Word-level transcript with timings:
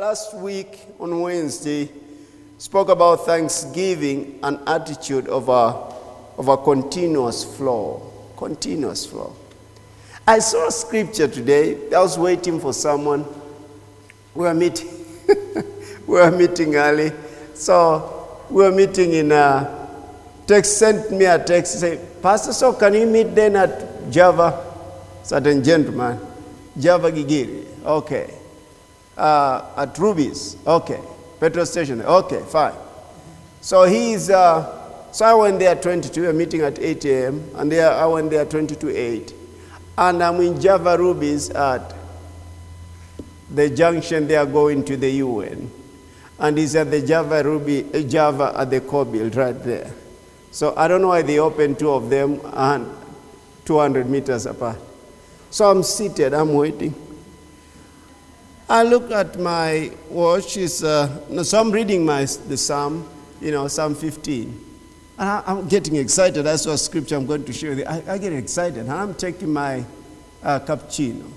last 0.00 0.32
week 0.32 0.80
on 0.98 1.20
Wednesday 1.20 1.86
spoke 2.56 2.88
about 2.88 3.26
thanksgiving 3.26 4.38
and 4.42 4.58
attitude 4.66 5.28
of 5.28 5.50
a, 5.50 5.76
of 6.40 6.48
a 6.48 6.56
continuous 6.56 7.44
flow. 7.44 8.10
Continuous 8.34 9.04
flow. 9.04 9.36
I 10.26 10.38
saw 10.38 10.68
a 10.68 10.72
scripture 10.72 11.28
today. 11.28 11.76
I 11.94 12.00
was 12.00 12.18
waiting 12.18 12.58
for 12.58 12.72
someone. 12.72 13.26
We 14.34 14.44
were 14.44 14.54
meeting. 14.54 14.88
we 16.06 16.14
were 16.14 16.30
meeting 16.30 16.76
early. 16.76 17.12
So 17.52 18.46
we 18.48 18.62
were 18.64 18.72
meeting 18.72 19.12
in 19.12 19.32
a 19.32 19.86
text 20.46 20.78
sent 20.78 21.12
me 21.12 21.26
a 21.26 21.38
text 21.44 21.78
say, 21.78 22.00
Pastor, 22.22 22.54
so 22.54 22.72
can 22.72 22.94
you 22.94 23.04
meet 23.04 23.34
then 23.34 23.54
at 23.54 24.10
Java? 24.10 24.64
Certain 25.24 25.62
gentleman. 25.62 26.18
Java 26.78 27.12
Gigiri. 27.12 27.66
Okay. 27.84 28.39
Uh, 29.20 29.66
at 29.76 29.98
Rubis. 29.98 30.56
Okay. 30.66 30.98
Petrol 31.38 31.66
station. 31.66 32.00
Okay, 32.00 32.42
fine. 32.48 32.72
So 33.60 33.84
he's, 33.84 34.30
uh, 34.30 35.12
so 35.12 35.26
I 35.26 35.34
went 35.34 35.58
there 35.58 35.72
at 35.72 35.82
22, 35.82 36.30
a 36.30 36.32
meeting 36.32 36.62
at 36.62 36.78
8 36.78 37.04
a.m., 37.04 37.50
and 37.54 37.70
there 37.70 37.90
I 37.90 38.06
went 38.06 38.30
there 38.30 38.46
20 38.46 38.76
to 38.76 38.96
8. 38.96 39.34
And 39.98 40.22
I'm 40.22 40.40
in 40.40 40.58
Java 40.58 40.96
Rubis 40.96 41.50
at 41.50 41.94
the 43.50 43.68
junction 43.68 44.26
they 44.26 44.36
are 44.36 44.46
going 44.46 44.86
to 44.86 44.96
the 44.96 45.10
UN. 45.10 45.70
And 46.38 46.56
he's 46.56 46.74
at 46.74 46.90
the 46.90 47.02
Java 47.02 47.44
Ruby, 47.44 47.84
uh, 47.92 48.00
Java 48.00 48.54
at 48.56 48.70
the 48.70 48.80
Kobil 48.80 49.36
right 49.36 49.62
there. 49.62 49.92
So 50.50 50.74
I 50.78 50.88
don't 50.88 51.02
know 51.02 51.08
why 51.08 51.20
they 51.20 51.38
opened 51.38 51.78
two 51.78 51.90
of 51.90 52.08
them 52.08 52.40
and 52.54 52.86
200 53.66 54.08
meters 54.08 54.46
apart. 54.46 54.78
So 55.50 55.70
I'm 55.70 55.82
seated, 55.82 56.32
I'm 56.32 56.54
waiting. 56.54 56.94
I 58.70 58.84
look 58.84 59.10
at 59.10 59.36
my 59.36 59.90
watch, 60.08 60.56
it's, 60.56 60.84
uh, 60.84 61.42
so 61.42 61.60
I'm 61.60 61.72
reading 61.72 62.04
my, 62.04 62.20
the 62.20 62.56
Psalm, 62.56 63.04
you 63.40 63.50
know, 63.50 63.66
Psalm 63.66 63.96
15. 63.96 64.66
And 65.18 65.28
I, 65.28 65.42
am 65.44 65.66
getting 65.66 65.96
excited. 65.96 66.44
That's 66.44 66.66
what 66.66 66.76
scripture 66.76 67.16
I'm 67.16 67.26
going 67.26 67.42
to 67.46 67.52
share 67.52 67.70
with 67.70 67.80
you. 67.80 67.84
I, 67.86 68.12
I 68.12 68.18
get 68.18 68.32
excited. 68.32 68.78
And 68.78 68.92
I'm 68.92 69.14
taking 69.14 69.52
my 69.52 69.84
uh, 70.44 70.60
cappuccino. 70.60 71.28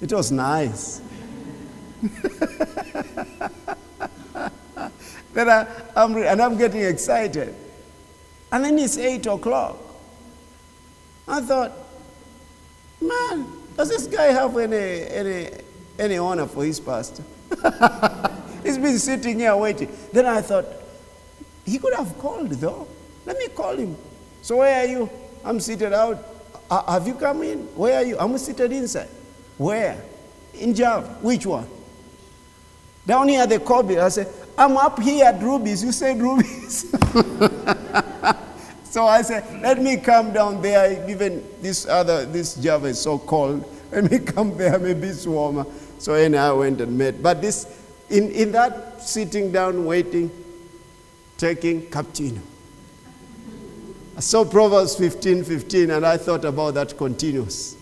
It 0.00 0.10
was 0.10 0.32
nice. 0.32 1.02
then 5.34 5.50
I, 5.50 5.66
I'm, 5.94 6.16
and 6.16 6.40
I'm 6.40 6.56
getting 6.56 6.80
excited. 6.80 7.54
And 8.50 8.64
then 8.64 8.78
it's 8.78 8.96
8 8.96 9.26
o'clock. 9.26 9.76
I 11.28 11.42
thought, 11.42 11.72
man, 13.02 13.52
does 13.76 13.90
this 13.90 14.06
guy 14.06 14.32
have 14.32 14.56
any, 14.56 15.06
any, 15.08 15.50
any 16.00 16.18
honor 16.18 16.46
for 16.46 16.64
his 16.64 16.80
pastor? 16.80 17.22
He's 18.64 18.78
been 18.78 18.98
sitting 18.98 19.38
here 19.38 19.56
waiting. 19.56 19.94
Then 20.12 20.26
I 20.26 20.40
thought, 20.40 20.66
he 21.64 21.78
could 21.78 21.94
have 21.94 22.18
called 22.18 22.50
though. 22.50 22.88
Let 23.26 23.38
me 23.38 23.48
call 23.48 23.76
him. 23.76 23.96
So 24.42 24.58
where 24.58 24.84
are 24.84 24.86
you? 24.86 25.10
I'm 25.44 25.60
seated 25.60 25.92
out. 25.92 26.18
Have 26.70 27.06
you 27.06 27.14
come 27.14 27.42
in? 27.42 27.58
Where 27.76 27.96
are 27.98 28.04
you? 28.04 28.18
I'm 28.18 28.36
seated 28.38 28.72
inside. 28.72 29.08
Where? 29.58 30.02
In 30.54 30.74
Java. 30.74 31.06
Which 31.20 31.46
one? 31.46 31.66
Down 33.06 33.28
here 33.28 33.42
at 33.42 33.48
the 33.48 33.58
Kobe. 33.58 33.98
I 33.98 34.08
said, 34.08 34.28
I'm 34.56 34.76
up 34.76 35.00
here 35.00 35.24
at 35.24 35.42
Rubis. 35.42 35.82
You 35.82 35.92
said 35.92 36.20
Rubis. 36.20 36.90
so 38.84 39.06
I 39.06 39.22
said, 39.22 39.62
let 39.62 39.80
me 39.82 39.96
come 39.96 40.32
down 40.32 40.62
there. 40.62 41.08
Even 41.08 41.44
this 41.60 41.86
other, 41.86 42.24
this 42.24 42.54
Java 42.54 42.86
is 42.86 43.00
so 43.00 43.18
cold. 43.18 43.64
Let 43.90 44.10
me 44.10 44.18
come 44.20 44.56
there. 44.56 44.78
Maybe 44.78 45.08
it's 45.08 45.26
warmer. 45.26 45.66
So 46.00 46.14
and 46.14 46.34
I 46.34 46.50
went 46.52 46.80
and 46.80 46.96
met. 46.96 47.22
But 47.22 47.42
this, 47.42 47.66
in, 48.08 48.30
in 48.32 48.52
that 48.52 49.02
sitting 49.02 49.52
down, 49.52 49.84
waiting, 49.84 50.30
taking 51.36 51.82
cappuccino. 51.82 52.40
I 54.16 54.20
saw 54.20 54.46
Proverbs 54.46 54.96
15 54.96 55.44
15, 55.44 55.90
and 55.90 56.06
I 56.06 56.16
thought 56.16 56.46
about 56.46 56.72
that 56.74 56.96
continuous, 56.96 57.76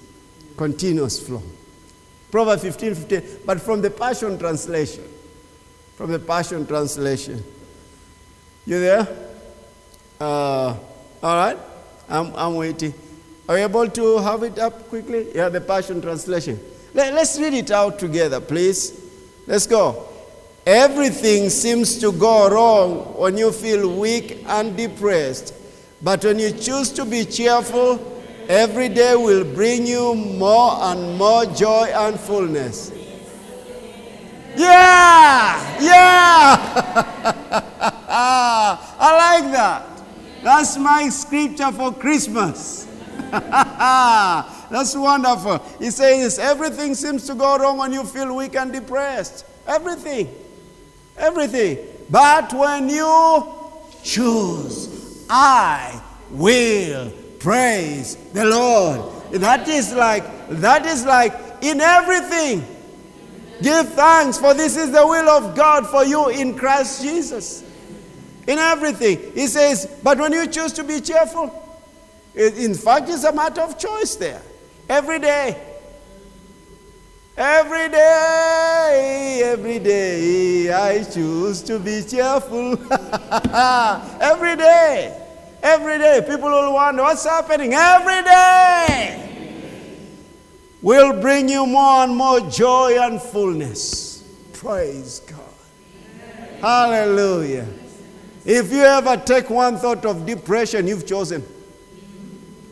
continuous 0.56 1.24
flow. 1.24 1.42
Proverbs 2.32 2.62
15 2.62 2.94
15, 2.96 3.40
but 3.46 3.60
from 3.60 3.82
the 3.82 3.90
Passion 3.90 4.36
Translation. 4.36 5.04
From 5.94 6.10
the 6.10 6.18
Passion 6.18 6.66
Translation. 6.66 7.42
You 8.66 8.80
there? 8.80 9.06
Uh, 10.20 10.76
all 11.22 11.36
right? 11.36 11.58
I'm, 12.08 12.34
I'm 12.34 12.56
waiting. 12.56 12.92
Are 13.48 13.56
you 13.56 13.64
able 13.64 13.88
to 13.88 14.18
have 14.18 14.42
it 14.42 14.58
up 14.58 14.88
quickly? 14.88 15.28
Yeah, 15.36 15.48
the 15.48 15.60
Passion 15.60 16.02
Translation. 16.02 16.58
Let, 16.98 17.14
let's 17.14 17.38
read 17.38 17.54
it 17.54 17.70
out 17.70 18.00
together, 18.00 18.40
please. 18.40 18.92
Let's 19.46 19.68
go. 19.68 20.08
Everything 20.66 21.48
seems 21.48 21.96
to 22.00 22.10
go 22.10 22.50
wrong 22.50 23.16
when 23.16 23.38
you 23.38 23.52
feel 23.52 23.88
weak 24.00 24.42
and 24.48 24.76
depressed. 24.76 25.54
But 26.02 26.24
when 26.24 26.40
you 26.40 26.50
choose 26.50 26.90
to 26.94 27.04
be 27.04 27.24
cheerful, 27.24 28.00
every 28.48 28.88
day 28.88 29.14
will 29.14 29.44
bring 29.44 29.86
you 29.86 30.16
more 30.16 30.72
and 30.90 31.16
more 31.16 31.46
joy 31.46 31.86
and 31.94 32.18
fullness. 32.18 32.90
Yeah! 34.56 35.78
Yeah! 35.80 36.56
I 38.08 39.40
like 39.40 39.52
that. 39.52 39.86
That's 40.42 40.76
my 40.76 41.08
scripture 41.10 41.70
for 41.70 41.92
Christmas. 41.92 42.88
That's 44.70 44.94
wonderful. 44.94 45.58
He 45.78 45.90
says, 45.90 46.38
Everything 46.38 46.94
seems 46.94 47.26
to 47.26 47.34
go 47.34 47.58
wrong 47.58 47.78
when 47.78 47.92
you 47.92 48.04
feel 48.04 48.34
weak 48.36 48.56
and 48.56 48.72
depressed. 48.72 49.44
Everything. 49.66 50.34
Everything. 51.16 51.78
But 52.10 52.52
when 52.52 52.88
you 52.88 53.54
choose, 54.02 55.26
I 55.28 56.02
will 56.30 57.10
praise 57.38 58.16
the 58.32 58.44
Lord. 58.44 59.32
That 59.32 59.68
is 59.68 59.92
like, 59.92 60.24
that 60.48 60.86
is 60.86 61.04
like 61.04 61.32
in 61.62 61.80
everything. 61.80 62.64
Give 63.60 63.88
thanks, 63.88 64.38
for 64.38 64.54
this 64.54 64.76
is 64.76 64.92
the 64.92 65.04
will 65.06 65.28
of 65.28 65.56
God 65.56 65.86
for 65.86 66.04
you 66.04 66.28
in 66.28 66.56
Christ 66.56 67.02
Jesus. 67.02 67.64
In 68.46 68.58
everything. 68.58 69.32
He 69.34 69.46
says, 69.46 69.98
but 70.02 70.18
when 70.18 70.32
you 70.32 70.46
choose 70.46 70.72
to 70.74 70.84
be 70.84 71.00
cheerful, 71.00 71.52
in 72.34 72.74
fact, 72.74 73.08
it's 73.10 73.24
a 73.24 73.32
matter 73.32 73.60
of 73.60 73.78
choice 73.78 74.14
there. 74.14 74.40
Every 74.88 75.18
day. 75.18 75.68
Every 77.36 77.88
day, 77.88 79.42
every 79.44 79.78
day, 79.78 80.72
I 80.72 81.04
choose 81.04 81.62
to 81.62 81.78
be 81.78 82.02
cheerful. 82.02 82.72
every 84.20 84.56
day, 84.56 85.16
every 85.62 85.98
day, 85.98 86.20
people 86.26 86.50
will 86.50 86.72
wonder 86.72 87.02
what's 87.02 87.24
happening. 87.24 87.74
Every 87.74 88.24
day 88.24 89.28
will 90.82 91.20
bring 91.20 91.48
you 91.48 91.64
more 91.64 92.02
and 92.02 92.16
more 92.16 92.40
joy 92.40 92.98
and 93.00 93.22
fullness. 93.22 94.24
Praise 94.54 95.20
God. 95.20 95.38
Hallelujah. 96.60 97.68
If 98.44 98.72
you 98.72 98.80
ever 98.80 99.16
take 99.16 99.48
one 99.48 99.76
thought 99.76 100.04
of 100.04 100.26
depression, 100.26 100.88
you've 100.88 101.06
chosen. 101.06 101.46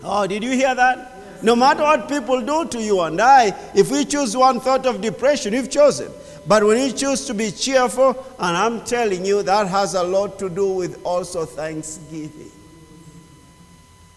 Oh, 0.03 0.27
did 0.27 0.43
you 0.43 0.51
hear 0.51 0.75
that? 0.75 1.16
No 1.43 1.57
matter 1.57 1.83
what 1.83 2.09
people 2.09 2.41
do 2.41 2.67
to 2.69 2.83
you 2.83 3.01
and 3.01 3.21
I, 3.21 3.55
if 3.75 3.91
we 3.91 4.05
choose 4.05 4.37
one 4.37 4.61
thought 4.61 4.87
of 4.87 5.01
depression, 5.01 5.53
we've 5.53 5.71
chosen. 5.71 6.11
But 6.47 6.65
when 6.65 6.79
you 6.79 6.93
choose 6.93 7.27
to 7.27 7.35
be 7.35 7.51
cheerful, 7.51 8.11
and 8.39 8.57
I'm 8.57 8.85
telling 8.85 9.25
you, 9.25 9.43
that 9.43 9.67
has 9.67 9.95
a 9.95 10.03
lot 10.03 10.39
to 10.39 10.49
do 10.49 10.73
with 10.73 11.01
also 11.05 11.45
thanksgiving. 11.45 12.53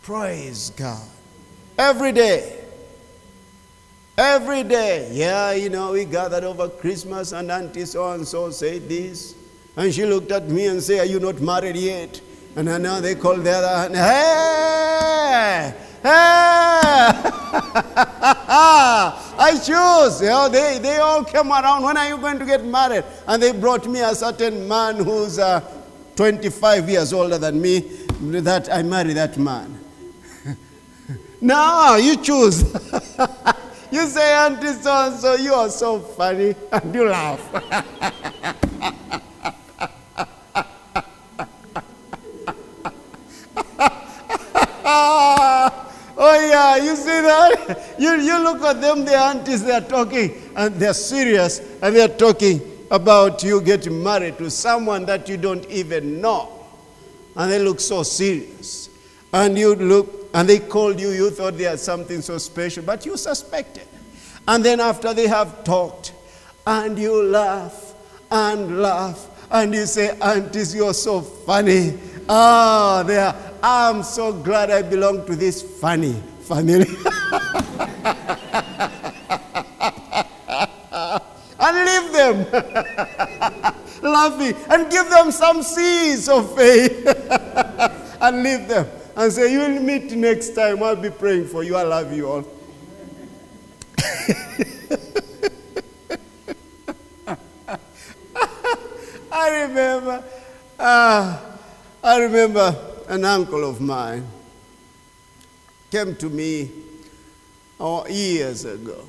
Praise 0.03 0.72
God. 0.72 1.07
Every 1.78 2.12
day. 2.12 2.63
Every 4.18 4.63
day. 4.63 5.09
Yeah, 5.12 5.53
you 5.53 5.69
know, 5.69 5.94
we 5.94 6.06
gathered 6.06 6.44
over 6.44 6.69
Christmas, 6.69 7.31
and 7.31 7.50
Auntie 7.50 7.86
so 7.86 8.12
and 8.12 8.28
so 8.28 8.51
said 8.51 8.88
this. 8.88 9.33
And 9.75 9.94
she 9.94 10.06
looked 10.06 10.31
at 10.31 10.48
me 10.48 10.68
and 10.68 10.83
said, 10.83 11.00
Are 11.00 11.06
you 11.06 11.19
not 11.19 11.39
married 11.39 11.77
yet? 11.77 12.21
And 12.56 12.66
now 12.66 13.00
they 13.00 13.16
called 13.16 13.44
the 13.44 13.51
other 13.51 13.95
hand, 13.95 13.95
Hey! 13.95 15.88
I 19.42 19.51
choose. 19.56 20.22
You 20.22 20.28
know, 20.28 20.48
they, 20.50 20.80
they 20.80 20.98
all 20.98 21.24
came 21.25 21.51
around. 21.51 21.84
When 21.84 21.98
are 21.98 22.07
you 22.07 22.18
going 22.18 22.40
to 22.40 22.46
get 22.46 22.63
married? 22.63 23.04
And 23.28 23.44
they 23.44 23.51
brought 23.51 23.86
me 23.86 24.00
a 24.00 24.16
certain 24.16 24.68
man 24.68 25.04
who's 25.04 25.40
uh, 25.40 25.60
25 26.16 26.90
years 26.90 27.12
older 27.12 27.38
than 27.38 27.62
me. 27.62 27.80
That 28.22 28.72
I 28.72 28.84
marry 28.84 29.13
that 29.13 29.38
man. 29.38 29.80
now 31.42 31.96
you 31.96 32.16
choose. 32.18 32.63
you 33.92 34.06
say, 34.07 34.34
Auntie 34.36 34.74
so 34.74 34.92
and 34.92 35.19
so, 35.19 35.36
you 35.36 35.54
are 35.54 35.69
so 35.69 36.00
funny. 36.00 36.56
And 36.72 36.95
you 36.95 37.10
laugh. 37.10 37.42
Oh, 46.21 46.48
yeah, 46.50 46.75
you 46.77 46.95
see 46.95 47.21
that? 47.21 47.95
You, 48.00 48.12
you 48.19 48.44
look 48.44 48.62
at 48.63 48.81
them, 48.81 49.06
the 49.06 49.16
aunties, 49.16 49.63
they're 49.63 49.81
talking, 49.81 50.51
and 50.56 50.75
they're 50.75 50.94
serious, 50.94 51.60
and 51.81 51.95
they're 51.95 52.07
talking. 52.10 52.62
about 52.92 53.44
you 53.44 53.62
getting 53.62 54.01
married 54.01 54.38
to 54.38 54.50
someone 54.50 55.06
that 55.06 55.30
you 55.30 55.38
don't 55.38 55.66
even 55.69 56.21
know. 56.21 56.66
And 57.36 57.51
they 57.51 57.60
look 57.60 57.80
so 57.80 58.04
serious. 58.04 58.89
And 59.31 59.57
you 59.57 59.75
look, 59.75 60.30
and 60.33 60.50
they 60.50 60.60
called 60.60 61.00
you, 61.00 61.10
you 61.10 61.30
thought 61.30 61.57
they 61.57 61.66
had 61.66 61.80
something 61.80 62.21
so 62.21 62.38
special, 62.38 62.83
but 62.83 63.06
you 63.06 63.16
suspected. 63.18 63.88
And 64.48 64.66
then 64.66 64.80
after 64.80 65.13
they 65.13 65.27
have 65.27 65.63
talked, 65.63 66.13
and 66.66 66.98
you 66.98 67.24
laugh 67.24 67.94
and 68.31 68.81
laugh, 68.81 69.27
and 69.51 69.74
you 69.74 69.86
say, 69.86 70.18
Aunties, 70.19 70.74
you're 70.75 70.94
so 70.94 71.21
funny. 71.21 71.98
Ah, 72.27 73.04
there. 73.06 73.36
I'm 73.61 74.03
so 74.03 74.31
glad 74.31 74.71
I 74.71 74.81
belong 74.81 75.25
to 75.25 75.35
this 75.35 75.61
funny 75.61 76.13
family. 76.41 76.85
and 81.59 81.85
leave 81.85 82.13
them 82.13 82.47
laughing 84.01 84.56
and 84.69 84.89
give 84.89 85.09
them 85.09 85.31
some 85.31 85.61
seeds 85.61 86.29
of 86.29 86.56
faith 86.56 87.06
and 88.21 88.44
leave 88.44 88.67
them 88.67 88.88
and 89.15 89.31
say, 89.31 89.51
You 89.51 89.59
will 89.59 89.81
meet 89.81 90.11
next 90.13 90.56
time. 90.56 90.81
I'll 90.81 90.95
be 90.95 91.09
praying 91.09 91.47
for 91.47 91.63
you. 91.63 91.75
I 91.75 91.83
love 91.83 92.13
you 92.13 92.29
all. 92.29 92.45
I 99.31 99.61
remember, 99.61 100.23
uh, 100.77 101.39
I 102.03 102.19
remember 102.19 102.75
an 103.09 103.25
uncle 103.25 103.67
of 103.67 103.81
mine 103.81 104.25
came 105.89 106.15
to 106.15 106.29
me 106.29 106.71
oh, 107.79 108.07
years 108.07 108.65
ago. 108.65 109.03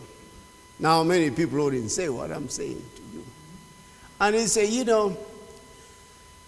Now, 0.79 1.03
many 1.03 1.31
people 1.31 1.63
wouldn't 1.63 1.91
say 1.91 2.09
what 2.09 2.31
I'm 2.31 2.49
saying 2.49 2.83
to 2.97 3.03
you. 3.13 3.25
And 4.19 4.35
he 4.35 4.47
said, 4.47 4.71
You 4.71 4.85
know, 4.85 5.17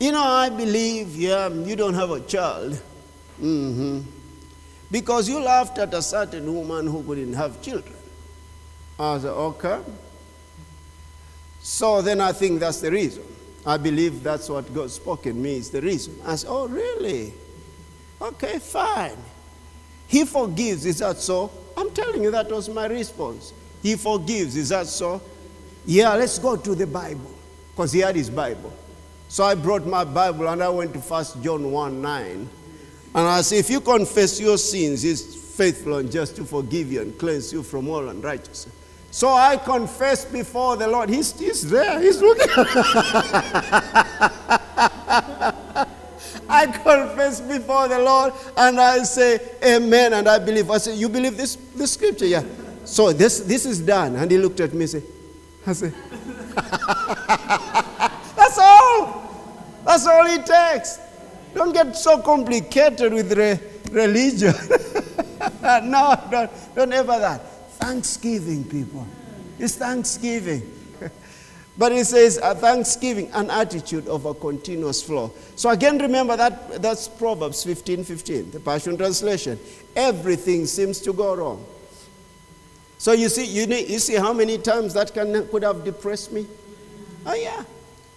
you 0.00 0.12
know, 0.12 0.22
I 0.22 0.48
believe 0.48 1.14
yeah, 1.14 1.48
you 1.48 1.76
don't 1.76 1.94
have 1.94 2.10
a 2.10 2.20
child. 2.20 2.72
Mm-hmm. 3.40 4.00
Because 4.90 5.28
you 5.28 5.38
laughed 5.38 5.78
at 5.78 5.92
a 5.92 6.00
certain 6.00 6.54
woman 6.54 6.86
who 6.86 7.02
couldn't 7.02 7.34
have 7.34 7.60
children. 7.60 7.96
I 8.98 9.18
said, 9.18 9.28
Okay. 9.28 9.78
So 11.60 12.00
then 12.00 12.22
I 12.22 12.32
think 12.32 12.60
that's 12.60 12.80
the 12.80 12.90
reason. 12.90 13.24
I 13.66 13.76
believe 13.76 14.22
that's 14.22 14.48
what 14.48 14.72
God 14.74 14.90
spoke 14.90 15.26
in 15.26 15.40
me 15.40 15.56
is 15.56 15.70
the 15.70 15.82
reason. 15.82 16.18
I 16.24 16.36
said, 16.36 16.48
Oh, 16.50 16.66
really? 16.66 17.34
Okay, 18.22 18.58
fine. 18.60 19.16
He 20.06 20.24
forgives. 20.24 20.86
Is 20.86 20.98
that 20.98 21.18
so? 21.18 21.50
I'm 21.76 21.90
telling 21.90 22.22
you, 22.22 22.30
that 22.30 22.48
was 22.50 22.68
my 22.68 22.86
response. 22.86 23.52
He 23.82 23.96
forgives. 23.96 24.56
Is 24.56 24.68
that 24.68 24.86
so? 24.86 25.20
Yeah, 25.84 26.14
let's 26.14 26.38
go 26.38 26.56
to 26.56 26.74
the 26.76 26.86
Bible. 26.86 27.30
Because 27.70 27.92
he 27.92 28.00
had 28.00 28.14
his 28.14 28.30
Bible. 28.30 28.72
So 29.28 29.42
I 29.42 29.54
brought 29.56 29.86
my 29.86 30.04
Bible 30.04 30.48
and 30.48 30.62
I 30.62 30.68
went 30.68 30.92
to 30.92 31.00
1 31.00 31.24
John 31.42 31.72
1 31.72 32.00
9. 32.00 32.48
And 33.14 33.28
I 33.28 33.40
said, 33.40 33.58
If 33.58 33.70
you 33.70 33.80
confess 33.80 34.40
your 34.40 34.56
sins, 34.58 35.02
he's 35.02 35.34
faithful 35.34 35.96
and 35.96 36.12
just 36.12 36.36
to 36.36 36.44
forgive 36.44 36.92
you 36.92 37.02
and 37.02 37.18
cleanse 37.18 37.52
you 37.52 37.62
from 37.62 37.88
all 37.88 38.08
unrighteousness. 38.08 38.76
So 39.10 39.28
I 39.32 39.56
confess 39.56 40.24
before 40.24 40.76
the 40.76 40.86
Lord. 40.86 41.08
He's, 41.10 41.38
he's 41.38 41.68
there. 41.68 42.00
He's 42.00 42.22
looking. 42.22 42.46
I 46.48 46.66
confess 46.66 47.40
before 47.40 47.88
the 47.88 47.98
Lord 47.98 48.32
and 48.56 48.80
I 48.80 49.02
say, 49.04 49.40
Amen. 49.64 50.12
And 50.12 50.28
I 50.28 50.38
believe. 50.38 50.70
I 50.70 50.78
say, 50.78 50.94
You 50.94 51.08
believe 51.08 51.36
this, 51.36 51.56
this 51.74 51.92
scripture? 51.92 52.26
Yeah. 52.26 52.44
So 52.84 53.12
this, 53.12 53.40
this 53.40 53.64
is 53.66 53.80
done. 53.80 54.16
And 54.16 54.30
he 54.30 54.38
looked 54.38 54.60
at 54.60 54.72
me 54.72 54.80
and 54.82 54.90
said, 54.90 55.02
I 55.66 55.72
said, 55.72 55.94
That's 58.36 58.58
all. 58.58 59.22
That's 59.84 60.06
all 60.06 60.26
it 60.26 60.46
takes. 60.46 60.98
Don't 61.54 61.72
get 61.72 61.96
so 61.96 62.18
complicated 62.18 63.12
with 63.12 63.32
re- 63.32 63.60
religion. 63.90 64.54
no, 65.62 66.14
don't, 66.30 66.50
don't 66.74 66.92
ever 66.92 67.18
that. 67.18 67.40
Thanksgiving, 67.72 68.64
people. 68.64 69.06
It's 69.58 69.76
thanksgiving. 69.76 70.62
But 71.76 71.92
it 71.92 72.04
says 72.06 72.38
a 72.42 72.54
thanksgiving, 72.54 73.30
an 73.32 73.50
attitude 73.50 74.06
of 74.08 74.26
a 74.26 74.34
continuous 74.34 75.02
flow. 75.02 75.32
So 75.56 75.70
again, 75.70 75.98
remember 75.98 76.36
that 76.36 76.82
that's 76.82 77.08
Proverbs 77.08 77.64
15 77.64 78.04
15, 78.04 78.50
the 78.50 78.60
Passion 78.60 78.96
Translation. 78.96 79.58
Everything 79.96 80.66
seems 80.66 81.00
to 81.00 81.12
go 81.12 81.34
wrong. 81.34 81.64
So 82.98 83.12
you 83.12 83.28
see, 83.28 83.46
you, 83.46 83.66
need, 83.66 83.88
you 83.88 83.98
see 83.98 84.14
how 84.14 84.32
many 84.32 84.58
times 84.58 84.94
that 84.94 85.12
can, 85.12 85.48
could 85.48 85.64
have 85.64 85.84
depressed 85.84 86.30
me? 86.30 86.46
Oh, 87.26 87.34
yeah. 87.34 87.64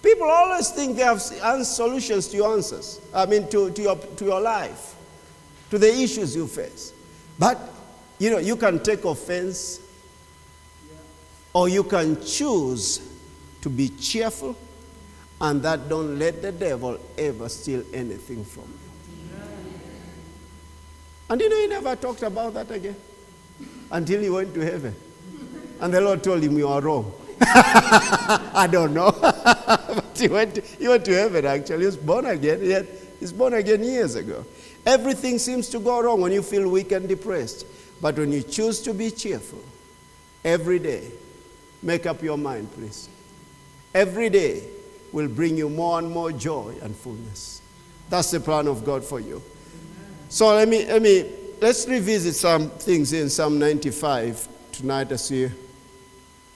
People 0.04 0.30
always 0.30 0.70
think 0.70 0.98
they 0.98 1.04
have 1.04 1.20
solutions 1.22 2.28
to 2.28 2.38
your 2.38 2.54
answers, 2.54 3.02
I 3.12 3.26
mean, 3.26 3.48
to, 3.50 3.72
to, 3.72 3.82
your, 3.82 3.96
to 3.96 4.26
your 4.26 4.40
life, 4.40 4.96
to 5.72 5.80
the 5.80 5.88
issues 5.88 6.36
you 6.36 6.46
face. 6.46 6.94
But 7.40 7.60
you 8.20 8.30
know, 8.30 8.38
you 8.38 8.56
can 8.56 8.80
take 8.80 9.04
offense 9.06 9.80
or 11.54 11.68
you 11.70 11.84
can 11.84 12.24
choose 12.24 13.00
to 13.66 13.70
be 13.72 13.90
cheerful 13.90 14.56
and 15.42 15.64
that 15.64 15.90
don't 15.90 16.20
let 16.20 16.40
the 16.40 16.52
devil 16.52 17.00
ever 17.18 17.50
steal 17.50 17.82
anything 17.96 18.46
from 18.46 18.62
you. 18.62 19.40
And 21.28 21.42
you 21.42 21.50
know, 21.50 21.58
he 21.58 21.66
never 21.66 21.96
talked 21.96 22.22
about 22.22 22.54
that 22.54 22.70
again 22.70 22.96
until 23.90 24.22
he 24.22 24.30
went 24.30 24.54
to 24.54 24.60
heaven. 24.62 24.96
And 25.82 25.92
the 25.92 26.00
Lord 26.00 26.24
told 26.24 26.44
him, 26.44 26.56
You 26.56 26.68
are 26.68 26.80
wrong. 26.80 27.12
I 27.42 28.70
don't 28.72 28.94
know. 28.94 29.10
but 29.20 30.16
he 30.16 30.28
went, 30.28 30.54
to, 30.56 30.62
he 30.62 30.88
went 30.88 31.04
to 31.06 31.14
heaven 31.16 31.48
actually. 31.48 31.80
He 31.80 31.86
was 31.88 31.98
born 31.98 32.28
again. 32.28 32.62
He 32.62 32.70
had, 32.70 32.88
he's 33.20 33.34
born 33.34 33.56
again 33.56 33.84
years 33.84 34.14
ago. 34.14 34.46
Everything 34.86 35.40
seems 35.40 35.70
to 35.70 35.80
go 35.80 36.04
wrong 36.04 36.22
when 36.22 36.32
you 36.32 36.44
feel 36.44 36.70
weak 36.70 36.92
and 36.92 37.10
depressed. 37.10 37.66
But 38.00 38.16
when 38.18 38.32
you 38.32 38.44
choose 38.44 38.80
to 38.82 38.94
be 38.94 39.10
cheerful 39.10 39.64
every 40.44 40.78
day, 40.78 41.10
make 41.82 42.06
up 42.06 42.22
your 42.22 42.38
mind, 42.38 42.72
please. 42.72 43.10
Every 43.96 44.30
day 44.30 44.62
will 45.14 45.30
bring 45.30 45.56
you 45.56 45.70
more 45.70 46.00
and 46.00 46.12
more 46.12 46.34
joy 46.34 46.76
and 46.82 46.94
fullness. 46.94 47.62
That's 48.10 48.30
the 48.30 48.42
plan 48.42 48.68
of 48.68 48.84
God 48.84 49.06
for 49.06 49.22
you. 49.22 49.42
So 50.28 50.54
let 50.54 50.68
me, 50.68 50.86
let 50.86 51.02
me, 51.02 51.32
let's 51.62 51.88
revisit 51.88 52.36
some 52.36 52.70
things 52.72 53.14
in 53.14 53.30
Psalm 53.30 53.58
95 53.58 54.50
tonight 54.74 55.14
as 55.14 55.32
we 55.32 55.50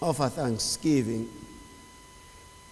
offer 0.02 0.28
thanksgiving. 0.28 1.30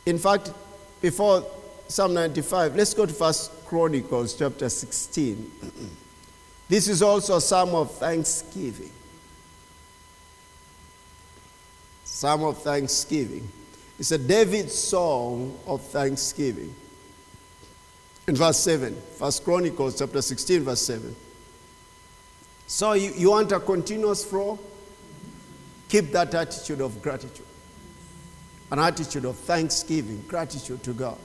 In 0.06 0.20
fact, 0.20 0.52
before 1.00 1.46
Psalm 1.88 2.14
95, 2.14 2.76
let's 2.76 2.94
go 2.94 3.06
to 3.06 3.14
First 3.14 3.66
Chronicles 3.66 4.36
chapter 4.38 4.70
16. 4.70 5.52
This 6.70 6.90
is 6.90 7.02
also 7.02 7.38
a 7.38 7.42
psalm 7.42 7.74
of 7.76 7.94
thanksgiving. 7.94 8.92
Psalm 12.04 12.44
of 12.44 12.58
thanksgiving. 12.62 13.50
It's 14.00 14.12
a 14.12 14.18
David 14.18 14.70
song 14.70 15.58
of 15.66 15.82
thanksgiving. 15.82 16.74
In 18.28 18.36
verse 18.36 18.60
7, 18.60 18.96
First 19.18 19.44
Chronicles 19.44 19.98
chapter 19.98 20.22
16, 20.22 20.62
verse 20.62 20.82
7. 20.82 21.16
So 22.68 22.94
you, 22.94 23.12
you 23.16 23.32
want 23.32 23.52
a 23.54 23.60
continuous 23.60 24.24
flow? 24.24 24.60
Keep 25.90 26.12
that 26.12 26.36
attitude 26.36 26.82
of 26.82 27.02
gratitude. 27.02 27.46
An 28.70 28.80
attitude 28.80 29.26
of 29.26 29.38
thanksgiving, 29.38 30.24
gratitude 30.28 30.84
to 30.84 30.94
God. 30.94 31.18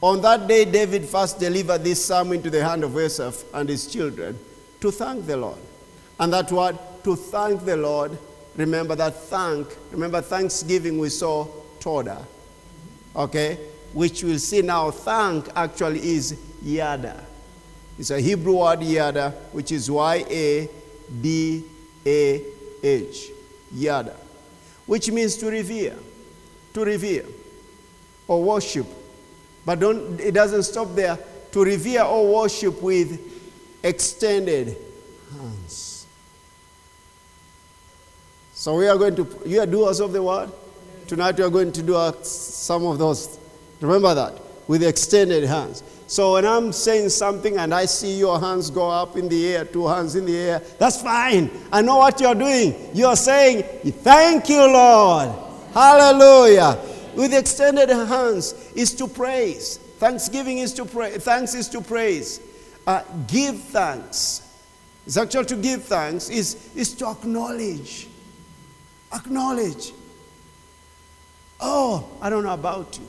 On 0.00 0.20
that 0.22 0.48
day, 0.48 0.64
David 0.64 1.04
first 1.04 1.38
delivered 1.38 1.84
this 1.84 2.04
psalm 2.04 2.32
into 2.32 2.50
the 2.50 2.64
hand 2.64 2.82
of 2.82 2.96
Asaph 2.98 3.44
and 3.52 3.68
his 3.68 3.86
children 3.86 4.38
to 4.80 4.90
thank 4.90 5.26
the 5.26 5.36
Lord. 5.36 5.58
And 6.18 6.32
that 6.32 6.50
word, 6.50 6.78
to 7.04 7.14
thank 7.14 7.64
the 7.64 7.76
Lord, 7.76 8.18
remember 8.56 8.96
that 8.96 9.14
thank, 9.14 9.68
remember 9.92 10.20
thanksgiving 10.22 10.98
we 10.98 11.10
saw 11.10 11.46
Toda, 11.84 12.26
okay? 13.14 13.58
Which 13.92 14.24
we'll 14.24 14.38
see 14.38 14.62
now, 14.62 14.90
thank 14.90 15.48
actually 15.54 16.00
is 16.00 16.34
yada. 16.62 17.22
It's 17.98 18.10
a 18.10 18.18
Hebrew 18.18 18.54
word 18.54 18.82
yada, 18.82 19.32
which 19.52 19.70
is 19.70 19.90
Y 19.90 20.24
A 20.30 20.68
D 21.20 21.62
A 22.06 22.42
H, 22.82 23.30
yada, 23.70 24.16
which 24.86 25.10
means 25.10 25.36
to 25.36 25.50
revere, 25.50 25.98
to 26.72 26.84
revere 26.86 27.26
or 28.28 28.42
worship. 28.42 28.86
But 29.66 29.80
don't, 29.80 30.18
it 30.18 30.32
doesn't 30.32 30.62
stop 30.62 30.94
there. 30.94 31.18
To 31.52 31.64
revere 31.64 32.04
or 32.04 32.40
worship 32.40 32.80
with 32.80 33.20
extended 33.82 34.76
hands. 35.30 36.06
So 38.54 38.76
we 38.76 38.88
are 38.88 38.96
going 38.96 39.16
to, 39.16 39.42
you 39.44 39.60
are 39.60 39.66
doers 39.66 40.00
of 40.00 40.12
the 40.12 40.22
word. 40.22 40.50
Tonight 41.06 41.36
we 41.36 41.44
are 41.44 41.50
going 41.50 41.72
to 41.72 41.82
do 41.82 42.12
some 42.22 42.86
of 42.86 42.98
those. 42.98 43.38
Remember 43.80 44.14
that, 44.14 44.40
with 44.66 44.82
extended 44.82 45.44
hands. 45.44 45.82
So 46.06 46.34
when 46.34 46.46
I'm 46.46 46.72
saying 46.72 47.08
something 47.10 47.56
and 47.56 47.74
I 47.74 47.86
see 47.86 48.18
your 48.18 48.38
hands 48.40 48.70
go 48.70 48.88
up 48.90 49.16
in 49.16 49.28
the 49.28 49.54
air, 49.54 49.64
two 49.64 49.86
hands 49.86 50.16
in 50.16 50.26
the 50.26 50.36
air, 50.36 50.58
that's 50.78 51.02
fine. 51.02 51.50
I 51.72 51.82
know 51.82 51.96
what 51.96 52.20
you're 52.20 52.34
doing. 52.34 52.90
You're 52.94 53.16
saying, 53.16 53.62
Thank 54.02 54.48
you, 54.48 54.60
Lord. 54.60 55.30
Hallelujah. 55.72 56.78
with 57.14 57.34
extended 57.34 57.88
hands 57.88 58.52
is 58.74 58.94
to 58.94 59.08
praise. 59.08 59.78
Thanksgiving 59.98 60.58
is 60.58 60.72
to 60.74 60.84
pray. 60.84 61.18
Thanks 61.18 61.54
is 61.54 61.68
to 61.70 61.80
praise. 61.80 62.40
Uh, 62.86 63.02
give 63.26 63.58
thanks. 63.58 64.42
It's 65.06 65.16
actually 65.16 65.46
to 65.46 65.56
give 65.56 65.84
thanks 65.84 66.30
is, 66.30 66.70
is 66.74 66.94
to 66.94 67.08
acknowledge. 67.08 68.08
Acknowledge. 69.12 69.92
Oh, 71.66 72.06
I 72.20 72.28
don't 72.28 72.44
know 72.44 72.52
about 72.52 72.98
you. 72.98 73.06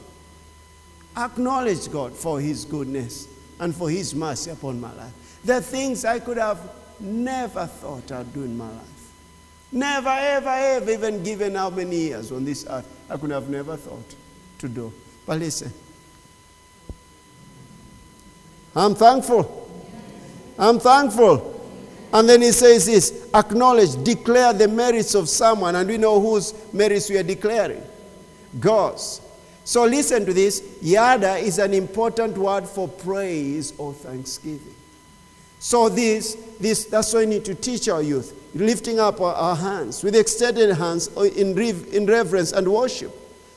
Acknowledge 1.17 1.91
God 1.91 2.13
for 2.13 2.39
His 2.39 2.63
goodness 2.63 3.27
and 3.59 3.75
for 3.75 3.89
His 3.89 4.15
mercy 4.15 4.49
upon 4.51 4.79
my 4.79 4.93
life. 4.93 5.11
Are 5.49 5.59
things 5.59 6.05
I 6.05 6.19
could 6.19 6.37
have 6.37 6.61
never 6.97 7.67
thought 7.67 8.09
I'd 8.13 8.33
do 8.33 8.43
in 8.43 8.57
my 8.57 8.69
life. 8.69 9.11
Never, 9.73 10.07
ever, 10.07 10.49
ever, 10.49 10.89
even 10.89 11.21
given 11.21 11.55
how 11.55 11.69
many 11.69 11.97
years 11.97 12.31
on 12.31 12.45
this 12.45 12.65
earth, 12.69 12.87
I 13.09 13.17
could 13.17 13.31
have 13.31 13.49
never 13.49 13.75
thought 13.75 14.15
to 14.59 14.69
do. 14.69 14.93
But 15.25 15.39
listen, 15.39 15.73
I'm 18.73 18.95
thankful. 18.95 19.69
I'm 20.57 20.79
thankful. 20.79 21.51
And 22.13 22.29
then 22.29 22.41
he 22.41 22.53
says 22.53 22.85
this 22.85 23.27
acknowledge, 23.33 24.01
declare 24.01 24.53
the 24.53 24.69
merits 24.69 25.13
of 25.13 25.27
someone. 25.27 25.75
And 25.75 25.89
we 25.89 25.97
know 25.97 26.21
whose 26.21 26.53
merits 26.73 27.09
we 27.09 27.17
are 27.17 27.23
declaring 27.23 27.83
God's. 28.59 29.21
So 29.63 29.83
listen 29.85 30.25
to 30.25 30.33
this. 30.33 30.63
Yada 30.81 31.37
is 31.37 31.57
an 31.57 31.73
important 31.73 32.37
word 32.37 32.67
for 32.67 32.87
praise 32.87 33.73
or 33.77 33.93
thanksgiving. 33.93 34.75
So 35.59 35.89
this, 35.89 36.35
this 36.59 36.85
that's 36.85 37.13
why 37.13 37.21
we 37.21 37.25
need 37.25 37.45
to 37.45 37.55
teach 37.55 37.89
our 37.89 38.03
youth. 38.03 38.33
Lifting 38.53 38.99
up 38.99 39.19
our, 39.19 39.33
our 39.33 39.55
hands 39.55 40.03
with 40.03 40.15
extended 40.15 40.75
hands 40.75 41.07
in, 41.17 41.57
in 41.57 42.05
reverence 42.05 42.51
and 42.51 42.71
worship. 42.71 43.11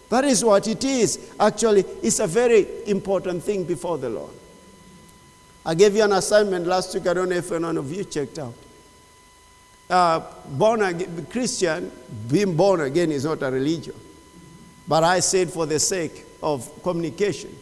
That 0.09 0.25
is 0.25 0.43
what 0.43 0.67
it 0.67 0.83
is. 0.85 1.31
Actually, 1.38 1.85
it's 2.02 2.19
a 2.19 2.26
very 2.26 2.67
important 2.87 3.43
thing 3.43 3.64
before 3.64 3.99
the 3.99 4.09
Lord. 4.09 4.33
I 5.67 5.75
gave 5.75 5.95
you 5.95 6.02
an 6.02 6.12
assignment 6.12 6.67
last 6.67 6.95
week. 6.95 7.07
I 7.07 7.12
don't 7.12 7.28
know 7.28 7.37
if 7.37 7.50
none 7.50 7.76
of 7.76 7.93
you 7.93 8.05
checked 8.05 8.38
out. 8.38 8.55
Uh, 9.90 10.21
born 10.49 10.81
again, 10.83 11.26
Christian, 11.31 11.93
being 12.31 12.57
born 12.57 12.81
again 12.81 13.12
is 13.12 13.26
not 13.26 13.43
a 13.43 13.50
religion. 13.50 13.95
But 14.88 15.04
I 15.04 15.21
said 15.21 15.50
for 15.50 15.66
the 15.66 15.78
sake 15.78 16.25
of 16.42 16.83
communication, 16.83 17.54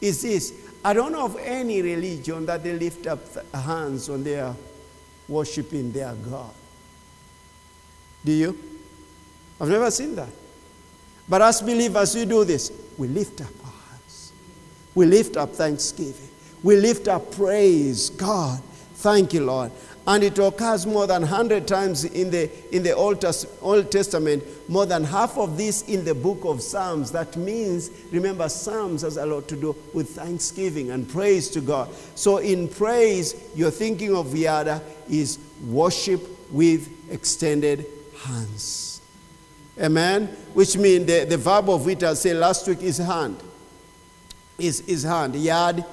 is 0.00 0.22
this 0.22 0.52
I 0.84 0.92
don't 0.92 1.12
know 1.12 1.24
of 1.24 1.36
any 1.38 1.80
religion 1.80 2.44
that 2.44 2.62
they 2.62 2.74
lift 2.74 3.06
up 3.06 3.20
hands 3.54 4.08
when 4.10 4.22
they 4.22 4.38
are 4.38 4.54
worshiping 5.26 5.90
their 5.92 6.14
God. 6.14 6.52
Do 8.22 8.32
you? 8.32 8.58
I've 9.58 9.68
never 9.68 9.90
seen 9.90 10.14
that. 10.16 10.28
But 11.26 11.40
as 11.40 11.62
believers, 11.62 12.14
we 12.14 12.26
do 12.26 12.44
this. 12.44 12.70
We 12.98 13.08
lift 13.08 13.40
up 13.40 13.48
our 13.64 13.72
hands. 13.90 14.32
We 14.94 15.06
lift 15.06 15.38
up 15.38 15.52
thanksgiving. 15.52 16.28
We 16.62 16.76
lift 16.76 17.08
up 17.08 17.32
praise. 17.32 18.10
God, 18.10 18.62
thank 18.96 19.32
you, 19.32 19.44
Lord 19.44 19.72
and 20.06 20.22
it 20.22 20.38
occurs 20.38 20.86
more 20.86 21.06
than 21.06 21.22
100 21.22 21.66
times 21.66 22.04
in 22.04 22.30
the, 22.30 22.50
in 22.74 22.82
the 22.82 22.92
Old, 22.92 23.24
Old 23.62 23.90
Testament, 23.90 24.44
more 24.68 24.84
than 24.84 25.02
half 25.02 25.38
of 25.38 25.56
this 25.56 25.82
in 25.82 26.04
the 26.04 26.14
book 26.14 26.44
of 26.44 26.60
Psalms. 26.60 27.10
That 27.12 27.36
means, 27.36 27.90
remember, 28.10 28.48
Psalms 28.48 29.00
has 29.02 29.16
a 29.16 29.24
lot 29.24 29.48
to 29.48 29.56
do 29.56 29.74
with 29.94 30.10
thanksgiving 30.10 30.90
and 30.90 31.08
praise 31.08 31.48
to 31.50 31.60
God. 31.62 31.88
So, 32.14 32.36
in 32.38 32.68
praise, 32.68 33.34
you're 33.54 33.70
thinking 33.70 34.14
of 34.14 34.36
Yada 34.36 34.82
is 35.08 35.38
worship 35.66 36.20
with 36.52 36.90
extended 37.10 37.86
hands. 38.24 39.00
Amen? 39.80 40.26
Which 40.52 40.76
means 40.76 41.06
the, 41.06 41.24
the 41.24 41.38
verb 41.38 41.70
of 41.70 41.86
which 41.86 42.02
I 42.02 42.14
said 42.14 42.36
last 42.36 42.68
week 42.68 42.82
is 42.82 42.98
hand. 42.98 43.38
Is, 44.58 44.82
is 44.82 45.02
hand. 45.02 45.34
Yad 45.34 45.84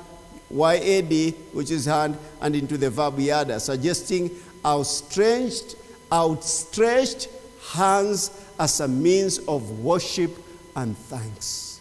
YAD, 0.54 1.34
which 1.54 1.72
is 1.72 1.86
hand, 1.86 2.18
and 2.42 2.56
into 2.56 2.78
the 2.78 2.90
verb 2.90 3.20
yada, 3.20 3.60
suggesting 3.60 4.30
outstretched, 4.66 5.76
outstretched 6.12 7.30
hands 7.72 8.32
as 8.60 8.80
a 8.80 8.88
means 8.88 9.40
of 9.40 9.80
worship 9.80 10.32
and 10.76 10.98
thanks. 10.98 11.80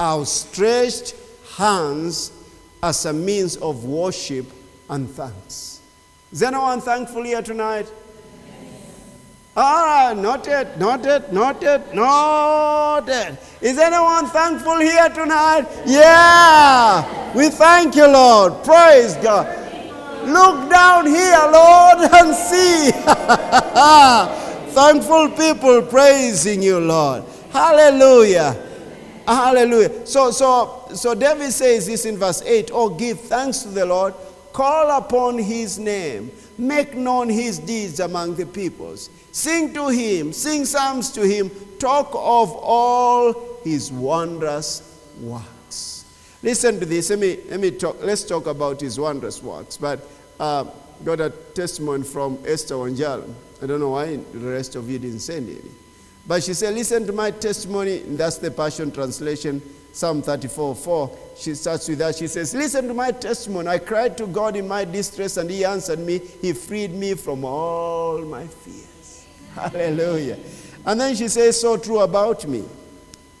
Outstretched 0.00 1.14
hands 1.56 2.32
as 2.82 3.04
a 3.06 3.12
means 3.12 3.56
of 3.56 3.84
worship 3.84 4.46
and 4.88 5.10
thanks. 5.10 5.80
Is 6.32 6.42
anyone 6.42 6.80
thankful 6.80 7.22
here 7.22 7.42
tonight? 7.42 7.90
Ah, 9.60 10.14
not 10.16 10.46
yet, 10.46 10.78
not 10.78 11.04
yet, 11.04 11.32
not 11.32 11.60
yet, 11.60 11.92
not 11.92 13.08
yet. 13.08 13.42
Is 13.60 13.76
anyone 13.76 14.26
thankful 14.26 14.78
here 14.78 15.08
tonight? 15.08 15.66
Yeah. 15.84 17.34
We 17.34 17.48
thank 17.48 17.96
you, 17.96 18.06
Lord. 18.06 18.62
Praise 18.62 19.16
God. 19.16 19.48
Look 20.28 20.70
down 20.70 21.06
here, 21.06 21.40
Lord, 21.50 21.98
and 22.12 22.36
see. 22.36 22.92
Thankful 24.74 25.30
people 25.30 25.82
praising 25.82 26.62
you, 26.62 26.78
Lord. 26.78 27.24
Hallelujah. 27.50 28.64
Hallelujah. 29.26 30.06
So, 30.06 30.30
so, 30.30 30.88
so 30.94 31.16
David 31.16 31.50
says 31.50 31.88
this 31.88 32.04
in 32.04 32.16
verse 32.16 32.42
8 32.42 32.70
Oh, 32.72 32.90
give 32.90 33.18
thanks 33.22 33.64
to 33.64 33.70
the 33.70 33.86
Lord, 33.86 34.14
call 34.52 34.96
upon 34.96 35.36
his 35.36 35.80
name, 35.80 36.30
make 36.56 36.94
known 36.94 37.28
his 37.28 37.58
deeds 37.58 37.98
among 37.98 38.36
the 38.36 38.46
peoples. 38.46 39.10
Sing 39.32 39.72
to 39.74 39.88
him, 39.88 40.32
sing 40.32 40.64
psalms 40.64 41.10
to 41.12 41.22
him, 41.22 41.50
talk 41.78 42.08
of 42.12 42.52
all 42.52 43.60
his 43.62 43.92
wondrous 43.92 44.82
works. 45.20 46.04
Listen 46.42 46.78
to 46.80 46.86
this. 46.86 47.10
Let 47.10 47.18
me, 47.18 47.38
let 47.48 47.60
me 47.60 47.70
talk. 47.72 47.96
Let's 48.00 48.24
talk 48.24 48.46
about 48.46 48.80
his 48.80 48.98
wondrous 48.98 49.42
works. 49.42 49.76
But 49.76 50.00
uh, 50.38 50.64
got 51.04 51.20
a 51.20 51.30
testimony 51.30 52.04
from 52.04 52.38
Esther 52.46 52.74
Wanjala. 52.74 53.32
I 53.60 53.66
don't 53.66 53.80
know 53.80 53.90
why 53.90 54.16
the 54.16 54.38
rest 54.38 54.76
of 54.76 54.88
you 54.88 54.98
didn't 54.98 55.20
send 55.20 55.48
any. 55.48 55.70
But 56.26 56.44
she 56.44 56.54
said, 56.54 56.74
Listen 56.74 57.06
to 57.06 57.12
my 57.12 57.30
testimony. 57.32 57.98
that's 57.98 58.38
the 58.38 58.50
Passion 58.50 58.92
Translation, 58.92 59.60
Psalm 59.92 60.22
34 60.22 60.74
4. 60.76 61.18
She 61.36 61.54
starts 61.54 61.88
with 61.88 61.98
that. 61.98 62.14
She 62.14 62.28
says, 62.28 62.54
Listen 62.54 62.86
to 62.86 62.94
my 62.94 63.10
testimony. 63.10 63.66
I 63.68 63.78
cried 63.78 64.16
to 64.18 64.26
God 64.26 64.54
in 64.54 64.68
my 64.68 64.84
distress, 64.84 65.38
and 65.38 65.50
He 65.50 65.64
answered 65.64 65.98
me. 65.98 66.18
He 66.18 66.52
freed 66.52 66.92
me 66.92 67.14
from 67.14 67.44
all 67.44 68.20
my 68.22 68.46
fears. 68.46 68.97
Hallelujah. 69.54 70.38
And 70.86 71.00
then 71.00 71.14
she 71.14 71.28
says, 71.28 71.60
So 71.60 71.76
true 71.76 72.00
about 72.00 72.46
me. 72.46 72.64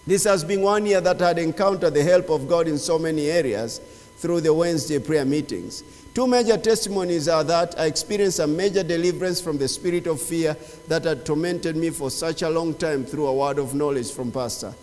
This 0.06 0.24
has 0.24 0.42
been 0.42 0.62
one 0.62 0.86
year 0.86 1.00
that 1.00 1.20
I 1.20 1.28
had 1.28 1.38
encountered 1.38 1.94
the 1.94 2.02
help 2.02 2.30
of 2.30 2.48
God 2.48 2.66
in 2.66 2.78
so 2.78 2.98
many 2.98 3.26
areas 3.26 3.78
through 4.16 4.40
the 4.40 4.52
Wednesday 4.52 4.98
prayer 4.98 5.24
meetings. 5.24 5.84
Two 6.14 6.26
major 6.26 6.56
testimonies 6.56 7.28
are 7.28 7.44
that 7.44 7.78
I 7.78 7.86
experienced 7.86 8.38
a 8.40 8.46
major 8.46 8.82
deliverance 8.82 9.40
from 9.40 9.58
the 9.58 9.68
spirit 9.68 10.06
of 10.06 10.20
fear 10.20 10.56
that 10.88 11.04
had 11.04 11.24
tormented 11.24 11.76
me 11.76 11.90
for 11.90 12.10
such 12.10 12.42
a 12.42 12.50
long 12.50 12.74
time 12.74 13.04
through 13.04 13.26
a 13.26 13.34
word 13.34 13.58
of 13.58 13.74
knowledge 13.74 14.10
from 14.10 14.32
Pastor. 14.32 14.74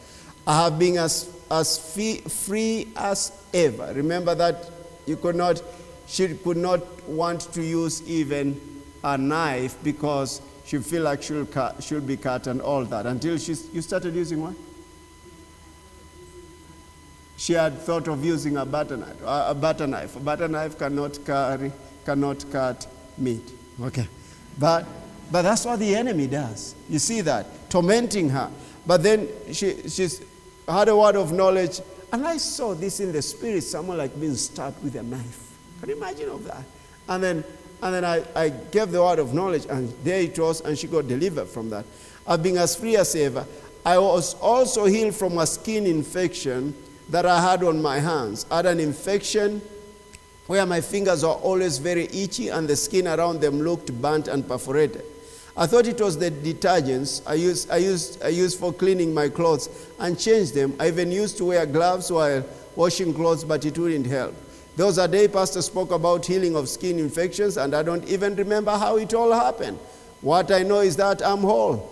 I 0.48 0.64
have 0.64 0.80
been 0.80 0.98
as, 0.98 1.30
as 1.52 1.78
fee, 1.94 2.20
free 2.20 2.88
as 2.96 3.32
ever. 3.54 3.92
Remember 3.94 4.36
that 4.36 4.70
you 5.06 5.18
could 5.18 5.36
not, 5.36 5.62
she 6.08 6.36
could 6.36 6.58
not 6.58 7.10
want 7.10 7.42
to 7.54 7.64
use 7.64 8.08
even 8.08 8.62
a 9.04 9.18
knife 9.18 9.76
because 9.84 10.40
she 10.66 10.80
feel 10.80 11.04
like 11.04 11.22
she'll, 11.22 11.46
cut, 11.46 11.84
she'll 11.84 12.02
be 12.02 12.18
cut 12.18 12.48
and 12.48 12.62
all 12.62 12.84
that 12.86 13.06
until 13.06 13.38
she, 13.38 13.56
you 13.72 13.82
started 13.82 14.16
using 14.16 14.42
what? 14.42 14.56
She 17.38 17.54
had 17.54 17.78
thought 17.80 18.08
of 18.08 18.24
using 18.24 18.58
a 18.58 18.66
butter 18.66 18.98
knife. 18.98 19.22
A 19.24 19.54
butter 19.54 19.86
knife. 19.88 20.16
A 20.16 20.20
butter 20.20 20.48
knife 20.48 20.78
cannot 20.78 21.24
carry, 21.26 21.72
cannot 22.06 22.50
cut 22.52 22.88
meat. 23.18 23.52
Okay. 23.82 24.08
But, 24.58 24.86
but 25.32 25.42
that's 25.42 25.66
what 25.66 25.80
the 25.80 25.96
enemy 25.96 26.28
does. 26.28 26.76
You 26.90 27.00
see 27.00 27.22
that? 27.22 27.70
Tormenting 27.70 28.30
her. 28.30 28.50
But 28.88 29.04
then 29.04 29.28
she 29.52 29.90
she's 29.90 30.22
had 30.68 30.88
a 30.88 30.96
word 30.96 31.16
of 31.16 31.34
knowledge. 31.34 31.82
And 32.12 32.26
I 32.26 32.38
saw 32.38 32.74
this 32.74 33.00
in 33.02 33.12
the 33.12 33.22
spirit, 33.22 33.62
someone 33.62 33.98
like 33.98 34.18
being 34.20 34.36
stabbed 34.36 34.82
with 34.82 34.96
a 34.96 35.04
knife. 35.04 35.58
Can 35.82 35.90
you 35.90 35.98
imagine 35.98 36.30
of 36.30 36.46
that? 36.46 36.64
And 37.10 37.24
then 37.24 37.44
and 37.86 37.94
then 37.94 38.04
I, 38.04 38.24
I 38.36 38.50
gave 38.50 38.92
the 38.92 39.00
word 39.00 39.20
of 39.20 39.36
knowledge, 39.36 39.68
and 39.70 39.94
there 40.04 40.20
it 40.22 40.40
was, 40.40 40.62
and 40.62 40.76
she 40.76 40.88
got 40.88 41.08
delivered 41.08 41.48
from 41.48 41.70
that. 41.70 41.86
I've 42.26 42.42
been 42.42 42.58
as 42.58 42.76
free 42.76 42.98
as 42.98 43.16
ever. 43.16 43.46
I 43.86 44.00
was 44.00 44.34
also 44.42 44.86
healed 44.86 45.14
from 45.14 45.38
a 45.38 45.46
skin 45.46 45.86
infection 45.86 46.74
that 47.10 47.28
I 47.28 47.40
had 47.40 47.64
on 47.64 47.80
my 47.80 48.00
hands. 48.00 48.48
I 48.50 48.58
had 48.58 48.66
an 48.66 48.80
infection 48.80 49.62
where 50.48 50.66
my 50.66 50.82
fingers 50.82 51.22
were 51.24 51.30
always 51.30 51.78
very 51.78 52.06
itchy 52.06 52.50
and 52.50 52.68
the 52.68 52.76
skin 52.76 53.08
around 53.08 53.42
them 53.42 53.62
looked 53.62 53.94
burnt 54.02 54.28
and 54.28 54.48
perforated. 54.48 55.04
I 55.56 55.68
thought 55.68 55.86
it 55.86 56.02
was 56.02 56.18
the 56.18 56.32
detergents 56.32 57.22
I 57.28 57.36
used, 57.36 57.70
I, 57.70 57.78
used, 57.78 58.24
I 58.24 58.30
used 58.30 58.60
for 58.60 58.74
cleaning 58.74 59.14
my 59.14 59.30
clothes 59.30 59.70
and 60.00 60.20
changed 60.20 60.56
them. 60.56 60.76
I 60.80 60.88
even 60.88 61.12
used 61.12 61.38
to 61.38 61.46
wear 61.46 61.68
gloves 61.68 62.12
while 62.12 62.44
washing 62.76 63.14
clothes, 63.14 63.44
but 63.44 63.64
it 63.64 63.78
wouldn't 63.78 64.08
help. 64.08 64.34
There 64.76 64.86
was 64.86 64.98
a 64.98 65.08
day 65.08 65.30
Pastor 65.30 65.62
spoke 65.62 65.92
about 65.92 66.26
healing 66.26 66.56
of 66.56 66.68
skin 66.68 67.00
infections, 67.00 67.56
and 67.56 67.74
I 67.74 67.82
don't 67.82 68.06
even 68.10 68.36
remember 68.36 68.72
how 68.72 68.98
it 68.98 69.14
all 69.14 69.32
happened. 69.32 69.80
What 70.22 70.52
I 70.52 70.64
know 70.64 70.82
is 70.82 70.98
that 70.98 71.26
I'm 71.26 71.40
whole. 71.40 71.92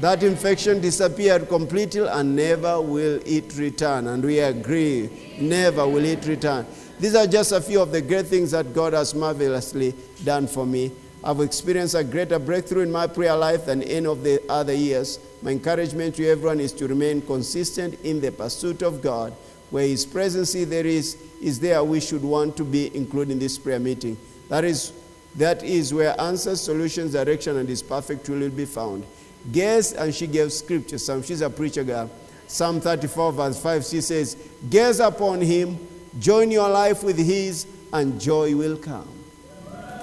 That 0.00 0.22
infection 0.22 0.80
disappeared 0.80 1.48
completely 1.48 2.06
and 2.06 2.36
never 2.36 2.80
will 2.80 3.20
it 3.24 3.56
return. 3.56 4.06
And 4.08 4.22
we 4.22 4.40
agree, 4.40 5.10
never 5.40 5.88
will 5.88 6.04
it 6.04 6.26
return. 6.26 6.66
These 7.00 7.14
are 7.14 7.26
just 7.26 7.52
a 7.52 7.60
few 7.60 7.80
of 7.80 7.92
the 7.92 8.02
great 8.02 8.26
things 8.26 8.50
that 8.50 8.74
God 8.74 8.92
has 8.92 9.14
marvelously 9.14 9.94
done 10.22 10.46
for 10.46 10.66
me. 10.66 10.92
I've 11.24 11.40
experienced 11.40 11.94
a 11.94 12.04
greater 12.04 12.38
breakthrough 12.38 12.82
in 12.82 12.92
my 12.92 13.06
prayer 13.06 13.36
life 13.36 13.66
than 13.66 13.82
any 13.82 14.06
of 14.06 14.22
the 14.22 14.40
other 14.48 14.72
years. 14.72 15.18
My 15.42 15.50
encouragement 15.50 16.14
to 16.16 16.28
everyone 16.28 16.60
is 16.60 16.72
to 16.74 16.86
remain 16.86 17.22
consistent 17.22 17.98
in 18.04 18.20
the 18.20 18.30
pursuit 18.30 18.82
of 18.82 19.02
God. 19.02 19.32
Where 19.70 19.86
His 19.86 20.06
presence 20.06 20.52
there 20.52 20.86
is, 20.86 21.16
is 21.40 21.60
there 21.60 21.82
we 21.84 22.00
should 22.00 22.22
want 22.22 22.56
to 22.56 22.64
be, 22.64 22.94
included 22.96 23.32
in 23.32 23.38
this 23.38 23.58
prayer 23.58 23.78
meeting. 23.78 24.16
That 24.48 24.64
is, 24.64 24.92
that 25.36 25.62
is 25.62 25.92
where 25.92 26.18
answers, 26.20 26.60
solutions, 26.60 27.12
direction, 27.12 27.56
and 27.56 27.68
His 27.68 27.82
perfect 27.82 28.28
will 28.28 28.40
will 28.40 28.50
be 28.50 28.64
found. 28.64 29.04
Gaze, 29.52 29.92
and 29.92 30.14
she 30.14 30.26
gave 30.26 30.52
scripture. 30.52 30.98
Some, 30.98 31.22
she's 31.22 31.40
a 31.40 31.50
preacher 31.50 31.84
girl. 31.84 32.10
Psalm 32.46 32.80
34, 32.80 33.32
verse 33.32 33.62
5, 33.62 33.84
she 33.84 34.00
says, 34.00 34.36
Gaze 34.70 35.00
upon 35.00 35.40
him, 35.40 35.78
join 36.18 36.50
your 36.50 36.68
life 36.68 37.02
with 37.02 37.18
his, 37.18 37.66
and 37.92 38.20
joy 38.20 38.56
will 38.56 38.76
come. 38.76 39.08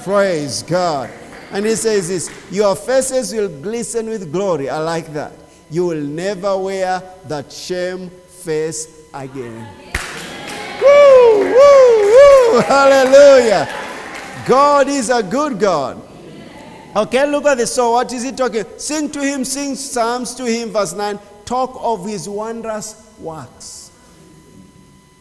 Praise 0.03 0.61
God. 0.63 1.09
And 1.51 1.65
he 1.65 1.75
says 1.75 2.09
this 2.09 2.31
Your 2.51 2.75
faces 2.75 3.33
will 3.33 3.49
glisten 3.49 4.09
with 4.09 4.31
glory. 4.31 4.69
I 4.69 4.77
like 4.77 5.11
that. 5.13 5.33
You 5.71 5.87
will 5.87 6.01
never 6.01 6.55
wear 6.57 7.01
that 7.25 7.51
shame 7.51 8.09
face 8.09 9.01
again. 9.13 9.67
Woo, 10.81 11.39
woo, 11.39 12.53
woo. 12.53 12.61
Hallelujah. 12.61 13.67
God 14.47 14.87
is 14.87 15.09
a 15.09 15.23
good 15.23 15.59
God. 15.59 16.01
Okay, 16.95 17.29
look 17.29 17.45
at 17.45 17.57
this. 17.57 17.75
So, 17.75 17.91
what 17.91 18.11
is 18.13 18.23
he 18.23 18.31
talking? 18.31 18.63
Sing 18.77 19.09
to 19.11 19.21
him, 19.21 19.43
sing 19.43 19.75
psalms 19.75 20.33
to 20.35 20.45
him, 20.45 20.69
verse 20.69 20.93
9. 20.93 21.19
Talk 21.43 21.77
of 21.81 22.05
his 22.05 22.29
wondrous 22.29 23.11
works. 23.19 23.84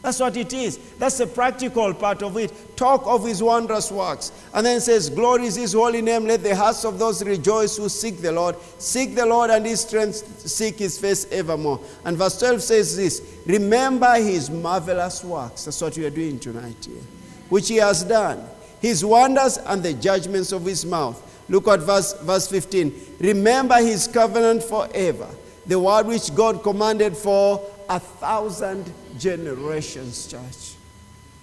That's 0.05 0.19
what 0.19 0.37
it 0.37 0.53
is. 0.53 0.77
That's 0.99 1.17
the 1.17 1.25
practical 1.25 1.91
part 1.91 2.21
of 2.21 2.37
it. 2.37 2.77
Talk 2.77 3.07
of 3.07 3.25
his 3.25 3.41
wondrous 3.41 3.91
works. 3.91 4.31
And 4.53 4.63
then 4.63 4.79
says, 4.79 5.09
Glory 5.09 5.47
is 5.47 5.55
his 5.55 5.73
holy 5.73 6.03
name. 6.03 6.25
Let 6.25 6.43
the 6.43 6.55
hearts 6.55 6.85
of 6.85 6.99
those 6.99 7.23
rejoice 7.23 7.77
who 7.77 7.89
seek 7.89 8.21
the 8.21 8.31
Lord. 8.31 8.55
Seek 8.77 9.15
the 9.15 9.25
Lord 9.25 9.49
and 9.49 9.65
his 9.65 9.81
strength, 9.81 10.47
seek 10.47 10.77
his 10.77 10.99
face 10.99 11.25
evermore. 11.31 11.79
And 12.03 12.17
verse 12.17 12.37
12 12.37 12.61
says 12.61 12.95
this 12.95 13.39
Remember 13.47 14.13
his 14.17 14.51
marvelous 14.51 15.23
works. 15.23 15.65
That's 15.65 15.81
what 15.81 15.97
we 15.97 16.05
are 16.05 16.11
doing 16.11 16.37
tonight 16.37 16.85
here. 16.85 17.01
Which 17.49 17.69
he 17.69 17.77
has 17.77 18.03
done. 18.03 18.47
His 18.81 19.03
wonders 19.03 19.57
and 19.57 19.81
the 19.81 19.95
judgments 19.95 20.51
of 20.51 20.65
his 20.65 20.85
mouth. 20.85 21.19
Look 21.49 21.67
at 21.67 21.79
verse, 21.79 22.13
verse 22.21 22.47
15. 22.47 23.17
Remember 23.21 23.77
his 23.77 24.07
covenant 24.07 24.61
forever, 24.61 25.29
the 25.65 25.79
word 25.79 26.05
which 26.05 26.35
God 26.35 26.61
commanded 26.61 27.17
for 27.17 27.71
a 27.89 27.99
thousand 27.99 28.91
generations, 29.17 30.27
church. 30.27 30.75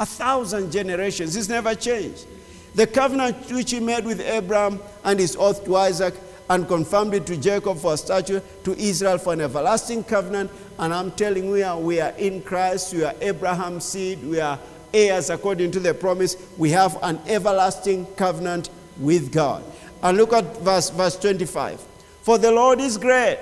A 0.01 0.07
thousand 0.07 0.73
generations. 0.73 1.35
This 1.35 1.49
never 1.49 1.75
changed. 1.75 2.27
The 2.75 2.87
covenant 2.87 3.51
which 3.51 3.71
he 3.71 3.81
made 3.81 4.05
with 4.05 4.21
Abraham 4.21 4.81
and 5.05 5.21
his 5.21 5.37
oath 5.37 5.65
to 5.65 5.77
Isaac 5.77 6.15
and 6.49 6.67
confirmed 6.67 7.15
it 7.15 7.27
to 7.27 7.37
Jacob 7.37 7.79
for 7.79 7.95
a 7.95 7.97
statute, 7.97 8.43
to 8.65 8.73
Israel 8.79 9.19
for 9.19 9.33
an 9.33 9.41
everlasting 9.41 10.05
covenant. 10.05 10.51
And 10.79 10.93
I'm 10.93 11.13
telling 11.13 11.45
you, 11.45 11.53
we 11.53 11.63
are, 11.63 11.79
we 11.79 12.01
are 12.01 12.11
in 12.19 12.43
Christ, 12.43 12.95
we 12.95 13.05
are 13.05 13.15
Abraham's 13.21 13.85
seed, 13.85 14.23
we 14.25 14.41
are 14.41 14.59
heirs 14.93 15.31
according 15.31 15.71
to 15.73 15.81
the 15.81 15.95
promise. 15.95 16.37
We 16.59 16.71
have 16.71 16.99
an 17.03 17.21
everlasting 17.27 18.07
covenant 18.17 18.71
with 18.99 19.33
God. 19.33 19.65
And 20.03 20.19
look 20.19 20.33
at 20.33 20.59
verse, 20.59 20.91
verse 20.91 21.17
25. 21.17 21.81
For 22.23 22.39
the 22.39 22.51
Lord 22.51 22.81
is 22.81 22.99
great 22.99 23.39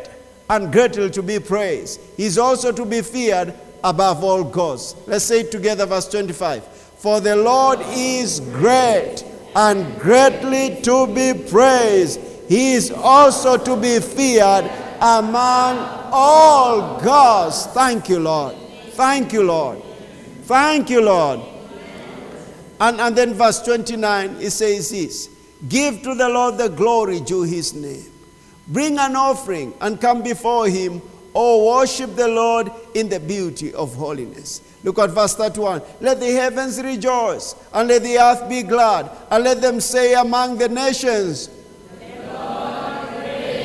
and 0.50 0.72
greatly 0.72 1.08
to 1.08 1.22
be 1.22 1.38
praised. 1.38 2.00
He 2.16 2.24
is 2.24 2.36
also 2.36 2.72
to 2.72 2.84
be 2.84 3.02
feared 3.02 3.54
above 3.84 4.24
all 4.24 4.42
gods. 4.42 4.96
Let's 5.06 5.24
say 5.24 5.40
it 5.40 5.52
together, 5.52 5.86
verse 5.86 6.08
25. 6.08 6.64
For 6.64 7.20
the 7.20 7.36
Lord 7.36 7.78
is 7.92 8.40
great 8.40 9.24
and 9.54 9.98
greatly 10.00 10.82
to 10.82 11.06
be 11.06 11.34
praised. 11.48 12.20
He 12.48 12.72
is 12.72 12.90
also 12.90 13.56
to 13.56 13.76
be 13.76 14.00
feared 14.00 14.64
among 15.00 15.78
all 16.12 17.00
gods. 17.00 17.66
Thank 17.66 18.08
you, 18.08 18.18
Lord. 18.18 18.56
Thank 18.90 19.32
you, 19.32 19.44
Lord. 19.44 19.80
Thank 20.42 20.90
you, 20.90 21.00
Lord. 21.00 21.40
And, 22.80 23.00
and 23.00 23.14
then 23.14 23.34
verse 23.34 23.62
29, 23.62 24.38
it 24.40 24.50
says 24.50 24.90
this 24.90 25.28
Give 25.68 26.02
to 26.02 26.16
the 26.16 26.28
Lord 26.28 26.58
the 26.58 26.68
glory 26.68 27.20
due 27.20 27.42
his 27.42 27.72
name. 27.72 28.09
Bring 28.70 28.98
an 28.98 29.16
offering 29.16 29.74
and 29.80 30.00
come 30.00 30.22
before 30.22 30.68
him, 30.68 31.02
or 31.32 31.78
worship 31.78 32.16
the 32.16 32.28
Lord 32.28 32.70
in 32.94 33.08
the 33.08 33.20
beauty 33.20 33.72
of 33.74 33.94
holiness. 33.94 34.62
Look 34.82 34.98
at 34.98 35.10
verse 35.10 35.34
31. 35.34 35.82
Let 36.00 36.20
the 36.20 36.32
heavens 36.32 36.80
rejoice, 36.82 37.54
and 37.72 37.88
let 37.88 38.02
the 38.02 38.18
earth 38.18 38.48
be 38.48 38.62
glad, 38.62 39.10
and 39.30 39.44
let 39.44 39.60
them 39.60 39.80
say 39.80 40.14
among 40.14 40.58
the 40.58 40.68
nations, 40.68 41.50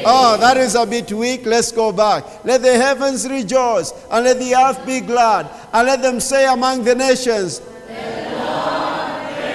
Oh, 0.08 0.38
that 0.40 0.58
is 0.58 0.76
a 0.76 0.86
bit 0.86 1.12
weak. 1.12 1.48
Let's 1.48 1.72
go 1.72 1.92
back. 1.92 2.46
Let 2.46 2.62
the 2.62 2.78
heavens 2.78 3.28
rejoice, 3.28 3.92
and 4.12 4.26
let 4.26 4.38
the 4.38 4.56
earth 4.56 4.86
be 4.86 5.00
glad, 5.00 5.50
and 5.74 5.88
let 5.88 6.04
them 6.04 6.20
say 6.20 6.46
among 6.48 6.84
the 6.84 6.94
nations, 6.94 7.62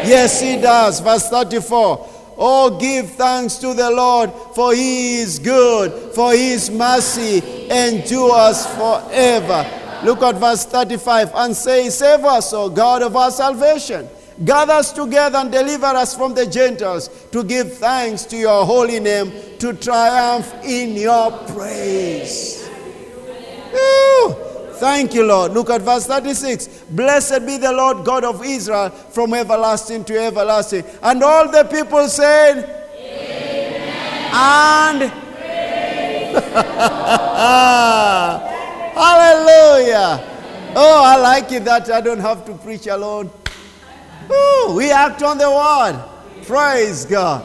Yes, 0.02 0.40
he 0.40 0.56
does. 0.56 1.00
Verse 1.00 1.28
34. 1.28 2.09
Oh, 2.42 2.78
give 2.78 3.10
thanks 3.10 3.56
to 3.56 3.74
the 3.74 3.90
Lord, 3.90 4.32
for 4.54 4.72
he 4.72 5.20
is 5.20 5.38
good, 5.38 6.14
for 6.14 6.32
his 6.32 6.70
mercy 6.70 7.68
endures 7.70 8.64
forever. 8.66 9.66
Look 10.02 10.22
at 10.22 10.36
verse 10.36 10.64
35 10.64 11.32
and 11.34 11.54
say, 11.54 11.90
Save 11.90 12.24
us, 12.24 12.54
O 12.54 12.70
God 12.70 13.02
of 13.02 13.14
our 13.14 13.30
salvation. 13.30 14.08
Gather 14.42 14.72
us 14.72 14.90
together 14.90 15.36
and 15.36 15.52
deliver 15.52 15.84
us 15.84 16.16
from 16.16 16.32
the 16.32 16.46
Gentiles 16.46 17.10
to 17.30 17.44
give 17.44 17.76
thanks 17.76 18.24
to 18.24 18.38
your 18.38 18.64
holy 18.64 19.00
name, 19.00 19.30
to 19.58 19.74
triumph 19.74 20.50
in 20.64 20.96
your 20.96 21.30
praise. 21.48 22.66
Woo! 23.70 24.59
Thank 24.80 25.12
you, 25.12 25.24
Lord. 25.24 25.52
Look 25.52 25.68
at 25.68 25.82
verse 25.82 26.06
36. 26.06 26.84
Blessed 26.90 27.46
be 27.46 27.58
the 27.58 27.70
Lord 27.70 28.02
God 28.04 28.24
of 28.24 28.42
Israel 28.42 28.88
from 28.88 29.34
everlasting 29.34 30.04
to 30.04 30.18
everlasting. 30.18 30.84
And 31.02 31.22
all 31.22 31.50
the 31.50 31.64
people 31.64 32.08
said, 32.08 32.64
Amen. 32.96 34.30
And 34.32 35.12
Hallelujah. 38.94 40.26
Oh, 40.74 41.02
I 41.04 41.16
like 41.16 41.52
it 41.52 41.64
that 41.64 41.90
I 41.90 42.00
don't 42.00 42.20
have 42.20 42.46
to 42.46 42.54
preach 42.54 42.86
alone. 42.86 43.30
Oh, 44.30 44.74
we 44.76 44.90
act 44.90 45.22
on 45.22 45.36
the 45.36 45.50
word. 45.50 46.02
Praise 46.46 47.04
God. 47.04 47.44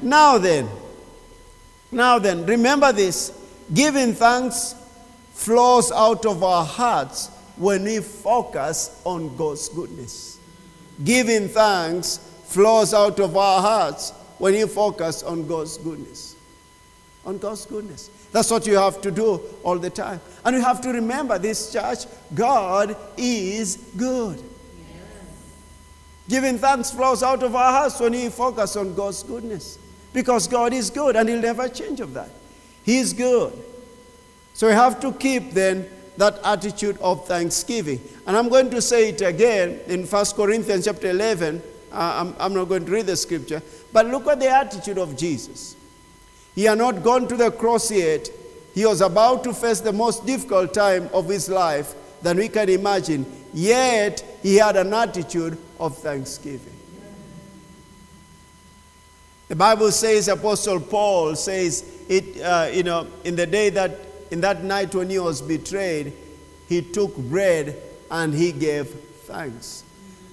Now 0.00 0.38
then, 0.38 0.68
now 1.92 2.18
then, 2.18 2.44
remember 2.46 2.90
this 2.92 3.32
giving 3.72 4.14
thanks 4.14 4.74
flows 5.42 5.90
out 5.90 6.24
of 6.24 6.44
our 6.44 6.64
hearts 6.64 7.28
when 7.56 7.82
we 7.82 7.98
focus 7.98 9.02
on 9.04 9.36
God's 9.36 9.68
goodness. 9.68 10.38
Giving 11.02 11.48
thanks 11.48 12.18
flows 12.44 12.94
out 12.94 13.18
of 13.18 13.36
our 13.36 13.60
hearts 13.60 14.12
when 14.38 14.54
you 14.54 14.68
focus 14.68 15.24
on 15.24 15.46
God's 15.48 15.78
goodness. 15.78 16.36
On 17.26 17.38
God's 17.38 17.66
goodness. 17.66 18.08
That's 18.30 18.50
what 18.52 18.66
you 18.68 18.76
have 18.76 19.00
to 19.02 19.10
do 19.10 19.40
all 19.64 19.78
the 19.78 19.90
time. 19.90 20.20
And 20.44 20.56
you 20.56 20.62
have 20.62 20.80
to 20.82 20.92
remember 20.92 21.38
this, 21.38 21.72
church 21.72 22.06
God 22.34 22.96
is 23.16 23.78
good. 23.96 24.40
Giving 26.28 26.56
thanks 26.58 26.92
flows 26.92 27.24
out 27.24 27.42
of 27.42 27.56
our 27.56 27.72
hearts 27.72 27.98
when 27.98 28.12
we 28.12 28.28
focus 28.28 28.76
on 28.76 28.94
God's 28.94 29.24
goodness. 29.24 29.78
Because 30.12 30.46
God 30.46 30.72
is 30.72 30.88
good 30.88 31.16
and 31.16 31.28
He'll 31.28 31.40
never 31.40 31.68
change 31.68 32.00
of 32.00 32.14
that. 32.14 32.30
He's 32.84 33.12
good. 33.12 33.52
So 34.54 34.66
we 34.66 34.72
have 34.74 35.00
to 35.00 35.12
keep 35.12 35.52
then 35.52 35.88
that 36.16 36.38
attitude 36.44 36.98
of 36.98 37.26
thanksgiving. 37.26 38.00
And 38.26 38.36
I'm 38.36 38.48
going 38.48 38.70
to 38.70 38.82
say 38.82 39.08
it 39.08 39.20
again 39.22 39.80
in 39.86 40.06
1 40.06 40.26
Corinthians 40.36 40.84
chapter 40.84 41.10
11. 41.10 41.62
Uh, 41.90 41.94
I'm, 41.94 42.36
I'm 42.38 42.54
not 42.54 42.66
going 42.68 42.84
to 42.86 42.92
read 42.92 43.06
the 43.06 43.16
scripture, 43.16 43.62
but 43.92 44.06
look 44.06 44.26
at 44.26 44.40
the 44.40 44.48
attitude 44.48 44.98
of 44.98 45.16
Jesus. 45.16 45.76
He 46.54 46.64
had 46.64 46.78
not 46.78 47.02
gone 47.02 47.28
to 47.28 47.36
the 47.36 47.50
cross 47.50 47.90
yet. 47.90 48.28
He 48.74 48.86
was 48.86 49.00
about 49.00 49.44
to 49.44 49.54
face 49.54 49.80
the 49.80 49.92
most 49.92 50.26
difficult 50.26 50.72
time 50.72 51.08
of 51.12 51.28
his 51.28 51.48
life 51.48 51.94
than 52.22 52.38
we 52.38 52.48
can 52.48 52.68
imagine. 52.68 53.26
Yet, 53.52 54.24
he 54.42 54.56
had 54.56 54.76
an 54.76 54.92
attitude 54.94 55.58
of 55.78 55.96
thanksgiving. 55.98 56.72
The 59.48 59.56
Bible 59.56 59.90
says, 59.90 60.28
Apostle 60.28 60.80
Paul 60.80 61.34
says, 61.34 61.84
it, 62.08 62.40
uh, 62.40 62.70
you 62.72 62.82
know, 62.82 63.06
in 63.24 63.36
the 63.36 63.46
day 63.46 63.68
that 63.70 63.98
in 64.32 64.40
that 64.40 64.64
night 64.64 64.94
when 64.94 65.10
he 65.10 65.18
was 65.18 65.40
betrayed, 65.40 66.12
he 66.68 66.82
took 66.82 67.16
bread 67.16 67.76
and 68.10 68.34
he 68.34 68.50
gave 68.50 68.88
thanks. 69.28 69.84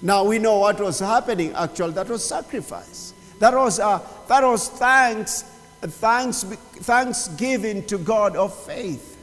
Now 0.01 0.23
we 0.23 0.39
know 0.39 0.57
what 0.57 0.79
was 0.79 0.99
happening 0.99 1.53
actually. 1.53 1.93
That 1.93 2.07
was 2.07 2.23
sacrifice. 2.23 3.13
That 3.39 3.53
was, 3.53 3.79
uh, 3.79 3.99
that 4.27 4.43
was 4.43 4.69
thanks 4.69 5.43
thanks, 5.81 6.43
thanksgiving 6.43 7.85
to 7.85 7.97
God 7.97 8.35
of 8.35 8.53
faith. 8.53 9.17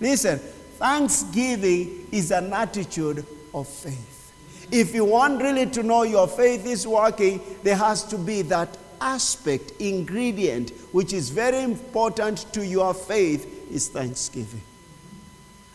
Listen, 0.00 0.38
thanksgiving 0.38 2.08
is 2.12 2.30
an 2.30 2.52
attitude 2.52 3.24
of 3.54 3.68
faith. 3.68 4.32
If 4.70 4.94
you 4.94 5.04
want 5.04 5.42
really 5.42 5.66
to 5.66 5.82
know 5.82 6.02
your 6.02 6.28
faith 6.28 6.66
is 6.66 6.86
working, 6.86 7.40
there 7.62 7.76
has 7.76 8.04
to 8.04 8.18
be 8.18 8.42
that 8.42 8.76
aspect, 9.00 9.72
ingredient, 9.78 10.70
which 10.92 11.12
is 11.12 11.30
very 11.30 11.62
important 11.62 12.52
to 12.52 12.66
your 12.66 12.92
faith, 12.92 13.57
is 13.70 13.88
thanksgiving. 13.88 14.62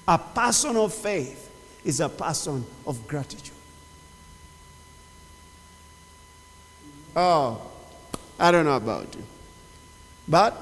A 0.07 0.17
person 0.17 0.75
of 0.75 0.93
faith 0.93 1.49
is 1.83 1.99
a 1.99 2.09
person 2.09 2.65
of 2.85 3.07
gratitude. 3.07 3.55
Oh, 7.15 7.61
I 8.39 8.51
don't 8.51 8.65
know 8.65 8.75
about 8.75 9.13
you. 9.15 9.23
But 10.27 10.55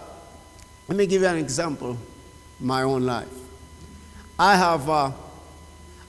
let 0.88 0.98
me 0.98 1.06
give 1.06 1.22
you 1.22 1.28
an 1.28 1.38
example 1.38 1.98
my 2.60 2.84
own 2.84 3.06
life. 3.06 3.28
I 4.38 4.56
have 4.56 4.90
uh, 4.90 5.12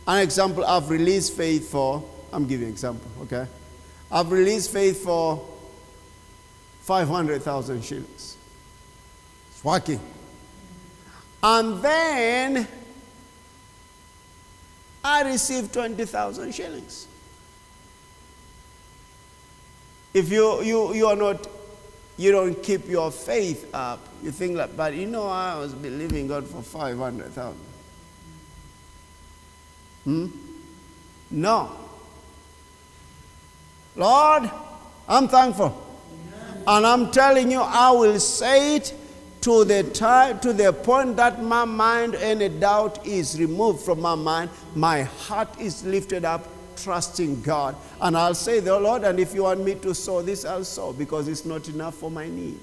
an 0.06 0.18
example 0.18 0.64
I've 0.64 0.90
released 0.90 1.36
faith 1.36 1.70
for. 1.70 2.02
I'm 2.32 2.46
giving 2.46 2.66
an 2.66 2.72
example, 2.72 3.10
okay? 3.22 3.46
I've 4.10 4.32
released 4.32 4.72
faith 4.72 5.04
for 5.04 5.46
500,000 6.82 7.82
shillings. 7.84 8.36
It's 9.50 9.64
working. 9.64 10.00
And 11.42 11.82
then 11.82 12.68
I 15.04 15.22
received 15.22 15.72
20,000 15.72 16.54
shillings. 16.54 17.08
If 20.14 20.30
you, 20.30 20.62
you, 20.62 20.94
you 20.94 21.06
are 21.06 21.16
not, 21.16 21.48
you 22.16 22.30
don't 22.30 22.62
keep 22.62 22.86
your 22.86 23.10
faith 23.10 23.68
up, 23.74 23.98
you 24.22 24.30
think 24.30 24.56
like, 24.56 24.76
but 24.76 24.94
you 24.94 25.06
know, 25.06 25.26
I 25.26 25.58
was 25.58 25.74
believing 25.74 26.28
God 26.28 26.46
for 26.46 26.62
500,000. 26.62 27.58
Hmm? 30.04 30.26
No. 31.30 31.72
Lord, 33.96 34.50
I'm 35.08 35.28
thankful. 35.28 35.88
And 36.66 36.86
I'm 36.86 37.10
telling 37.10 37.50
you, 37.50 37.60
I 37.60 37.90
will 37.90 38.20
say 38.20 38.76
it 38.76 38.94
to 39.42 39.64
the 39.64 39.82
time, 39.82 40.38
to 40.38 40.52
the 40.52 40.72
point 40.72 41.16
that 41.16 41.42
my 41.42 41.64
mind, 41.64 42.14
any 42.14 42.48
doubt 42.48 43.04
is 43.04 43.38
removed 43.38 43.84
from 43.84 44.00
my 44.00 44.14
mind. 44.14 44.50
My 44.76 45.02
heart 45.02 45.60
is 45.60 45.84
lifted 45.84 46.24
up, 46.24 46.46
trusting 46.76 47.42
God. 47.42 47.74
And 48.00 48.16
I'll 48.16 48.36
say, 48.36 48.60
the 48.60 48.78
Lord, 48.78 49.02
and 49.02 49.18
if 49.18 49.34
you 49.34 49.42
want 49.42 49.64
me 49.64 49.74
to 49.76 49.94
sow 49.94 50.22
this, 50.22 50.44
I'll 50.44 50.64
sow 50.64 50.92
because 50.92 51.26
it's 51.26 51.44
not 51.44 51.68
enough 51.68 51.96
for 51.96 52.10
my 52.10 52.28
need, 52.28 52.60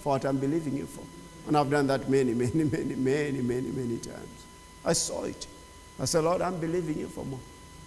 for 0.00 0.14
what 0.14 0.24
I'm 0.24 0.38
believing 0.38 0.78
you 0.78 0.86
for. 0.86 1.04
And 1.46 1.56
I've 1.56 1.70
done 1.70 1.86
that 1.88 2.08
many, 2.08 2.32
many, 2.32 2.64
many, 2.64 2.94
many, 2.94 3.42
many, 3.42 3.68
many 3.68 3.98
times. 3.98 4.44
I 4.82 4.94
saw 4.94 5.24
it. 5.24 5.46
I 6.00 6.06
said, 6.06 6.24
Lord, 6.24 6.40
I'm 6.40 6.58
believing 6.58 6.98
you 6.98 7.08
for 7.08 7.24
more. 7.24 7.40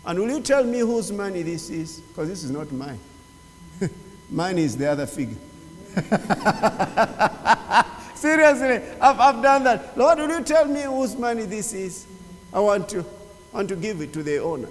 And 0.05 0.19
will 0.19 0.29
you 0.29 0.41
tell 0.41 0.63
me 0.63 0.79
whose 0.79 1.11
money 1.11 1.41
this 1.41 1.71
is? 1.71 2.01
Because 2.01 2.29
this 2.29 2.43
is 2.43 2.51
not 2.51 2.71
mine. 2.71 2.99
mine 4.29 4.59
is 4.59 4.77
the 4.77 4.91
other 4.91 5.07
figure. 5.07 5.37
Seriously, 8.15 8.81
I've, 8.99 9.19
I've 9.19 9.41
done 9.41 9.63
that. 9.63 9.97
Lord, 9.97 10.19
will 10.19 10.29
you 10.29 10.43
tell 10.43 10.65
me 10.65 10.81
whose 10.81 11.15
money 11.15 11.43
this 11.43 11.73
is? 11.73 12.05
I 12.53 12.59
want 12.59 12.89
to, 12.89 13.05
want 13.53 13.69
to 13.69 13.75
give 13.75 14.01
it 14.01 14.13
to 14.13 14.23
the 14.23 14.39
owner. 14.39 14.67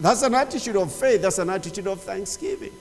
That's 0.00 0.22
an 0.22 0.34
attitude 0.34 0.76
of 0.76 0.92
faith. 0.92 1.22
That's 1.22 1.38
an 1.38 1.50
attitude 1.50 1.86
of 1.86 2.02
thanksgiving. 2.02 2.72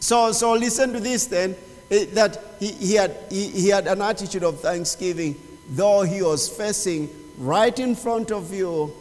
So, 0.00 0.32
so 0.32 0.54
listen 0.54 0.92
to 0.92 1.00
this 1.00 1.26
then. 1.26 1.54
Eh, 1.90 2.06
that 2.12 2.42
he, 2.58 2.72
he, 2.72 2.94
had, 2.94 3.16
he, 3.28 3.48
he 3.48 3.68
had 3.68 3.86
an 3.86 4.00
attitude 4.00 4.44
of 4.44 4.60
thanksgiving, 4.60 5.40
though 5.70 6.02
he 6.02 6.22
was 6.22 6.48
facing 6.48 7.08
right 7.36 7.78
in 7.78 7.94
front 7.94 8.30
of 8.30 8.52
you 8.52 8.92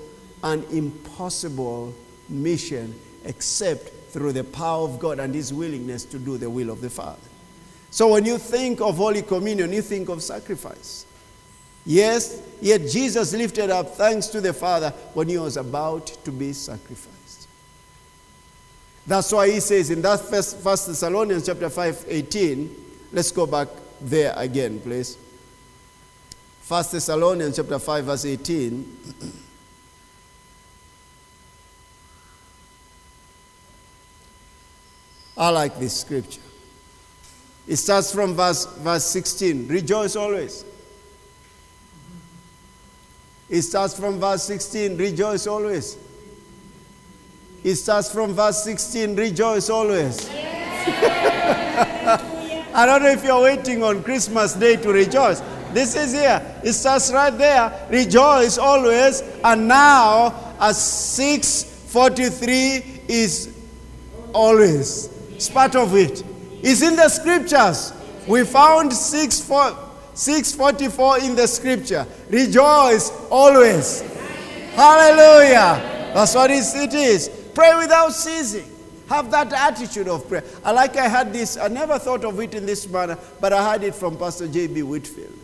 an 0.44 0.64
impossible 0.72 1.94
mission, 2.30 2.96
except 3.26 3.92
through 4.10 4.34
the 4.34 4.44
power 4.44 4.84
of 4.84 5.00
God 5.00 5.20
and 5.20 5.34
his 5.34 5.54
willingness 5.54 6.06
to 6.06 6.20
do 6.20 6.38
the 6.38 6.50
will 6.50 6.70
of 6.70 6.82
the 6.82 6.90
Father. 6.90 7.18
So 7.92 8.10
when 8.10 8.26
you 8.26 8.38
think 8.38 8.82
of 8.82 8.98
Holy 8.98 9.22
Communion, 9.22 9.74
you 9.74 9.82
think 9.82 10.10
of 10.10 10.22
sacrifice. 10.22 11.06
Yes, 11.86 12.42
yet 12.62 12.88
Jesus 12.88 13.34
lifted 13.34 13.70
up 13.70 13.90
thanks 13.96 14.28
to 14.28 14.42
the 14.42 14.54
Father 14.54 14.92
when 15.14 15.28
he 15.28 15.38
was 15.38 15.58
about 15.58 16.08
to 16.24 16.32
be 16.32 16.54
sacrificed. 16.54 17.48
That's 19.08 19.32
why 19.32 19.50
he 19.50 19.60
says 19.60 19.90
in 19.90 20.02
that 20.04 20.20
first, 20.20 20.58
first 20.58 20.88
Thessalonians 20.88 21.46
chapter 21.46 21.70
5, 21.70 22.06
18, 22.08 22.76
let's 23.12 23.32
go 23.32 23.48
back 23.48 23.70
there 24.02 24.34
again, 24.36 24.80
please. 24.80 25.18
First 26.62 26.92
Thessalonians 26.92 27.56
chapter 27.56 27.80
5, 27.80 28.06
verse 28.06 28.26
18. 28.26 28.98
I 35.40 35.50
like 35.50 35.80
this 35.80 36.02
scripture. 36.02 36.42
It 37.66 37.78
starts 37.78 38.12
from 38.12 38.36
verse, 38.36 38.66
verse 38.66 39.06
16. 39.06 39.70
Rejoice 39.70 40.18
always. 40.18 40.66
It 43.48 43.62
starts 43.62 43.98
from 43.98 44.20
verse 44.20 44.44
16. 44.44 44.98
Rejoice 44.98 45.48
always. 45.48 45.98
It 47.64 47.76
starts 47.76 48.12
from 48.12 48.34
verse 48.34 48.66
16. 48.66 49.16
Rejoice 49.16 49.70
always. 49.70 50.30
I 52.74 52.86
don't 52.86 53.02
know 53.02 53.10
if 53.10 53.24
you're 53.24 53.42
waiting 53.42 53.82
on 53.82 54.04
Christmas 54.04 54.54
Day 54.54 54.76
to 54.76 54.92
rejoice. 54.92 55.42
This 55.72 55.96
is 55.96 56.12
here. 56.12 56.42
It 56.66 56.74
starts 56.74 57.14
right 57.14 57.36
there. 57.38 57.88
Rejoice 57.90 58.58
always. 58.58 59.22
And 59.44 59.70
now, 59.70 60.56
as 60.60 60.84
643 60.84 63.04
is 63.08 63.56
always. 64.34 65.19
It's 65.40 65.48
part 65.48 65.74
of 65.78 65.96
it. 65.96 66.22
It's 66.62 66.82
in 66.82 66.98
the 66.98 67.08
scriptures. 67.08 67.94
We 68.28 68.44
found 68.44 68.92
6, 68.92 69.40
4, 69.40 69.78
644 70.14 71.20
in 71.20 71.34
the 71.34 71.48
scripture. 71.48 72.06
Rejoice 72.30 73.10
always. 73.30 74.02
Hallelujah. 74.74 76.12
That's 76.14 76.36
what 76.36 76.52
it 76.52 76.94
is. 76.94 77.30
Pray 77.56 77.74
without 77.78 78.10
ceasing. 78.10 78.70
Have 79.08 79.32
that 79.32 79.54
attitude 79.54 80.10
of 80.10 80.28
prayer. 80.28 80.44
I 80.62 80.72
like 80.72 80.98
I 80.98 81.08
had 81.08 81.32
this, 81.32 81.56
I 81.56 81.70
never 81.70 81.98
thought 81.98 82.26
of 82.26 82.38
it 82.42 82.54
in 82.54 82.66
this 82.66 82.86
manner, 82.90 83.18
but 83.40 83.54
I 83.54 83.72
had 83.72 83.82
it 83.86 83.96
from 83.96 84.18
Pastor 84.18 84.46
J.B. 84.46 84.84
Whitfield. 84.84 85.40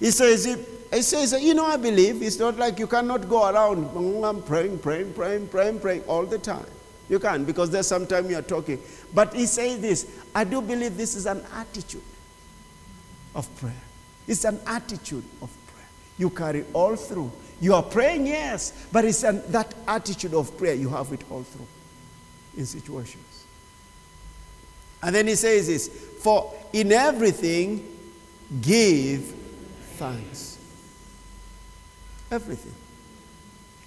He 0.00 0.12
says, 0.12 0.46
he 0.46 1.02
says, 1.02 1.42
you 1.42 1.52
know, 1.52 1.66
I 1.66 1.76
believe 1.76 2.22
it's 2.22 2.38
not 2.38 2.56
like 2.56 2.78
you 2.78 2.86
cannot 2.86 3.28
go 3.28 3.50
around 3.50 3.84
mm, 3.90 4.46
praying, 4.46 4.78
praying, 4.78 5.12
praying, 5.12 5.48
praying, 5.48 5.80
praying 5.80 6.04
all 6.04 6.24
the 6.24 6.38
time. 6.38 6.64
You 7.08 7.18
can 7.18 7.44
because 7.44 7.70
there's 7.70 7.86
some 7.86 8.06
time 8.06 8.30
you 8.30 8.38
are 8.38 8.42
talking. 8.42 8.80
But 9.12 9.34
he 9.34 9.46
says 9.46 9.80
this 9.80 10.06
I 10.34 10.44
do 10.44 10.60
believe 10.60 10.96
this 10.96 11.14
is 11.14 11.26
an 11.26 11.42
attitude 11.54 12.02
of 13.34 13.54
prayer. 13.56 13.82
It's 14.26 14.44
an 14.44 14.58
attitude 14.66 15.24
of 15.42 15.50
prayer. 15.66 15.86
You 16.18 16.30
carry 16.30 16.64
all 16.72 16.96
through. 16.96 17.30
You 17.60 17.74
are 17.74 17.82
praying, 17.82 18.26
yes, 18.26 18.86
but 18.90 19.04
it's 19.04 19.22
an, 19.22 19.42
that 19.48 19.74
attitude 19.86 20.34
of 20.34 20.56
prayer, 20.58 20.74
you 20.74 20.88
have 20.88 21.12
it 21.12 21.22
all 21.30 21.42
through 21.42 21.66
in 22.56 22.66
situations. 22.66 23.44
And 25.02 25.14
then 25.14 25.26
he 25.26 25.34
says 25.34 25.66
this 25.66 25.88
For 26.22 26.52
in 26.72 26.90
everything, 26.92 27.86
give 28.60 29.34
thanks. 29.96 30.58
Everything. 32.30 32.74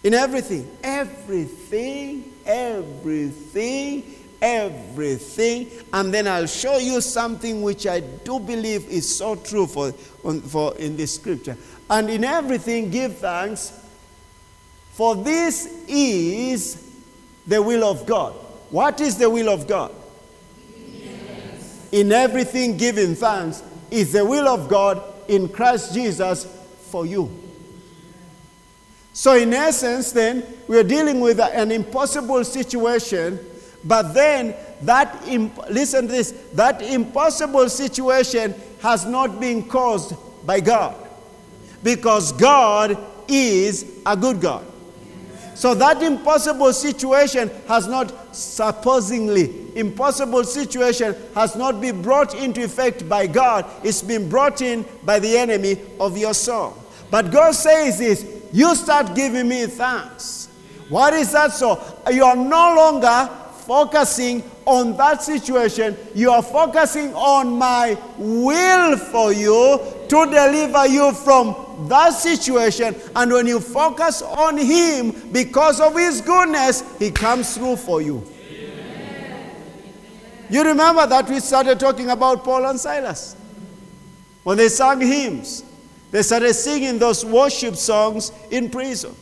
In 0.03 0.13
everything. 0.13 0.69
Everything 0.83 2.33
everything, 2.47 4.03
everything. 4.41 5.69
And 5.93 6.13
then 6.13 6.27
I'll 6.27 6.47
show 6.47 6.77
you 6.77 7.01
something 7.01 7.61
which 7.61 7.85
I 7.85 7.99
do 7.99 8.39
believe 8.39 8.87
is 8.89 9.15
so 9.15 9.35
true 9.35 9.67
for, 9.67 9.91
for 9.91 10.75
in 10.77 10.97
this 10.97 11.15
scripture. 11.15 11.57
And 11.89 12.09
in 12.09 12.23
everything, 12.23 12.89
give 12.89 13.17
thanks, 13.17 13.71
for 14.91 15.15
this 15.15 15.85
is 15.87 16.91
the 17.45 17.61
will 17.61 17.83
of 17.83 18.05
God. 18.05 18.33
What 18.69 18.99
is 18.99 19.17
the 19.17 19.29
will 19.29 19.49
of 19.49 19.67
God? 19.67 19.93
In 21.91 22.11
everything, 22.11 22.75
giving 22.75 23.15
thanks 23.15 23.63
is 23.89 24.11
the 24.11 24.25
will 24.25 24.47
of 24.47 24.67
God 24.67 25.01
in 25.29 25.47
Christ 25.47 25.93
Jesus 25.93 26.45
for 26.89 27.05
you. 27.05 27.46
So, 29.17 29.35
in 29.35 29.51
essence, 29.51 30.11
then, 30.11 30.43
we're 30.67 30.83
dealing 30.83 31.21
with 31.21 31.39
an 31.39 31.71
impossible 31.71 32.43
situation, 32.43 33.39
but 33.83 34.13
then 34.13 34.53
that, 34.83 35.27
imp- 35.27 35.57
listen 35.71 36.05
this, 36.05 36.33
that 36.53 36.83
impossible 36.83 37.67
situation 37.67 38.53
has 38.83 39.07
not 39.07 39.39
been 39.39 39.67
caused 39.67 40.13
by 40.45 40.59
God. 40.59 40.95
Because 41.81 42.31
God 42.33 42.95
is 43.27 43.91
a 44.05 44.15
good 44.15 44.39
God. 44.39 44.63
So 45.55 45.73
that 45.73 46.03
impossible 46.03 46.71
situation 46.71 47.49
has 47.67 47.87
not 47.87 48.35
supposingly 48.35 49.75
impossible 49.75 50.43
situation 50.43 51.15
has 51.33 51.55
not 51.55 51.81
been 51.81 52.03
brought 52.03 52.35
into 52.35 52.63
effect 52.63 53.09
by 53.09 53.25
God. 53.25 53.65
It's 53.83 54.03
been 54.03 54.29
brought 54.29 54.61
in 54.61 54.85
by 55.03 55.17
the 55.17 55.35
enemy 55.39 55.77
of 55.99 56.19
your 56.19 56.35
soul. 56.35 56.77
But 57.09 57.31
God 57.31 57.55
says 57.55 57.97
this, 57.97 58.36
you 58.57 58.73
start 58.73 59.13
giving 59.13 59.47
me 59.47 59.67
thanks. 59.67 60.49
What 60.89 61.13
is 61.13 61.31
that 61.33 61.51
so? 61.51 61.79
You 62.11 62.23
are 62.25 62.35
no 62.35 62.73
longer 62.75 63.29
focusing 63.67 64.41
on 64.65 64.97
that 64.97 65.21
situation. 65.21 65.95
You 66.15 66.31
are 66.31 66.41
focusing 66.41 67.13
on 67.13 67.51
my 67.59 67.95
will 68.17 68.97
for 68.97 69.31
you 69.31 69.79
to 70.09 70.25
deliver 70.25 70.87
you 70.87 71.11
from 71.11 71.87
that 71.87 72.13
situation, 72.13 72.95
and 73.15 73.31
when 73.31 73.45
you 73.45 73.59
focus 73.59 74.23
on 74.23 74.57
Him 74.57 75.11
because 75.31 75.79
of 75.79 75.95
His 75.95 76.21
goodness, 76.21 76.83
He 76.97 77.11
comes 77.11 77.55
through 77.55 77.75
for 77.75 78.01
you. 78.01 78.25
You 80.49 80.63
remember 80.63 81.05
that 81.05 81.29
we 81.29 81.41
started 81.41 81.79
talking 81.79 82.09
about 82.09 82.43
Paul 82.43 82.65
and 82.65 82.79
Silas 82.79 83.35
when 84.43 84.57
they 84.57 84.69
sang 84.69 84.99
hymns. 85.01 85.63
They 86.11 86.21
started 86.21 86.53
singing 86.53 86.99
those 86.99 87.25
worship 87.25 87.75
songs 87.75 88.31
in 88.49 88.69
prison. 88.69 89.15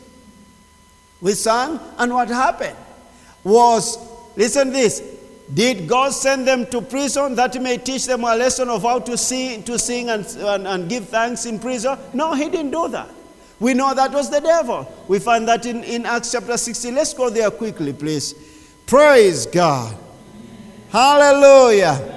We 1.22 1.32
sang, 1.34 1.80
and 1.98 2.14
what 2.14 2.30
happened 2.30 2.78
was 3.44 3.98
listen 4.36 4.72
this 4.72 5.02
did 5.54 5.88
God 5.88 6.12
send 6.12 6.48
them 6.48 6.66
to 6.68 6.82
prison 6.82 7.36
that 7.36 7.54
He 7.54 7.60
may 7.60 7.78
teach 7.78 8.06
them 8.06 8.24
a 8.24 8.36
lesson 8.36 8.70
of 8.70 8.82
how 8.82 9.00
to 9.00 9.18
sing, 9.18 9.64
to 9.64 9.78
sing 9.78 10.10
and, 10.10 10.26
and, 10.26 10.68
and 10.68 10.90
give 10.90 11.10
thanks 11.10 11.46
in 11.46 11.60
prison? 11.60 11.98
No, 12.14 12.34
He 12.34 12.50
didn't 12.50 12.72
do 12.72 12.88
that. 12.90 13.10
We 13.60 13.74
know 13.74 13.94
that 13.94 14.12
was 14.12 14.30
the 14.30 14.42
devil. 14.42 14.92
We 15.08 15.20
find 15.20 15.48
that 15.48 15.66
in, 15.66 15.84
in 15.84 16.06
Acts 16.06 16.32
chapter 16.32 16.58
16. 16.58 16.94
Let's 16.94 17.14
go 17.14 17.30
there 17.30 17.52
quickly, 17.52 17.94
please. 17.94 18.34
Praise 18.86 19.46
God. 19.46 19.96
Hallelujah. 20.90 22.15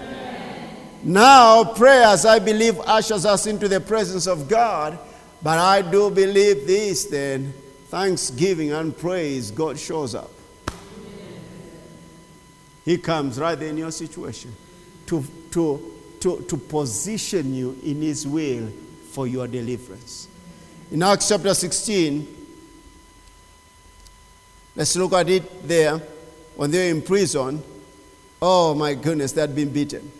Now, 1.03 1.65
prayers, 1.65 2.25
I 2.25 2.39
believe, 2.39 2.79
ushers 2.81 3.25
us 3.25 3.47
into 3.47 3.69
the 3.69 3.81
presence 3.81 4.27
of 4.27 4.49
God. 4.49 4.99
But 5.43 5.59
I 5.59 5.83
do 5.83 6.11
believe 6.11 6.67
this 6.67 7.05
then 7.05 7.53
thanksgiving 7.87 8.73
and 8.73 8.97
praise, 8.97 9.51
God 9.51 9.79
shows 9.79 10.15
up. 10.15 10.31
He 12.85 12.99
comes 12.99 13.39
right 13.39 13.59
there 13.59 13.69
in 13.69 13.79
your 13.79 13.91
situation 13.91 14.55
to, 15.07 15.25
to, 15.53 15.95
to, 16.21 16.41
to 16.43 16.57
position 16.57 17.55
you 17.55 17.79
in 17.83 18.03
His 18.03 18.27
will 18.27 18.69
for 19.11 19.27
your 19.27 19.47
deliverance. 19.47 20.29
In 20.91 21.03
Acts 21.03 21.29
chapter 21.29 21.55
16, 21.55 22.37
let's 24.75 24.97
look 24.97 25.13
at 25.13 25.29
it 25.29 25.69
there. 25.69 25.99
When 26.57 26.71
they 26.71 26.91
were 26.91 26.97
in 26.97 27.03
prison, 27.03 27.63
oh 28.41 28.75
my 28.75 28.95
goodness, 28.95 29.33
they 29.33 29.43
had 29.43 29.55
been 29.55 29.71
beaten. 29.71 30.11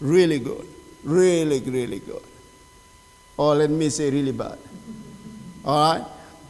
Really 0.00 0.38
good. 0.38 0.66
Really, 1.04 1.60
really 1.60 1.98
good. 1.98 2.22
Or 3.36 3.54
let 3.54 3.70
me 3.70 3.88
say, 3.88 4.10
really 4.10 4.32
bad. 4.32 4.58
All 5.64 5.92
right? 5.92 6.06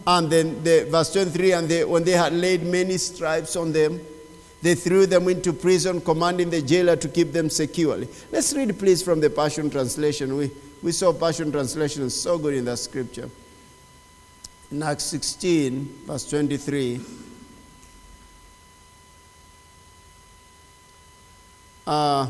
And 0.07 0.31
then 0.31 0.63
the, 0.63 0.87
verse 0.91 1.13
23 1.13 1.53
and 1.53 1.69
they, 1.69 1.85
when 1.85 2.05
they 2.05 2.13
had 2.13 2.33
laid 2.33 2.63
many 2.63 2.97
stripes 2.97 3.55
on 3.57 3.73
them, 3.73 4.01
they 4.63 4.75
threw 4.75 5.07
them 5.07 5.29
into 5.29 5.53
prison, 5.53 6.01
commanding 6.01 6.51
the 6.51 6.61
jailer 6.61 6.97
to 6.97 7.09
keep 7.09 7.33
them 7.33 7.49
securely. 7.49 8.09
Let's 8.31 8.53
read, 8.55 8.79
please, 8.79 9.03
from 9.03 9.21
the 9.21 9.31
Passion 9.31 9.71
Translation. 9.71 10.37
We, 10.37 10.51
we 10.83 10.93
saw 10.93 11.13
Passion 11.13 11.51
Translation 11.51 12.03
is 12.03 12.21
so 12.21 12.39
good 12.39 12.55
in 12.55 12.65
that 12.67 12.79
scripture. 12.79 13.31
In 14.71 14.83
Acts 14.83 15.05
16, 15.05 16.03
verse 16.07 16.29
23. 16.29 17.01
Uh, 21.87 22.29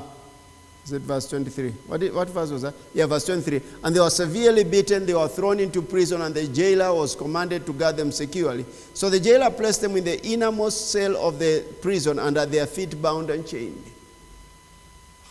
is 0.85 0.93
it 0.93 1.03
verse 1.03 1.29
23? 1.29 1.71
What, 1.87 2.03
what 2.15 2.31
verse 2.31 2.51
was 2.51 2.63
that? 2.63 2.75
Yeah, 2.95 3.07
verse 3.07 3.27
23. 3.27 3.61
And 3.85 3.95
they 3.95 4.01
were 4.01 4.11
severely 4.11 4.65
beaten, 4.65 5.07
they 5.07 5.15
were 5.15 5.29
thrown 5.29 5.61
into 5.61 5.83
prison, 5.83 6.23
and 6.23 6.35
the 6.35 6.49
jailer 6.49 6.93
was 6.95 7.15
commanded 7.15 7.67
to 7.67 7.73
guard 7.73 7.97
them 7.97 8.11
securely. 8.11 8.65
So 8.95 9.11
the 9.11 9.21
jailer 9.21 9.51
placed 9.51 9.83
them 9.83 9.97
in 9.97 10.05
the 10.05 10.25
innermost 10.27 10.91
cell 10.91 11.17
of 11.17 11.39
the 11.39 11.65
prison, 11.81 12.19
and 12.19 12.37
had 12.37 12.51
their 12.51 12.67
feet 12.67 13.01
bound 13.01 13.31
and 13.31 13.47
chained. 13.47 13.85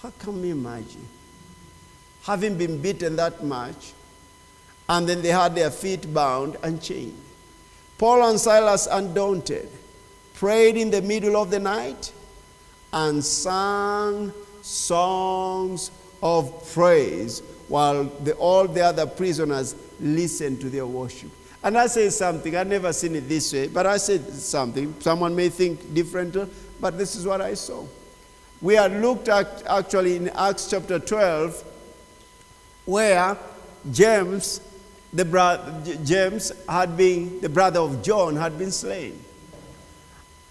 How 0.02 0.12
can 0.20 0.42
we 0.42 0.52
imagine? 0.52 1.06
Having 2.24 2.58
been 2.58 2.82
beaten 2.82 3.16
that 3.16 3.44
much, 3.44 3.94
and 4.88 5.08
then 5.08 5.22
they 5.22 5.30
had 5.30 5.56
their 5.56 5.72
feet 5.72 6.14
bound 6.14 6.58
and 6.64 6.82
chained. 6.82 7.22
Paul 7.98 8.30
and 8.30 8.40
Silas, 8.40 8.88
undaunted, 8.90 9.70
prayed 10.36 10.78
in 10.78 10.90
the 10.90 11.02
middle 11.02 11.36
of 11.36 11.52
the 11.52 11.60
night 11.60 12.14
and 12.94 13.24
sang 13.24 14.32
songs 14.70 15.92
of 16.22 16.72
praise 16.74 17.42
while 17.68 18.04
the, 18.04 18.34
all 18.36 18.68
the 18.68 18.82
other 18.82 19.06
prisoners 19.06 19.76
listened 20.00 20.62
to 20.62 20.70
their 20.70 20.86
worship. 20.86 21.30
And 21.64 21.78
I 21.78 21.88
say 21.88 22.10
something, 22.10 22.56
I've 22.56 22.68
never 22.68 22.94
seen 22.94 23.16
it 23.16 23.28
this 23.28 23.52
way, 23.52 23.68
but 23.68 23.86
I 23.86 23.98
said 23.98 24.32
something. 24.34 24.96
Someone 25.00 25.36
may 25.36 25.50
think 25.50 25.94
different, 25.94 26.38
but 26.80 26.98
this 26.98 27.16
is 27.16 27.26
what 27.26 27.42
I 27.42 27.54
saw. 27.54 27.86
We 28.62 28.76
had 28.76 29.02
looked 29.02 29.28
at 29.28 29.64
actually 29.68 30.16
in 30.16 30.30
Acts 30.30 30.70
chapter 30.70 31.00
12, 31.00 31.64
where 32.86 33.38
James, 33.92 34.62
the 35.12 35.26
bro- 35.26 35.84
James 36.04 36.52
had 36.68 36.96
been, 36.96 37.42
the 37.42 37.50
brother 37.50 37.80
of 37.80 38.02
John, 38.04 38.36
had 38.36 38.58
been 38.58 38.72
slain. 38.72 39.20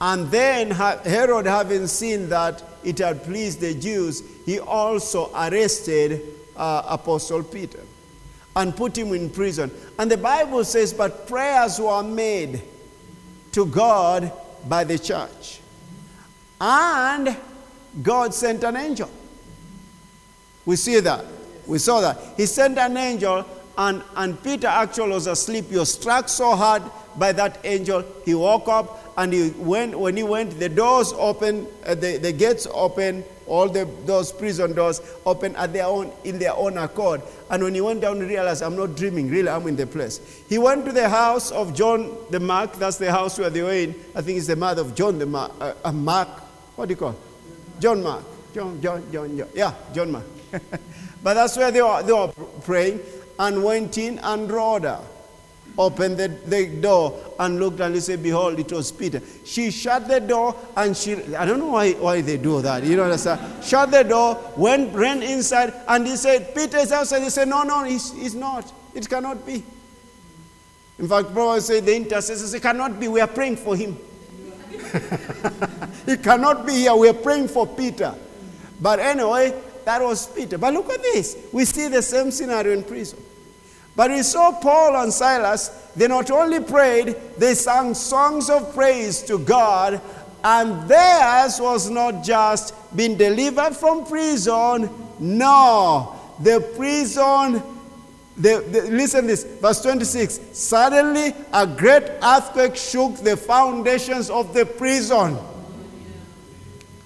And 0.01 0.31
then 0.31 0.71
Herod, 0.71 1.47
having 1.47 1.87
seen 1.87 2.29
that 2.29 2.63
it 2.85 2.99
had 2.99 3.25
pleased 3.25 3.61
the 3.61 3.75
Jews, 3.75 4.23
he 4.47 4.59
also 4.59 5.31
arrested 5.35 6.23
uh, 6.57 6.83
Apostle 6.87 7.43
Peter 7.43 7.81
and 8.57 8.77
put 8.77 8.97
him 8.97 9.13
in 9.13 9.31
prison. 9.31 9.71
And 9.99 10.11
the 10.11 10.17
Bible 10.17 10.65
says, 10.65 10.93
but 10.93 11.27
prayers 11.29 11.79
were 11.79 12.03
made 12.03 12.63
to 13.53 13.67
God 13.67 14.33
by 14.69 14.85
the 14.85 14.99
church. 14.99 15.61
And 16.61 17.37
God 18.03 18.35
sent 18.35 18.65
an 18.65 18.77
angel. 18.77 19.11
We 20.67 20.77
see 20.77 21.01
that. 21.01 21.25
We 21.67 21.79
saw 21.79 22.01
that. 22.01 22.19
He 22.37 22.47
sent 22.47 22.79
an 22.79 22.97
angel, 22.97 23.45
and, 23.77 24.03
and 24.17 24.43
Peter 24.43 24.67
actually 24.67 25.11
was 25.11 25.27
asleep. 25.27 25.67
He 25.71 25.77
was 25.77 25.93
struck 25.93 26.29
so 26.29 26.57
hard 26.57 26.83
by 27.19 27.33
that 27.33 27.59
angel, 27.65 28.05
he 28.25 28.35
woke 28.35 28.69
up 28.69 28.98
and 29.19 29.33
he 29.33 29.51
went, 29.59 29.99
when 29.99 30.17
he 30.17 30.23
went, 30.23 30.61
the 30.61 30.69
doors 30.69 31.13
open, 31.15 31.67
uh, 31.85 31.97
the, 31.97 32.19
the 32.19 32.33
gates 32.33 32.69
open, 32.71 33.25
all 33.49 33.69
the 33.69 33.85
those 34.07 34.31
prison 34.31 34.75
doors 34.75 35.01
open 35.27 35.57
at 35.57 35.73
their 35.73 35.87
own, 35.87 36.13
in 36.23 36.39
their 36.39 36.55
own 36.55 36.79
accord. 36.79 37.21
And 37.51 37.65
when 37.65 37.75
he 37.75 37.81
went 37.81 38.01
down, 38.01 38.19
he 38.19 38.27
realized, 38.27 38.63
I'm 38.63 38.77
not 38.77 38.95
dreaming, 38.95 39.29
really, 39.29 39.49
I'm 39.49 39.67
in 39.67 39.75
the 39.75 39.89
place. 39.89 40.21
He 40.49 40.57
went 40.57 40.85
to 40.87 40.93
the 40.93 41.09
house 41.09 41.51
of 41.51 41.75
John 41.75 42.17
the 42.31 42.39
Mark, 42.39 42.75
that's 42.75 42.99
the 42.99 43.11
house 43.11 43.41
where 43.41 43.51
they 43.51 43.61
were 43.61 43.73
in. 43.73 43.91
I 44.15 44.23
think 44.23 44.39
it's 44.39 44.47
the 44.47 44.55
mother 44.55 44.83
of 44.83 44.95
John 44.95 45.19
the 45.19 45.27
Mark, 45.27 45.51
uh, 45.61 45.75
uh, 45.85 45.91
Mark, 45.91 46.29
what 46.77 46.87
do 46.87 46.93
you 46.93 46.97
call 46.97 47.17
John 47.81 48.01
Mark. 48.05 48.23
John, 48.55 48.81
John, 48.81 49.03
John, 49.13 49.37
John. 49.37 49.49
Yeah, 49.53 49.75
John 49.93 50.13
Mark. 50.13 50.27
but 51.25 51.35
that's 51.35 51.57
where 51.57 51.73
they 51.73 51.83
were, 51.83 52.03
they 52.05 52.13
were 52.13 52.29
praying 52.63 53.01
and 53.41 53.65
went 53.65 53.99
in 53.99 54.21
and 54.21 54.49
Rhoda 54.49 55.01
opened 55.79 56.17
the, 56.19 56.29
the 56.29 56.67
door 56.67 57.19
and 57.39 57.61
looked 57.61 57.79
and 57.81 57.95
he 57.95 58.01
said, 58.01 58.23
Behold, 58.23 58.59
it 58.59 58.71
was 58.73 58.91
Peter. 58.91 59.23
She 59.45 59.71
shut 59.71 60.09
the 60.09 60.21
door 60.21 60.57
and 60.77 60.97
she, 60.97 61.15
I 61.37 61.47
don't 61.47 61.61
know 61.61 61.69
why, 61.69 61.93
why 61.93 62.21
they 62.21 62.37
do 62.37 62.61
that. 62.61 62.83
You 62.83 62.97
know 62.97 63.05
what 63.05 63.13
I'm 63.13 63.19
saying? 63.19 63.63
Shut 63.63 63.93
the 63.93 64.03
door, 64.03 64.53
went, 64.57 64.93
ran 64.95 65.23
inside, 65.23 65.73
and 65.87 66.07
he 66.07 66.17
said, 66.17 66.55
Peter 66.55 66.79
is 66.79 66.91
outside. 66.91 67.23
He 67.23 67.31
said, 67.31 67.49
No, 67.49 67.63
no, 67.63 67.85
he's, 67.85 68.13
he's 68.13 68.35
not. 68.35 68.71
It 68.95 69.09
cannot 69.09 69.47
be. 69.47 69.63
In 70.99 71.09
fact, 71.09 71.33
Paul 71.33 71.61
said, 71.61 71.87
The 71.87 71.95
intercessors, 71.95 72.53
it 72.53 72.61
cannot 72.61 72.99
be. 72.99 73.07
We 73.07 73.21
are 73.21 73.29
praying 73.29 73.57
for 73.57 73.77
him. 73.77 73.97
he 76.07 76.17
cannot 76.17 76.67
be 76.67 76.73
here. 76.73 76.97
We 76.97 77.09
are 77.09 77.15
praying 77.15 77.49
for 77.49 77.67
Peter. 77.67 78.15
But 78.81 78.99
anyway, 78.99 79.55
that 79.85 80.03
was 80.03 80.27
Peter. 80.27 80.59
But 80.59 80.75
look 80.75 80.91
at 80.91 81.03
this. 81.03 81.37
We 81.53 81.65
see 81.65 81.89
the 81.89 82.03
same 82.03 82.33
scenario 82.33 82.73
in 82.73 82.83
prison. 82.83 83.19
But 83.99 84.13
we 84.13 84.23
saw 84.23 84.53
Paul 84.53 84.95
and 85.03 85.13
Silas, 85.13 85.71
they 85.97 86.07
not 86.07 86.31
only 86.31 86.61
prayed, 86.61 87.17
they 87.37 87.55
sang 87.55 87.95
songs 87.95 88.49
of 88.49 88.73
praise 88.73 89.23
to 89.23 89.41
God, 89.41 90.01
and 90.45 90.89
theirs 90.89 91.61
was 91.61 91.91
not 91.91 92.23
just 92.23 92.75
being 92.95 93.17
delivered 93.17 93.75
from 93.75 94.07
prison, 94.07 94.89
no, 95.19 96.17
the 96.39 96.61
prison. 96.77 97.61
The, 98.37 98.65
the, 98.71 98.83
listen 98.83 99.27
this, 99.27 99.43
verse 99.43 99.83
26. 99.83 100.57
Suddenly, 100.57 101.35
a 101.53 101.67
great 101.67 102.05
earthquake 102.23 102.77
shook 102.77 103.17
the 103.17 103.37
foundations 103.37 104.31
of 104.31 104.55
the 104.55 104.65
prison. 104.65 105.37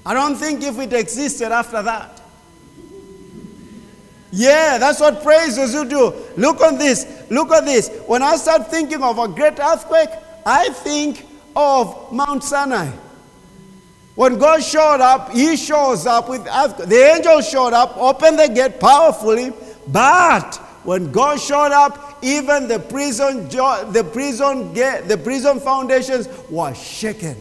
I 0.04 0.12
don't 0.12 0.36
think 0.36 0.62
if 0.62 0.78
it 0.78 0.92
existed 0.92 1.52
after 1.52 1.82
that. 1.82 2.21
Yeah, 4.32 4.78
that's 4.78 4.98
what 4.98 5.22
praises 5.22 5.74
you 5.74 5.84
do. 5.84 6.14
Look 6.38 6.62
on 6.62 6.78
this. 6.78 7.06
Look 7.30 7.52
at 7.52 7.66
this. 7.66 7.90
When 8.06 8.22
I 8.22 8.36
start 8.36 8.70
thinking 8.70 9.02
of 9.02 9.18
a 9.18 9.28
great 9.28 9.60
earthquake, 9.60 10.08
I 10.46 10.70
think 10.70 11.26
of 11.54 12.10
Mount 12.10 12.42
Sinai. 12.42 12.90
When 14.14 14.38
God 14.38 14.62
showed 14.62 15.02
up, 15.02 15.32
He 15.32 15.56
shows 15.56 16.06
up 16.06 16.30
with 16.30 16.44
the 16.44 17.12
angel 17.14 17.42
showed 17.42 17.74
up, 17.74 17.96
opened 17.98 18.38
the 18.38 18.48
gate 18.48 18.80
powerfully, 18.80 19.52
but 19.88 20.56
when 20.84 21.12
God 21.12 21.38
showed 21.38 21.72
up, 21.72 22.18
even 22.22 22.68
the 22.68 22.78
prison, 22.78 23.48
the 23.48 24.08
prison 24.12 24.72
gate, 24.72 25.08
the 25.08 25.18
prison 25.18 25.60
foundations 25.60 26.28
were 26.50 26.74
shaken. 26.74 27.36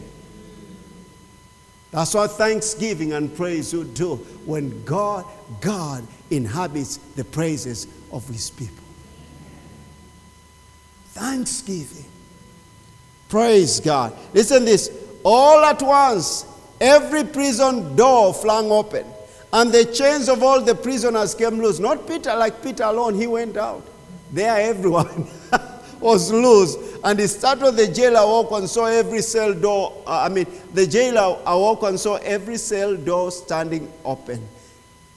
That's 1.92 2.14
what 2.14 2.32
thanksgiving 2.32 3.12
and 3.12 3.34
praise 3.36 3.74
would 3.74 3.92
do 3.92 4.16
when 4.46 4.82
God, 4.84 5.26
God 5.60 6.04
inhabits 6.30 6.96
the 6.96 7.24
praises 7.24 7.86
of 8.10 8.26
His 8.26 8.50
people. 8.50 8.82
Thanksgiving. 11.08 12.06
Praise 13.28 13.78
God. 13.78 14.16
Listen 14.32 14.64
this. 14.64 14.90
All 15.22 15.62
at 15.64 15.82
once, 15.82 16.46
every 16.80 17.24
prison 17.24 17.94
door 17.94 18.32
flung 18.32 18.70
open, 18.70 19.06
and 19.52 19.70
the 19.70 19.84
chains 19.84 20.30
of 20.30 20.42
all 20.42 20.62
the 20.62 20.74
prisoners 20.74 21.34
came 21.34 21.60
loose. 21.60 21.78
Not 21.78 22.08
Peter, 22.08 22.34
like 22.34 22.62
Peter 22.62 22.84
alone, 22.84 23.14
he 23.14 23.26
went 23.26 23.58
out. 23.58 23.86
There, 24.32 24.56
everyone 24.56 25.28
was 26.02 26.32
loose. 26.32 26.76
And 27.04 27.18
he 27.18 27.26
started 27.26 27.72
the 27.72 27.88
jailer 27.88 28.20
awoke 28.20 28.50
and 28.52 28.68
saw 28.68 28.86
every 28.86 29.22
cell 29.22 29.54
door. 29.54 30.02
Uh, 30.06 30.22
I 30.22 30.28
mean, 30.28 30.46
the 30.74 30.86
jailer 30.86 31.38
awoke 31.46 31.82
and 31.84 31.98
saw 31.98 32.16
every 32.16 32.56
cell 32.56 32.96
door 32.96 33.30
standing 33.30 33.90
open. 34.04 34.46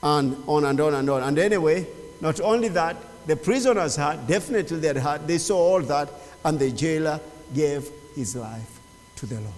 And 0.02 0.42
on 0.46 0.64
and 0.64 0.80
on 0.80 0.94
and 0.94 1.10
on. 1.10 1.22
And 1.22 1.38
anyway, 1.38 1.86
not 2.20 2.40
only 2.40 2.68
that, 2.68 2.96
the 3.26 3.36
prisoners 3.36 3.96
had, 3.96 4.26
definitely 4.26 4.78
they 4.78 4.98
had, 4.98 5.26
they 5.26 5.38
saw 5.38 5.58
all 5.58 5.82
that, 5.82 6.08
and 6.44 6.58
the 6.58 6.70
jailer 6.70 7.20
gave 7.52 7.90
his 8.14 8.36
life 8.36 8.78
to 9.16 9.26
the 9.26 9.40
Lord. 9.40 9.52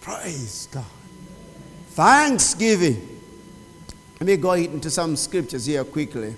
Praise 0.00 0.68
God. 0.70 0.84
Thanksgiving. 1.90 3.20
Let 4.20 4.26
me 4.26 4.36
go 4.36 4.52
into 4.52 4.90
some 4.90 5.16
scriptures 5.16 5.66
here 5.66 5.84
quickly. 5.84 6.34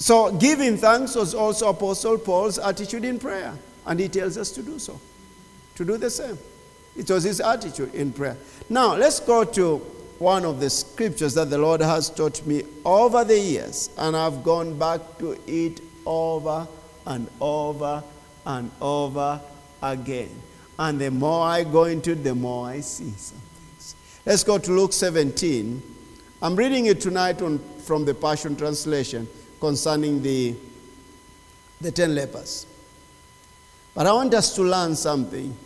So, 0.00 0.32
giving 0.32 0.78
thanks 0.78 1.14
was 1.14 1.34
also 1.34 1.68
Apostle 1.68 2.16
Paul's 2.16 2.58
attitude 2.58 3.04
in 3.04 3.18
prayer, 3.18 3.52
and 3.84 4.00
he 4.00 4.08
tells 4.08 4.38
us 4.38 4.50
to 4.52 4.62
do 4.62 4.78
so, 4.78 4.98
to 5.74 5.84
do 5.84 5.98
the 5.98 6.08
same. 6.08 6.38
It 6.96 7.10
was 7.10 7.24
his 7.24 7.38
attitude 7.38 7.94
in 7.94 8.10
prayer. 8.10 8.38
Now, 8.70 8.96
let's 8.96 9.20
go 9.20 9.44
to 9.44 9.76
one 10.18 10.46
of 10.46 10.58
the 10.58 10.70
scriptures 10.70 11.34
that 11.34 11.50
the 11.50 11.58
Lord 11.58 11.82
has 11.82 12.08
taught 12.08 12.44
me 12.46 12.62
over 12.82 13.24
the 13.24 13.38
years, 13.38 13.90
and 13.98 14.16
I've 14.16 14.42
gone 14.42 14.78
back 14.78 15.02
to 15.18 15.38
it 15.46 15.82
over 16.06 16.66
and 17.06 17.28
over 17.38 18.02
and 18.46 18.70
over 18.80 19.38
again. 19.82 20.30
And 20.78 20.98
the 20.98 21.10
more 21.10 21.46
I 21.46 21.62
go 21.62 21.84
into 21.84 22.12
it, 22.12 22.24
the 22.24 22.34
more 22.34 22.68
I 22.68 22.80
see 22.80 23.10
some 23.10 23.38
things. 23.38 23.94
Let's 24.24 24.44
go 24.44 24.56
to 24.56 24.72
Luke 24.72 24.94
17. 24.94 25.82
I'm 26.40 26.56
reading 26.56 26.86
it 26.86 27.02
tonight 27.02 27.42
on, 27.42 27.58
from 27.84 28.06
the 28.06 28.14
Passion 28.14 28.56
Translation 28.56 29.28
concerning 29.60 30.22
the, 30.22 30.54
the 31.80 31.92
ten 31.92 32.14
lepers. 32.14 32.66
But 33.94 34.06
I 34.06 34.12
want 34.12 34.32
us 34.34 34.54
to 34.56 34.62
learn 34.62 34.96
something. 34.96 35.56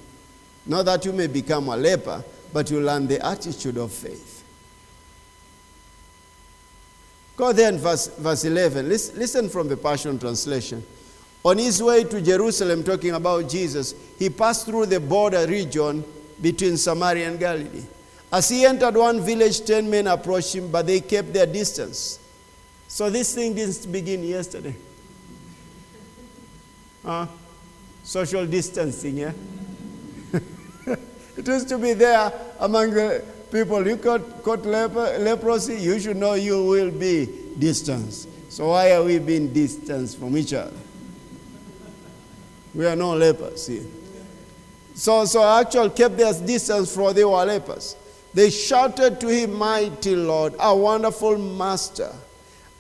Not 0.67 0.85
that 0.87 1.05
you 1.05 1.13
may 1.13 1.27
become 1.27 1.69
a 1.69 1.77
leper, 1.77 2.25
but 2.53 2.71
you 2.71 2.81
learn 2.81 3.07
the 3.07 3.25
attitude 3.25 3.77
of 3.77 3.93
faith. 3.93 4.45
Go 7.37 7.53
there 7.53 7.69
in 7.69 7.79
verse, 7.79 8.07
verse 8.09 8.45
11. 8.45 8.89
Listen, 8.89 9.19
listen 9.19 9.49
from 9.49 9.69
the 9.69 9.77
Passion 9.77 10.19
Translation. 10.19 10.85
On 11.45 11.59
his 11.59 11.83
way 11.83 12.05
to 12.05 12.23
Jerusalem, 12.23 12.83
talking 12.83 13.11
about 13.11 13.49
Jesus, 13.49 13.95
he 14.19 14.31
passed 14.31 14.67
through 14.67 14.87
the 14.87 15.01
border 15.01 15.47
region 15.47 16.05
between 16.41 16.77
Samaria 16.77 17.29
and 17.29 17.39
Galilee. 17.39 17.85
As 18.33 18.49
he 18.49 18.65
entered 18.65 18.97
one 18.97 19.21
village, 19.21 19.65
ten 19.65 19.89
men 19.91 20.07
approached 20.07 20.55
him, 20.55 20.71
but 20.71 20.87
they 20.87 21.01
kept 21.01 21.33
their 21.33 21.47
distance. 21.47 22.19
So 22.95 23.11
this 23.11 23.35
thing 23.35 23.55
didn't 23.57 23.91
begin 23.91 24.23
yesterday. 24.23 24.77
Social 28.05 28.47
distancing, 28.47 29.17
yeah? 29.17 29.33
it 31.37 31.45
used 31.45 31.69
to 31.71 31.79
be 31.79 31.95
there 31.95 32.33
among 32.61 32.93
the 32.93 33.25
people. 33.51 33.85
You 33.85 33.97
caught, 33.97 34.45
caught 34.45 34.65
leper, 34.65 35.19
leprosy, 35.19 35.75
you 35.75 35.99
should 35.99 36.19
know 36.19 36.35
you 36.35 36.65
will 36.67 36.93
be 36.93 37.29
distanced. 37.59 38.29
So 38.49 38.69
why 38.69 38.93
are 38.93 39.03
we 39.03 39.19
being 39.19 39.53
distanced 39.53 40.21
from 40.21 40.39
each 40.39 40.53
other? 40.55 40.79
We 42.77 42.87
are 42.87 42.95
no 42.95 43.17
lepers 43.17 43.67
here. 43.67 43.87
So, 44.95 45.25
so 45.25 45.43
actually 45.43 45.91
kept 45.91 46.17
their 46.17 46.33
distance 46.33 46.95
for 46.95 47.13
they 47.13 47.25
were 47.25 47.45
lepers. 47.45 47.97
They 48.33 48.51
shouted 48.51 49.21
to 49.21 49.27
him, 49.27 49.55
Mighty 49.55 50.15
Lord, 50.15 50.55
a 50.61 50.77
wonderful 50.77 51.37
master. 51.39 52.13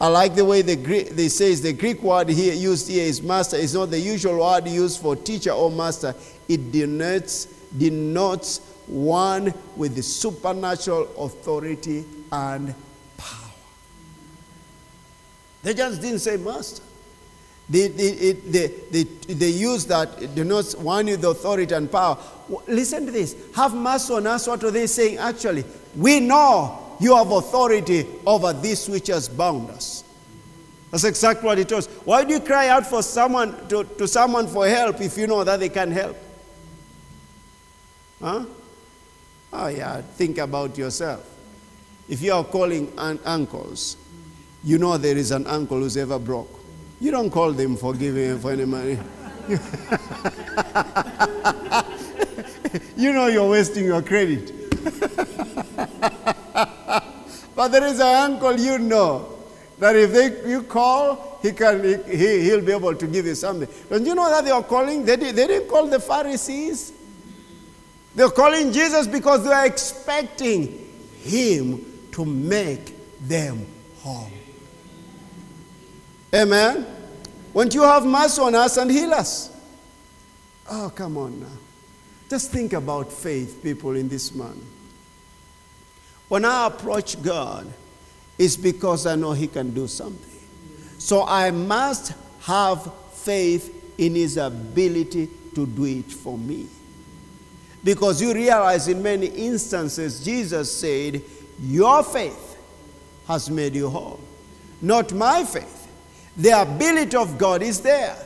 I 0.00 0.09
like 0.09 0.35
the 0.35 0.44
way 0.44 0.62
the 0.62 0.76
Greek, 0.76 1.11
they 1.11 1.28
says 1.28 1.62
the 1.62 1.72
Greek 1.72 2.02
word 2.02 2.28
here 2.28 2.52
used 2.52 2.88
here 2.88 3.04
is 3.04 3.22
master. 3.22 3.57
It's 3.57 3.74
not 3.74 3.90
the 3.90 3.98
usual 3.98 4.40
word 4.40 4.66
used 4.66 5.00
for 5.00 5.14
teacher 5.14 5.52
or 5.52 5.70
master. 5.70 6.14
It 6.48 6.72
denotes, 6.72 7.46
denotes 7.76 8.59
one 8.87 9.54
with 9.76 9.94
the 9.94 10.02
supernatural 10.02 11.09
authority 11.16 12.04
and 12.33 12.74
power. 13.16 13.50
They 15.62 15.74
just 15.74 16.02
didn't 16.02 16.18
say 16.18 16.37
master. 16.37 16.83
They, 17.68 17.88
they, 17.88 18.33
they, 18.33 18.66
they, 18.66 19.02
they 19.04 19.48
use 19.48 19.87
that, 19.87 20.20
it 20.20 20.35
denotes 20.35 20.74
one 20.74 21.07
with 21.07 21.24
authority 21.24 21.72
and 21.74 21.90
power. 21.90 22.18
Listen 22.66 23.07
to 23.07 23.12
this. 23.12 23.35
Have 23.54 23.74
mercy 23.74 24.12
on 24.12 24.26
us. 24.26 24.46
What 24.46 24.62
are 24.64 24.70
they 24.70 24.87
saying 24.87 25.16
actually? 25.16 25.64
We 25.96 26.20
know 26.20 26.84
you 27.05 27.14
have 27.14 27.31
authority 27.31 28.07
over 28.27 28.53
this 28.55 28.88
which 28.88 29.09
has 29.09 29.29
bound 29.29 29.69
us. 29.71 30.03
That's 30.90 31.05
exactly 31.05 31.47
what 31.47 31.59
it 31.59 31.71
was. 31.71 31.87
Why 31.87 32.25
do 32.25 32.33
you 32.33 32.40
cry 32.40 32.69
out 32.69 32.87
for 32.87 33.03
someone 33.03 33.69
to, 33.69 33.85
to 33.85 34.09
someone 34.09 34.47
for 34.47 34.67
help 34.67 35.01
if 35.01 35.19
you 35.19 35.27
know 35.27 35.45
that 35.45 35.61
they 35.61 35.69
can't 35.69 35.93
help? 35.93 36.17
Huh? 38.23 38.47
Oh 39.53 39.69
yeah, 39.69 40.01
think 40.01 40.38
about 40.38 40.79
yourself. 40.79 41.29
If 42.09 42.23
you 42.23 42.33
are 42.33 42.45
calling 42.45 42.90
un- 42.97 43.21
uncles, 43.25 43.97
you 44.62 44.79
know 44.79 44.97
there 44.97 45.17
is 45.17 45.31
an 45.31 45.47
uncle 45.47 45.79
who's 45.79 45.99
ever 45.99 46.19
broke. 46.19 46.61
You 47.01 47.11
don't 47.11 47.31
call 47.31 47.53
them 47.53 47.77
for 47.77 47.93
giving 47.93 48.31
him 48.31 48.38
for 48.38 48.53
any 48.53 48.64
money. 48.64 48.99
you 52.97 53.12
know 53.12 53.27
you're 53.27 53.51
wasting 53.51 53.85
your 53.85 54.01
credit. 54.01 54.53
But 57.55 57.69
there 57.69 57.87
is 57.87 58.01
an 58.01 58.33
uncle 58.33 58.59
you 58.59 58.79
know 58.79 59.38
that 59.79 59.97
if 59.97 60.12
they, 60.12 60.49
you 60.49 60.62
call, 60.62 61.38
he 61.43 61.53
can, 61.53 62.05
he, 62.07 62.43
he'll 62.43 62.61
be 62.61 62.73
able 62.73 62.95
to 62.95 63.07
give 63.07 63.27
you 63.27 63.35
something. 63.35 63.69
Don't 63.88 64.07
you 64.07 64.14
know 64.14 64.29
that 64.31 64.45
they 64.45 64.51
are 64.51 64.62
calling? 64.62 65.05
They, 65.05 65.17
did, 65.17 65.37
they 65.37 65.47
didn't 65.47 65.69
call 65.69 65.87
the 65.87 66.01
Pharisees. 66.01 66.93
They're 68.14 68.31
calling 68.31 68.73
Jesus 68.73 69.07
because 69.07 69.45
they 69.45 69.53
are 69.53 69.67
expecting 69.67 70.90
him 71.21 71.85
to 72.12 72.25
make 72.25 72.95
them 73.21 73.67
whole. 74.01 74.31
Amen. 76.35 76.87
Won't 77.53 77.75
you 77.75 77.83
have 77.83 78.05
mercy 78.05 78.40
on 78.40 78.55
us 78.55 78.77
and 78.77 78.90
heal 78.90 79.12
us? 79.14 79.51
Oh, 80.71 80.90
come 80.95 81.17
on 81.17 81.40
now. 81.40 81.47
Just 82.29 82.51
think 82.51 82.73
about 82.73 83.12
faith, 83.12 83.62
people, 83.62 83.95
in 83.95 84.09
this 84.09 84.35
manner. 84.35 84.55
When 86.35 86.44
I 86.44 86.66
approach 86.66 87.23
God, 87.23 87.73
it's 88.37 88.57
because 88.57 89.07
I 89.07 89.14
know 89.14 89.31
He 89.31 89.47
can 89.47 89.73
do 89.73 89.87
something. 89.87 90.40
So 90.99 91.25
I 91.25 91.53
must 91.53 92.12
have 92.40 92.92
faith 93.12 93.94
in 93.99 94.16
His 94.16 94.37
ability 94.37 95.29
to 95.55 95.64
do 95.64 95.85
it 95.85 96.11
for 96.11 96.37
me. 96.37 96.66
Because 97.85 98.20
you 98.20 98.35
realize 98.35 98.88
in 98.88 99.01
many 99.01 99.27
instances, 99.27 100.25
Jesus 100.25 100.77
said, 100.77 101.23
Your 101.61 102.03
faith 102.03 102.57
has 103.28 103.49
made 103.49 103.76
you 103.76 103.89
whole, 103.89 104.18
not 104.82 105.12
my 105.12 105.45
faith. 105.45 105.87
The 106.37 106.62
ability 106.62 107.16
of 107.16 107.39
God 107.39 107.62
is 107.62 107.80
there, 107.80 108.16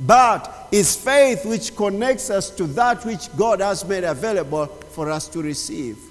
but 0.00 0.66
it's 0.72 0.96
faith 0.96 1.46
which 1.46 1.76
connects 1.76 2.28
us 2.28 2.50
to 2.56 2.64
that 2.64 3.04
which 3.04 3.32
God 3.36 3.60
has 3.60 3.84
made 3.84 4.02
available 4.02 4.66
for 4.66 5.12
us 5.12 5.28
to 5.28 5.40
receive 5.40 6.08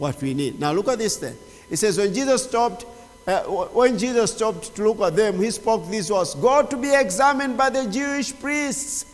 what 0.00 0.20
we 0.22 0.32
need. 0.32 0.58
Now 0.58 0.72
look 0.72 0.88
at 0.88 0.98
this 0.98 1.16
then. 1.16 1.36
It 1.68 1.76
says 1.76 1.98
when 1.98 2.14
Jesus 2.14 2.44
stopped, 2.44 2.86
uh, 3.26 3.42
when 3.42 3.98
Jesus 3.98 4.32
stopped 4.32 4.74
to 4.74 4.82
look 4.82 5.00
at 5.02 5.14
them, 5.14 5.38
he 5.38 5.50
spoke 5.50 5.86
these 5.90 6.10
words: 6.10 6.34
"Go 6.34 6.62
to 6.64 6.76
be 6.76 6.92
examined 6.94 7.58
by 7.58 7.68
the 7.68 7.86
Jewish 7.86 8.32
priests." 8.40 9.04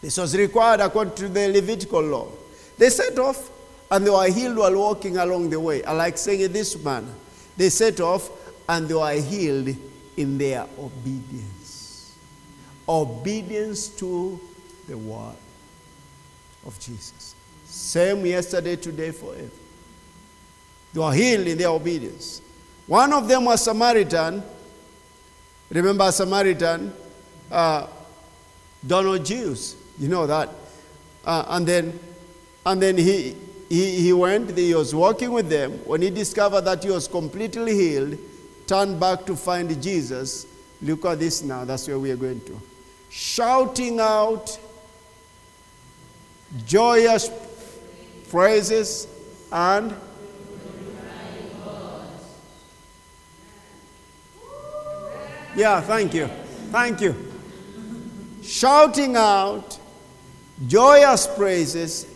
This 0.00 0.16
was 0.18 0.36
required 0.36 0.80
according 0.80 1.16
to 1.16 1.28
the 1.28 1.48
Levitical 1.48 2.00
law. 2.00 2.28
They 2.78 2.90
set 2.90 3.18
off 3.18 3.50
and 3.90 4.06
they 4.06 4.10
were 4.10 4.30
healed 4.30 4.56
while 4.56 4.76
walking 4.76 5.16
along 5.16 5.50
the 5.50 5.58
way. 5.58 5.82
I 5.82 5.92
like 5.92 6.16
saying 6.16 6.40
it 6.40 6.52
this 6.52 6.82
manner. 6.82 7.12
They 7.56 7.70
set 7.70 8.00
off 8.00 8.30
and 8.68 8.86
they 8.86 8.94
were 8.94 9.12
healed 9.12 9.74
in 10.16 10.38
their 10.38 10.66
obedience. 10.78 12.14
Obedience 12.88 13.88
to 13.88 14.38
the 14.86 14.96
word 14.96 15.36
of 16.66 16.78
Jesus. 16.78 17.33
Same 17.84 18.24
yesterday, 18.24 18.76
today, 18.76 19.10
forever. 19.10 19.50
They 20.94 21.00
were 21.00 21.12
healed 21.12 21.46
in 21.46 21.58
their 21.58 21.68
obedience. 21.68 22.40
One 22.86 23.12
of 23.12 23.28
them 23.28 23.44
was 23.44 23.62
Samaritan. 23.62 24.42
Remember 25.68 26.10
Samaritan? 26.10 26.94
Uh, 27.52 27.86
don't 28.86 29.04
know 29.04 29.18
Jews. 29.18 29.76
You 29.98 30.08
know 30.08 30.26
that. 30.26 30.48
Uh, 31.26 31.44
and 31.48 31.66
then, 31.66 32.00
and 32.64 32.80
then 32.80 32.96
he, 32.96 33.36
he, 33.68 34.00
he 34.00 34.12
went, 34.14 34.56
he 34.56 34.74
was 34.74 34.94
walking 34.94 35.30
with 35.30 35.50
them. 35.50 35.72
When 35.84 36.00
he 36.00 36.08
discovered 36.08 36.62
that 36.62 36.82
he 36.82 36.90
was 36.90 37.06
completely 37.06 37.74
healed, 37.74 38.16
turned 38.66 38.98
back 38.98 39.26
to 39.26 39.36
find 39.36 39.70
Jesus. 39.82 40.46
Look 40.80 41.04
at 41.04 41.18
this 41.18 41.42
now. 41.42 41.66
That's 41.66 41.86
where 41.86 41.98
we 41.98 42.10
are 42.10 42.16
going 42.16 42.40
to. 42.46 42.58
Shouting 43.10 44.00
out 44.00 44.58
joyous 46.64 47.28
praises 48.28 49.06
and 49.52 49.94
yeah 55.56 55.80
thank 55.80 56.14
you. 56.14 56.26
Thank 56.70 57.00
you. 57.00 57.14
Shouting 58.42 59.16
out 59.16 59.78
joyous 60.66 61.26
praises 61.26 62.06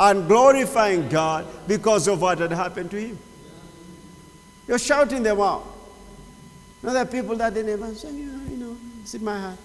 and 0.00 0.26
glorifying 0.28 1.08
god 1.08 1.46
because 1.66 2.08
of 2.08 2.20
what 2.20 2.38
had 2.38 2.52
happened 2.52 2.90
to 2.90 3.00
him. 3.00 3.18
You're 4.66 4.78
shouting 4.78 5.22
them 5.22 5.40
out. 5.40 5.66
Now 6.82 6.92
there 6.92 7.02
are 7.02 7.06
people 7.06 7.36
that 7.36 7.54
they 7.54 7.62
never 7.62 7.94
say 7.94 8.12
you 8.12 8.26
know, 8.26 8.50
you 8.50 8.56
know 8.56 8.76
it's 9.02 9.14
in 9.14 9.24
my 9.24 9.38
heart. 9.38 9.58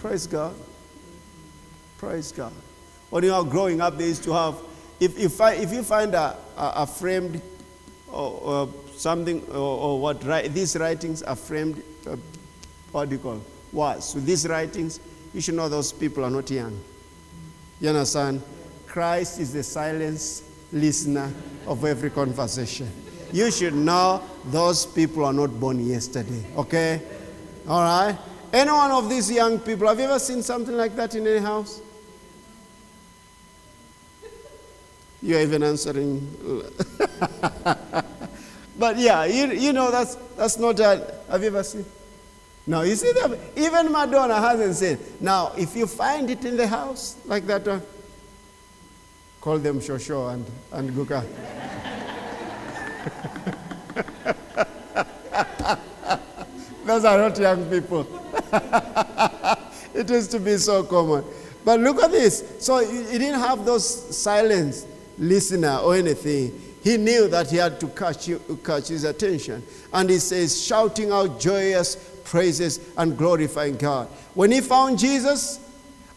Praise 0.00 0.26
god. 0.26 0.54
Praise 1.98 2.32
god 2.32 2.52
when 3.10 3.24
you 3.24 3.34
are 3.34 3.44
growing 3.44 3.80
up, 3.80 3.98
they 3.98 4.06
used 4.06 4.24
to 4.24 4.32
have, 4.32 4.56
if, 4.98 5.18
if, 5.18 5.40
I, 5.40 5.54
if 5.54 5.72
you 5.72 5.82
find 5.82 6.14
a, 6.14 6.36
a, 6.56 6.72
a 6.76 6.86
framed 6.86 7.42
or, 8.10 8.40
or, 8.42 8.74
something, 8.96 9.42
or, 9.50 9.56
or 9.56 10.00
what, 10.00 10.20
these 10.52 10.76
writings 10.76 11.22
are 11.22 11.36
framed, 11.36 11.82
uh, 12.06 12.16
what 12.92 13.08
do 13.08 13.16
you 13.16 13.20
call, 13.20 13.40
what? 13.72 14.02
So 14.02 14.20
these 14.20 14.46
writings, 14.46 15.00
you 15.32 15.40
should 15.40 15.54
know 15.54 15.68
those 15.68 15.92
people 15.92 16.24
are 16.24 16.30
not 16.30 16.50
young. 16.50 16.78
You 17.80 17.88
understand? 17.88 18.42
Christ 18.86 19.40
is 19.40 19.52
the 19.52 19.62
silent 19.62 20.42
listener 20.72 21.32
of 21.66 21.84
every 21.84 22.10
conversation. 22.10 22.90
You 23.32 23.50
should 23.50 23.74
know 23.74 24.22
those 24.46 24.84
people 24.84 25.24
are 25.24 25.32
not 25.32 25.58
born 25.58 25.84
yesterday, 25.84 26.44
okay? 26.56 27.00
All 27.66 27.82
right? 27.82 28.18
Any 28.52 28.70
one 28.72 28.90
of 28.90 29.08
these 29.08 29.30
young 29.30 29.60
people, 29.60 29.86
have 29.88 29.98
you 29.98 30.04
ever 30.06 30.18
seen 30.18 30.42
something 30.42 30.76
like 30.76 30.96
that 30.96 31.14
in 31.14 31.26
any 31.26 31.38
house? 31.38 31.80
You're 35.22 35.40
even 35.40 35.62
answering. 35.62 36.26
but 38.78 38.96
yeah, 38.96 39.24
you, 39.24 39.52
you 39.52 39.72
know, 39.72 39.90
that's, 39.90 40.14
that's 40.36 40.58
not 40.58 40.80
a. 40.80 41.14
Have 41.30 41.42
you 41.42 41.48
ever 41.48 41.62
seen? 41.62 41.84
No, 42.66 42.82
you 42.82 42.94
see, 42.94 43.12
that 43.12 43.38
even 43.56 43.92
Madonna 43.92 44.40
hasn't 44.40 44.76
said. 44.76 44.98
Now, 45.20 45.52
if 45.58 45.76
you 45.76 45.86
find 45.86 46.30
it 46.30 46.44
in 46.44 46.56
the 46.56 46.66
house 46.66 47.16
like 47.26 47.46
that 47.46 47.66
one, 47.66 47.82
call 49.40 49.58
them 49.58 49.80
Shosho 49.80 50.32
and, 50.32 50.46
and 50.72 50.90
Guka. 50.90 51.24
Those 56.86 57.04
are 57.04 57.18
not 57.18 57.38
young 57.38 57.70
people. 57.70 58.06
it 59.94 60.08
used 60.08 60.30
to 60.32 60.40
be 60.40 60.56
so 60.56 60.82
common. 60.82 61.24
But 61.64 61.80
look 61.80 62.02
at 62.02 62.10
this. 62.10 62.44
So 62.58 62.78
he 62.78 63.18
didn't 63.18 63.40
have 63.40 63.64
those 63.64 64.16
silence 64.16 64.86
listener 65.20 65.76
or 65.76 65.94
anything. 65.94 66.60
He 66.82 66.96
knew 66.96 67.28
that 67.28 67.50
he 67.50 67.58
had 67.58 67.78
to 67.80 67.88
catch, 67.88 68.30
catch 68.64 68.88
his 68.88 69.04
attention. 69.04 69.62
And 69.92 70.10
he 70.10 70.18
says, 70.18 70.60
shouting 70.66 71.12
out 71.12 71.38
joyous 71.38 71.96
praises 72.24 72.80
and 72.96 73.16
glorifying 73.16 73.76
God. 73.76 74.08
When 74.34 74.50
he 74.50 74.60
found 74.62 74.98
Jesus, 74.98 75.60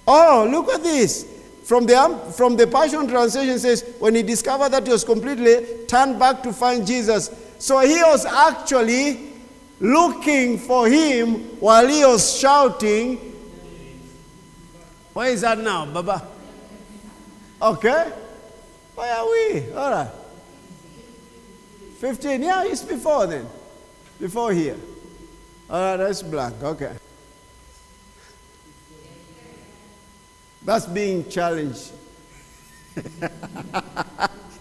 oh, 0.08 0.48
look 0.50 0.70
at 0.70 0.82
this. 0.82 1.30
From 1.64 1.86
the, 1.86 1.98
um, 1.98 2.32
from 2.32 2.56
the 2.56 2.68
Passion 2.68 3.08
Translation 3.08 3.60
says, 3.60 3.96
when 4.00 4.16
he 4.16 4.24
discovered 4.24 4.70
that 4.70 4.86
he 4.86 4.92
was 4.92 5.04
completely 5.04 5.86
turned 5.88 6.18
back 6.18 6.42
to 6.44 6.54
find 6.54 6.88
Jesus. 6.88 7.30
So 7.60 7.80
he 7.80 8.02
was 8.02 8.26
actually 8.26 9.32
looking 9.80 10.58
for 10.58 10.88
him 10.88 11.60
while 11.60 11.88
he 11.88 12.06
was 12.06 12.38
shouting. 12.40 13.18
Where 15.14 15.30
is 15.30 15.42
that 15.42 15.58
now, 15.60 15.86
Baba? 15.86 16.28
Okay. 17.62 18.12
Where 19.04 19.16
are 19.18 19.26
we? 19.30 19.74
All 19.74 19.92
right. 19.92 20.10
15. 22.00 22.42
Yeah, 22.42 22.64
it's 22.64 22.84
before 22.84 23.28
then. 23.28 23.46
Before 24.18 24.54
here. 24.54 24.78
All 25.70 25.82
right, 25.82 25.98
that's 25.98 26.24
blank. 26.24 26.64
Okay. 26.64 26.94
That's 30.64 30.86
being 30.86 31.30
challenged. 31.30 31.92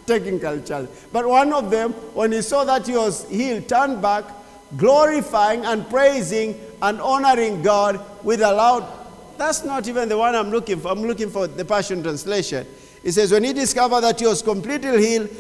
Technical 0.07 0.61
challenge. 0.63 0.91
But 1.13 1.29
one 1.29 1.53
of 1.53 1.71
them, 1.71 1.93
when 2.13 2.33
he 2.33 2.43
saw 2.43 2.65
that 2.65 2.85
he 2.85 2.97
was 2.97 3.29
healed, 3.31 3.69
turned 3.69 4.03
back, 4.03 4.25
glorifying 4.77 5.65
and 5.65 5.89
praising 5.89 6.59
and 6.83 7.01
honoring 7.01 7.63
God 7.63 8.05
with 8.25 8.41
a 8.41 8.51
loud. 8.53 8.89
That's 9.39 9.63
not 9.63 9.87
even 9.87 10.09
the 10.09 10.19
one 10.19 10.35
I'm 10.35 10.51
looking 10.51 10.81
for. 10.81 10.89
I'm 10.89 11.03
looking 11.03 11.31
for 11.31 11.47
the 11.47 11.65
Passion 11.65 12.03
Translation. 12.03 12.67
It 13.03 13.13
says, 13.13 13.33
when 13.33 13.45
he 13.45 13.53
discovered 13.53 14.03
that 14.03 14.21
he 14.21 14.27
was 14.27 14.43
completely 14.43 15.05
healed, 15.05 15.31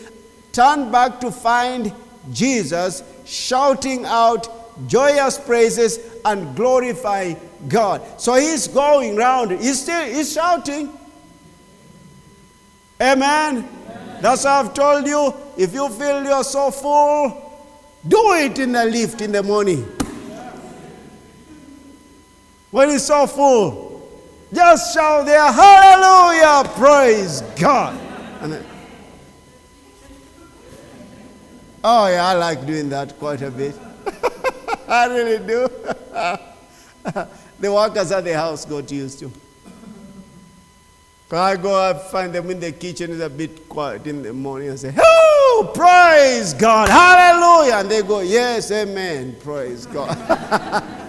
turned 0.52 0.90
back 0.90 1.20
to 1.20 1.30
find 1.30 1.92
Jesus, 2.32 3.02
shouting 3.24 4.04
out 4.04 4.48
joyous 4.88 5.38
praises 5.38 5.98
and 6.24 6.54
glorifying 6.56 7.36
God. 7.68 8.02
So 8.20 8.34
he's 8.34 8.68
going 8.68 9.16
round. 9.16 9.52
He's 9.52 9.82
still 9.82 10.04
he's 10.06 10.32
shouting. 10.32 10.92
Amen. 13.00 13.58
Amen. 13.58 14.22
That's 14.22 14.44
why 14.44 14.60
I've 14.60 14.74
told 14.74 15.06
you. 15.06 15.34
If 15.56 15.74
you 15.74 15.88
feel 15.90 16.24
you're 16.24 16.44
so 16.44 16.70
full, 16.70 17.60
do 18.06 18.32
it 18.34 18.58
in 18.58 18.72
the 18.72 18.84
lift 18.84 19.20
in 19.20 19.32
the 19.32 19.42
morning. 19.42 19.82
When 22.70 22.88
it's 22.90 23.04
so 23.04 23.26
full, 23.26 23.91
just 24.52 24.94
shout 24.94 25.26
there, 25.26 25.50
hallelujah, 25.50 26.68
praise 26.74 27.40
God. 27.58 27.98
Then, 28.42 28.64
oh, 31.82 32.06
yeah, 32.08 32.26
I 32.26 32.34
like 32.34 32.66
doing 32.66 32.88
that 32.90 33.18
quite 33.18 33.42
a 33.42 33.50
bit. 33.50 33.74
I 34.88 35.06
really 35.06 35.38
do. 35.46 35.68
the 37.60 37.72
workers 37.72 38.12
at 38.12 38.24
the 38.24 38.34
house 38.34 38.64
got 38.64 38.90
used 38.90 39.18
to. 39.20 39.32
I 41.30 41.56
go, 41.56 41.74
I 41.74 41.94
find 41.94 42.30
them 42.34 42.50
in 42.50 42.60
the 42.60 42.72
kitchen, 42.72 43.10
it's 43.10 43.22
a 43.22 43.30
bit 43.30 43.66
quiet 43.66 44.06
in 44.06 44.22
the 44.22 44.34
morning, 44.34 44.68
and 44.68 44.78
say, 44.78 44.94
Oh, 44.98 45.72
praise 45.74 46.52
God, 46.52 46.90
hallelujah. 46.90 47.76
And 47.76 47.90
they 47.90 48.02
go, 48.02 48.20
Yes, 48.20 48.70
amen, 48.70 49.36
praise 49.40 49.86
God. 49.86 50.98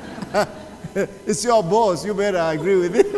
it's 1.26 1.44
your 1.44 1.64
boss. 1.64 2.06
You 2.06 2.14
better 2.14 2.38
agree 2.38 2.76
with 2.76 2.96
him. 2.96 3.04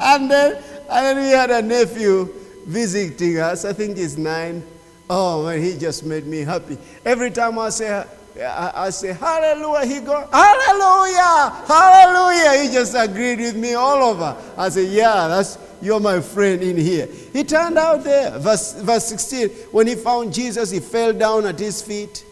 and 0.00 0.30
then, 0.30 0.62
and 0.90 0.90
then 0.90 1.16
we 1.16 1.30
had 1.30 1.50
a 1.50 1.62
nephew 1.62 2.28
visiting 2.66 3.38
us. 3.38 3.64
I 3.64 3.72
think 3.72 3.96
he's 3.96 4.18
nine. 4.18 4.62
Oh 5.08 5.44
man, 5.44 5.62
he 5.62 5.76
just 5.76 6.04
made 6.04 6.26
me 6.26 6.40
happy. 6.40 6.76
Every 7.04 7.30
time 7.30 7.58
I 7.58 7.70
say 7.70 8.04
I, 8.40 8.90
say 8.90 9.12
hallelujah, 9.12 9.86
he 9.86 10.00
go 10.00 10.26
hallelujah, 10.32 11.50
hallelujah. 11.66 12.62
He 12.62 12.72
just 12.72 12.94
agreed 12.96 13.40
with 13.40 13.56
me 13.56 13.74
all 13.74 14.02
over. 14.02 14.36
I 14.56 14.70
say, 14.70 14.86
yeah, 14.86 15.28
that's 15.28 15.58
you're 15.82 16.00
my 16.00 16.20
friend 16.20 16.62
in 16.62 16.76
here. 16.76 17.08
He 17.32 17.44
turned 17.44 17.76
out 17.76 18.04
there. 18.04 18.38
Verse, 18.38 18.72
verse 18.74 19.06
16, 19.06 19.48
when 19.72 19.88
he 19.88 19.96
found 19.96 20.32
Jesus, 20.32 20.70
he 20.70 20.80
fell 20.80 21.12
down 21.12 21.44
at 21.44 21.58
his 21.58 21.82
feet. 21.82 22.24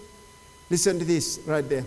Listen 0.71 1.01
to 1.01 1.05
this 1.05 1.41
right 1.47 1.69
there. 1.69 1.85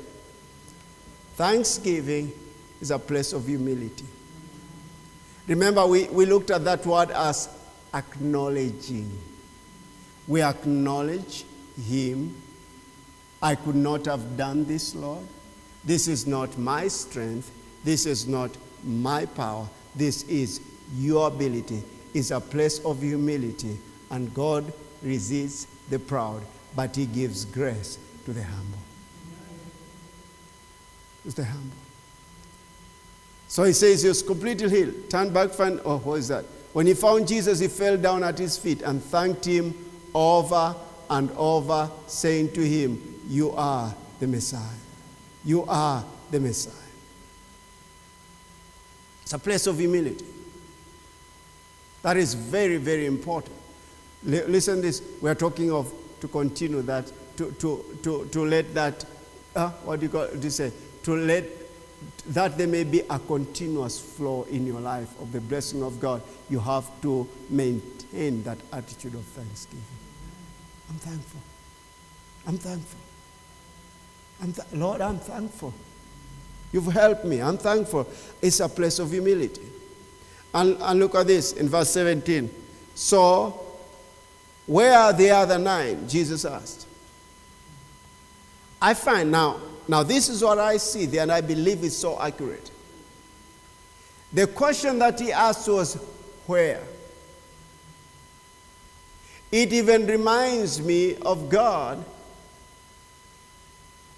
Thanksgiving 1.36 2.34
is 2.82 2.92
a 2.92 3.00
place 3.00 3.32
of 3.32 3.48
humility. 3.48 4.06
Remember, 5.48 5.88
we, 5.88 6.04
we 6.10 6.26
looked 6.26 6.52
at 6.52 6.66
that 6.66 6.86
word 6.86 7.10
as 7.12 7.48
acknowledging. 7.94 9.10
We 10.28 10.42
acknowledge 10.42 11.46
Him. 11.82 12.36
I 13.42 13.56
could 13.56 13.76
not 13.76 14.06
have 14.06 14.36
done 14.36 14.66
this, 14.66 14.94
Lord. 14.96 15.26
This 15.86 16.08
is 16.10 16.28
not 16.28 16.58
my 16.58 16.90
strength. 16.90 17.52
This 17.86 18.06
is 18.06 18.28
not 18.28 18.52
my 18.84 19.26
power. 19.26 19.68
This 19.96 20.24
is 20.24 20.62
your 20.96 21.28
ability. 21.28 21.84
It's 22.14 22.32
a 22.32 22.40
place 22.40 22.80
of 22.84 23.02
humility. 23.02 23.78
And 24.12 24.34
God 24.34 24.72
resists 25.02 25.68
the 25.90 26.00
proud, 26.00 26.42
but 26.76 26.96
He 26.96 27.06
gives 27.06 27.46
grace 27.46 27.98
to 28.26 28.34
the 28.34 28.44
humble. 28.44 28.80
It's 31.26 31.36
the 31.36 31.46
humble. 31.46 31.78
So 33.48 33.64
he 33.64 33.74
says 33.74 34.02
he 34.02 34.10
was 34.10 34.24
completely 34.24 34.70
healed. 34.70 35.10
Turn 35.10 35.32
back, 35.32 35.52
find, 35.52 35.80
oh, 35.86 36.00
what 36.00 36.16
is 36.16 36.28
that? 36.30 36.46
When 36.74 36.88
he 36.88 36.96
found 36.96 37.28
Jesus, 37.28 37.60
he 37.60 37.68
fell 37.68 37.98
down 37.98 38.24
at 38.24 38.40
his 38.40 38.58
feet 38.58 38.82
and 38.82 39.04
thanked 39.04 39.46
him 39.46 39.76
over 40.14 40.76
and 41.10 41.30
over, 41.32 41.90
saying 42.08 42.52
to 42.54 42.62
him, 42.68 43.22
You 43.28 43.52
are 43.52 43.94
the 44.20 44.28
Messiah. 44.28 44.62
You 45.46 45.66
are 45.66 46.04
the 46.32 46.40
Messiah. 46.40 46.74
It's 49.22 49.34
a 49.34 49.40
place 49.40 49.68
of 49.68 49.78
humility. 49.78 50.26
That 52.02 52.18
is 52.18 52.34
very, 52.34 52.78
very 52.78 53.06
important. 53.06 53.56
L- 54.26 54.48
listen 54.48 54.82
this. 54.82 55.02
We 55.22 55.30
are 55.30 55.36
talking 55.36 55.72
of 55.72 55.94
to 56.22 56.28
continue 56.28 56.82
that, 56.84 57.12
to, 57.38 57.52
to, 57.52 57.98
to, 58.04 58.26
to 58.32 58.46
let 58.46 58.74
that, 58.74 59.06
uh, 59.56 59.70
what 59.86 60.00
do 60.00 60.06
you 60.06 60.12
call 60.12 60.24
it, 60.24 60.52
say? 60.52 60.72
To 61.04 61.16
let 61.16 61.46
that 62.28 62.58
there 62.58 62.68
may 62.68 62.84
be 62.84 63.02
a 63.10 63.20
continuous 63.20 64.00
flow 64.00 64.44
in 64.44 64.66
your 64.66 64.80
life 64.80 65.10
of 65.22 65.32
the 65.32 65.42
blessing 65.42 65.84
of 65.84 66.00
God. 66.00 66.22
You 66.50 66.60
have 66.60 66.90
to 67.02 67.28
maintain 67.50 68.44
that 68.44 68.58
attitude 68.72 69.16
of 69.16 69.24
thanksgiving. 69.26 69.84
I'm 70.90 70.96
thankful. 70.98 71.42
I'm 72.48 72.58
thankful. 72.58 73.00
I'm 74.42 74.54
th- 74.54 74.68
Lord, 74.74 75.02
I'm 75.02 75.20
thankful. 75.20 75.74
You've 76.72 76.92
helped 76.92 77.26
me. 77.26 77.42
I'm 77.42 77.58
thankful. 77.58 78.08
It's 78.42 78.60
a 78.60 78.70
place 78.70 79.00
of 79.00 79.12
humility. 79.12 79.62
And, 80.54 80.78
and 80.82 81.00
look 81.00 81.16
at 81.16 81.28
this 81.28 81.54
in 81.54 81.70
verse 81.70 81.90
17. 81.92 82.50
So, 82.96 83.60
where 84.66 84.98
are 84.98 85.14
the 85.14 85.30
other 85.32 85.58
nine? 85.58 86.08
Jesus 86.08 86.46
asked. 86.46 86.88
I 88.84 88.94
find 88.94 89.32
now, 89.32 89.62
now 89.88 90.04
this 90.04 90.28
is 90.28 90.44
what 90.44 90.60
I 90.60 90.76
see 90.76 91.06
there, 91.06 91.22
and 91.22 91.32
I 91.32 91.40
believe 91.40 91.86
it's 91.86 91.96
so 91.96 92.20
accurate. 92.20 92.70
The 94.34 94.46
question 94.46 95.00
that 95.00 95.22
he 95.22 95.32
asked 95.32 95.70
was, 95.70 95.94
Where? 96.46 96.82
It 99.50 99.72
even 99.72 100.06
reminds 100.06 100.82
me 100.82 101.16
of 101.16 101.48
God. 101.48 102.04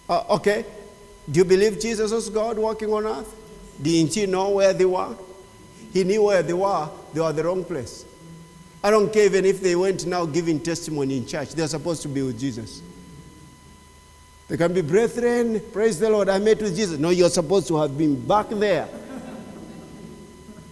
Uh, 0.09 0.23
okay, 0.31 0.65
do 1.29 1.41
you 1.41 1.45
believe 1.45 1.79
Jesus 1.79 2.11
was 2.11 2.27
God 2.31 2.57
walking 2.57 2.91
on 2.91 3.05
earth? 3.05 3.35
Didn't 3.79 4.15
he 4.15 4.25
know 4.25 4.49
where 4.49 4.73
they 4.73 4.85
were? 4.85 5.15
He 5.93 6.03
knew 6.03 6.23
where 6.23 6.41
they 6.41 6.53
were, 6.53 6.89
they 7.13 7.21
were 7.21 7.33
the 7.33 7.43
wrong 7.43 7.63
place. 7.63 8.03
I 8.83 8.89
don't 8.89 9.13
care 9.13 9.25
even 9.25 9.45
if 9.45 9.61
they 9.61 9.75
went 9.75 10.07
now 10.07 10.25
giving 10.25 10.59
testimony 10.59 11.17
in 11.17 11.27
church, 11.27 11.51
they're 11.51 11.67
supposed 11.67 12.01
to 12.01 12.07
be 12.07 12.23
with 12.23 12.39
Jesus. 12.39 12.81
They 14.47 14.57
can 14.57 14.73
be 14.73 14.81
brethren, 14.81 15.61
praise 15.73 15.99
the 15.99 16.09
Lord, 16.09 16.29
I 16.29 16.37
met 16.37 16.61
with 16.61 16.75
Jesus. 16.75 16.99
No, 16.99 17.09
you're 17.09 17.29
supposed 17.29 17.67
to 17.69 17.77
have 17.77 17.97
been 17.97 18.25
back 18.27 18.49
there. 18.49 18.87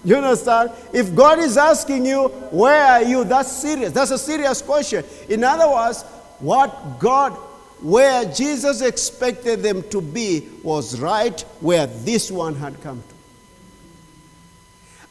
You 0.05 0.17
understand? 0.17 0.71
If 0.91 1.15
God 1.15 1.39
is 1.39 1.57
asking 1.57 2.05
you, 2.05 2.27
where 2.51 2.83
are 2.83 3.03
you? 3.03 3.23
That's 3.23 3.51
serious. 3.51 3.91
That's 3.91 4.11
a 4.11 4.17
serious 4.17 4.61
question. 4.61 5.03
In 5.29 5.43
other 5.43 5.67
words, 5.67 6.03
what 6.39 6.99
God, 6.99 7.31
where 7.81 8.25
Jesus 8.25 8.81
expected 8.81 9.63
them 9.63 9.81
to 9.89 10.01
be, 10.01 10.49
was 10.61 10.99
right 10.99 11.39
where 11.61 11.87
this 11.87 12.29
one 12.29 12.55
had 12.55 12.79
come 12.81 13.01
to. 13.01 13.15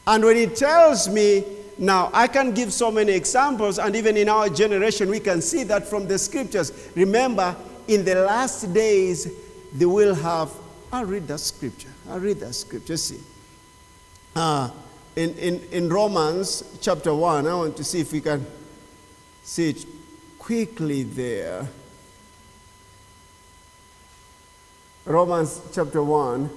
And 0.05 0.23
when 0.23 0.37
he 0.37 0.45
tells 0.45 1.09
me, 1.09 1.43
now 1.79 2.11
I 2.13 2.27
can 2.27 2.53
give 2.53 2.71
so 2.71 2.91
many 2.91 3.13
examples, 3.13 3.79
and 3.79 3.95
even 3.95 4.15
in 4.15 4.29
our 4.29 4.47
generation, 4.47 5.09
we 5.09 5.19
can 5.19 5.41
see 5.41 5.63
that 5.63 5.87
from 5.87 6.07
the 6.07 6.19
scriptures. 6.19 6.71
Remember, 6.95 7.55
in 7.87 8.05
the 8.05 8.15
last 8.15 8.73
days, 8.73 9.31
they 9.73 9.85
will 9.85 10.15
have. 10.15 10.51
I'll 10.91 11.05
read 11.05 11.27
that 11.27 11.39
scripture. 11.39 11.89
I'll 12.09 12.19
read 12.19 12.39
that 12.39 12.53
scripture. 12.53 12.97
See. 12.97 13.19
Uh, 14.35 14.69
in, 15.15 15.35
in, 15.35 15.61
in 15.71 15.89
Romans 15.89 16.63
chapter 16.81 17.13
1, 17.13 17.45
I 17.45 17.53
want 17.53 17.77
to 17.77 17.83
see 17.83 17.99
if 17.99 18.11
we 18.11 18.21
can 18.21 18.45
see 19.43 19.69
it 19.69 19.85
quickly 20.39 21.03
there. 21.03 21.67
Romans 25.05 25.61
chapter 25.73 26.01
1. 26.01 26.49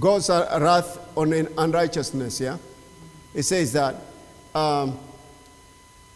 God's 0.00 0.30
wrath 0.30 0.98
on 1.16 1.32
unrighteousness, 1.58 2.40
yeah? 2.40 2.56
It 3.34 3.42
says 3.42 3.72
that. 3.74 3.96
Um, 4.54 4.98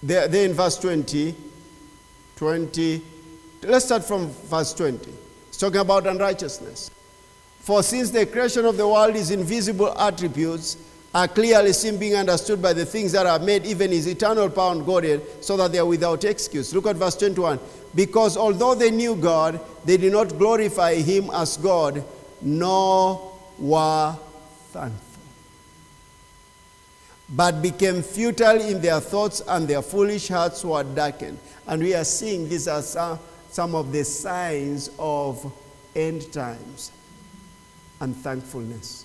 there, 0.03 0.29
there 0.29 0.45
in 0.45 0.53
verse 0.53 0.79
20, 0.79 1.35
20, 2.37 3.03
let's 3.63 3.87
start 3.87 4.05
from 4.05 4.29
verse 4.29 4.73
20. 4.75 5.11
It's 5.49 5.59
talking 5.59 5.81
about 5.81 6.07
unrighteousness. 6.07 6.91
For 7.61 7.83
since 7.83 8.11
the 8.11 8.27
creation 8.27 8.65
of 8.65 8.77
the 8.77 8.87
world 8.87 9.17
is 9.17 9.31
invisible 9.31 9.99
attributes 9.99 10.77
are 11.15 11.27
clearly 11.27 11.73
seen 11.73 11.97
being 11.97 12.15
understood 12.15 12.61
by 12.61 12.75
the 12.75 12.85
things 12.85 13.11
that 13.13 13.25
are 13.25 13.39
made, 13.39 13.65
even 13.65 13.91
his 13.91 14.07
eternal 14.07 14.51
power 14.51 14.73
and 14.73 14.85
Godhead, 14.85 15.23
so 15.41 15.57
that 15.57 15.73
they 15.73 15.79
are 15.79 15.87
without 15.87 16.25
excuse. 16.25 16.75
Look 16.75 16.87
at 16.87 16.97
verse 16.97 17.17
21. 17.17 17.59
Because 17.95 18.37
although 18.37 18.75
they 18.75 18.91
knew 18.91 19.17
God, 19.17 19.59
they 19.85 19.97
did 19.97 20.13
not 20.13 20.37
glorify 20.37 20.97
him 20.97 21.31
as 21.33 21.57
God, 21.57 22.05
nor 22.43 23.33
were 23.59 24.15
thankful. 24.73 25.06
But 27.29 27.61
became 27.61 28.03
futile 28.03 28.61
in 28.61 28.81
their 28.81 29.01
thoughts, 29.01 29.43
and 29.49 29.67
their 29.67 29.83
foolish 29.83 30.29
hearts 30.29 30.65
were 30.65 30.85
darkened. 30.85 31.39
And 31.67 31.83
we 31.83 31.95
are 31.95 32.05
seeing 32.05 32.49
these 32.49 32.69
are 32.69 32.83
some, 32.83 33.19
some 33.51 33.75
of 33.75 33.91
the 33.91 34.05
signs 34.05 34.91
of 34.99 35.53
end 35.95 36.33
times 36.33 36.93
and 38.01 38.15
thankfulness. 38.17 39.05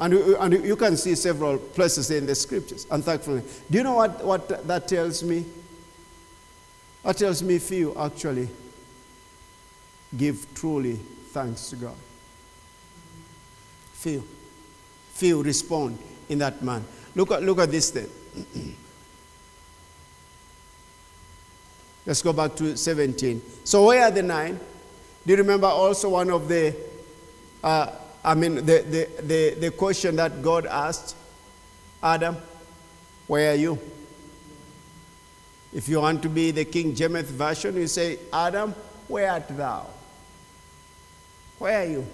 And, 0.00 0.14
and 0.14 0.64
you 0.64 0.76
can 0.76 0.96
see 0.96 1.14
several 1.16 1.58
places 1.58 2.10
in 2.10 2.24
the 2.24 2.34
scriptures, 2.34 2.84
and 2.84 3.00
unthankfulness. 3.00 3.62
Do 3.70 3.78
you 3.78 3.84
know 3.84 3.94
what, 3.94 4.24
what 4.24 4.66
that 4.66 4.88
tells 4.88 5.22
me? 5.22 5.44
That 7.02 7.16
tells 7.16 7.42
me 7.42 7.58
few 7.58 7.96
actually 7.98 8.48
give 10.16 10.46
truly 10.54 10.94
thanks 11.32 11.68
to 11.70 11.76
God. 11.76 11.96
Few. 13.94 14.24
Few 15.14 15.42
respond 15.42 15.98
in 16.28 16.38
that 16.38 16.62
man. 16.62 16.84
Look 17.14 17.32
at, 17.32 17.42
look 17.42 17.58
at 17.58 17.70
this 17.70 17.90
thing. 17.90 18.08
Let's 22.06 22.22
go 22.22 22.32
back 22.32 22.56
to 22.56 22.76
17. 22.76 23.42
So, 23.64 23.86
where 23.86 24.04
are 24.04 24.10
the 24.10 24.22
nine? 24.22 24.58
Do 25.26 25.32
you 25.32 25.36
remember 25.36 25.66
also 25.66 26.08
one 26.08 26.30
of 26.30 26.48
the, 26.48 26.74
uh, 27.62 27.90
I 28.24 28.34
mean, 28.34 28.54
the, 28.54 28.62
the, 28.62 29.08
the, 29.22 29.56
the 29.60 29.70
question 29.72 30.16
that 30.16 30.40
God 30.40 30.64
asked 30.66 31.14
Adam? 32.02 32.36
Where 33.26 33.52
are 33.52 33.56
you? 33.56 33.78
If 35.72 35.86
you 35.88 36.00
want 36.00 36.22
to 36.22 36.30
be 36.30 36.50
the 36.50 36.64
King 36.64 36.94
James 36.94 37.30
Version, 37.30 37.76
you 37.76 37.86
say, 37.88 38.18
Adam, 38.32 38.74
where 39.06 39.30
art 39.30 39.48
thou? 39.48 39.86
Where 41.58 41.80
are 41.80 41.84
you? 41.84 42.06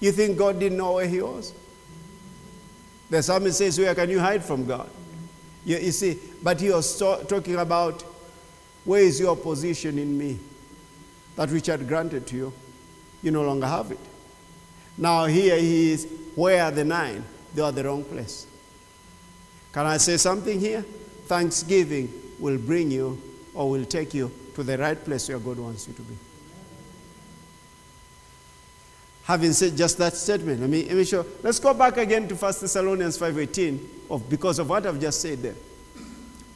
You 0.00 0.12
think 0.12 0.38
God 0.38 0.58
didn't 0.58 0.78
know 0.78 0.94
where 0.94 1.06
he 1.06 1.22
was? 1.22 1.52
The 3.10 3.22
psalmist 3.22 3.58
says, 3.58 3.78
Where 3.78 3.94
can 3.94 4.10
you 4.10 4.20
hide 4.20 4.44
from 4.44 4.66
God? 4.66 4.88
You, 5.64 5.78
you 5.78 5.92
see, 5.92 6.18
but 6.42 6.60
he 6.60 6.70
was 6.70 6.98
talking 6.98 7.56
about 7.56 8.02
where 8.84 9.02
is 9.02 9.20
your 9.20 9.36
position 9.36 9.98
in 9.98 10.16
me? 10.16 10.38
That 11.36 11.50
which 11.50 11.68
I 11.68 11.72
had 11.72 11.86
granted 11.86 12.26
to 12.28 12.36
you, 12.36 12.52
you 13.22 13.30
no 13.30 13.42
longer 13.42 13.66
have 13.66 13.90
it. 13.90 13.98
Now 14.96 15.26
here 15.26 15.56
he 15.58 15.92
is, 15.92 16.08
where 16.34 16.64
are 16.64 16.70
the 16.70 16.84
nine? 16.84 17.24
They 17.54 17.62
are 17.62 17.72
the 17.72 17.84
wrong 17.84 18.04
place. 18.04 18.46
Can 19.72 19.86
I 19.86 19.96
say 19.98 20.16
something 20.16 20.58
here? 20.58 20.82
Thanksgiving 21.26 22.12
will 22.38 22.58
bring 22.58 22.90
you 22.90 23.20
or 23.54 23.70
will 23.70 23.84
take 23.84 24.14
you 24.14 24.30
to 24.54 24.62
the 24.62 24.78
right 24.78 25.02
place 25.04 25.28
where 25.28 25.38
God 25.38 25.58
wants 25.58 25.86
you 25.86 25.94
to 25.94 26.02
be. 26.02 26.14
Having 29.28 29.52
said 29.52 29.76
just 29.76 29.98
that 29.98 30.16
statement, 30.16 30.58
let 30.58 30.70
me, 30.70 30.86
let 30.86 30.96
me 30.96 31.04
show. 31.04 31.24
Let's 31.42 31.60
go 31.60 31.74
back 31.74 31.98
again 31.98 32.26
to 32.28 32.34
1 32.34 32.54
Thessalonians 32.62 33.18
5.18 33.18 33.78
of, 34.08 34.26
because 34.30 34.58
of 34.58 34.70
what 34.70 34.86
I've 34.86 34.98
just 34.98 35.20
said 35.20 35.42
there. 35.42 35.54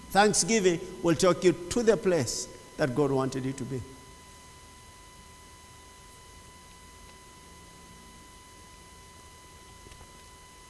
Thanksgiving 0.09 0.81
will 1.03 1.15
take 1.15 1.45
you 1.45 1.53
to 1.53 1.83
the 1.83 1.99
place 1.99 2.49
that 2.79 2.95
God 2.95 3.11
wanted 3.11 3.45
you 3.45 3.53
to 3.53 3.65
be. 3.65 3.83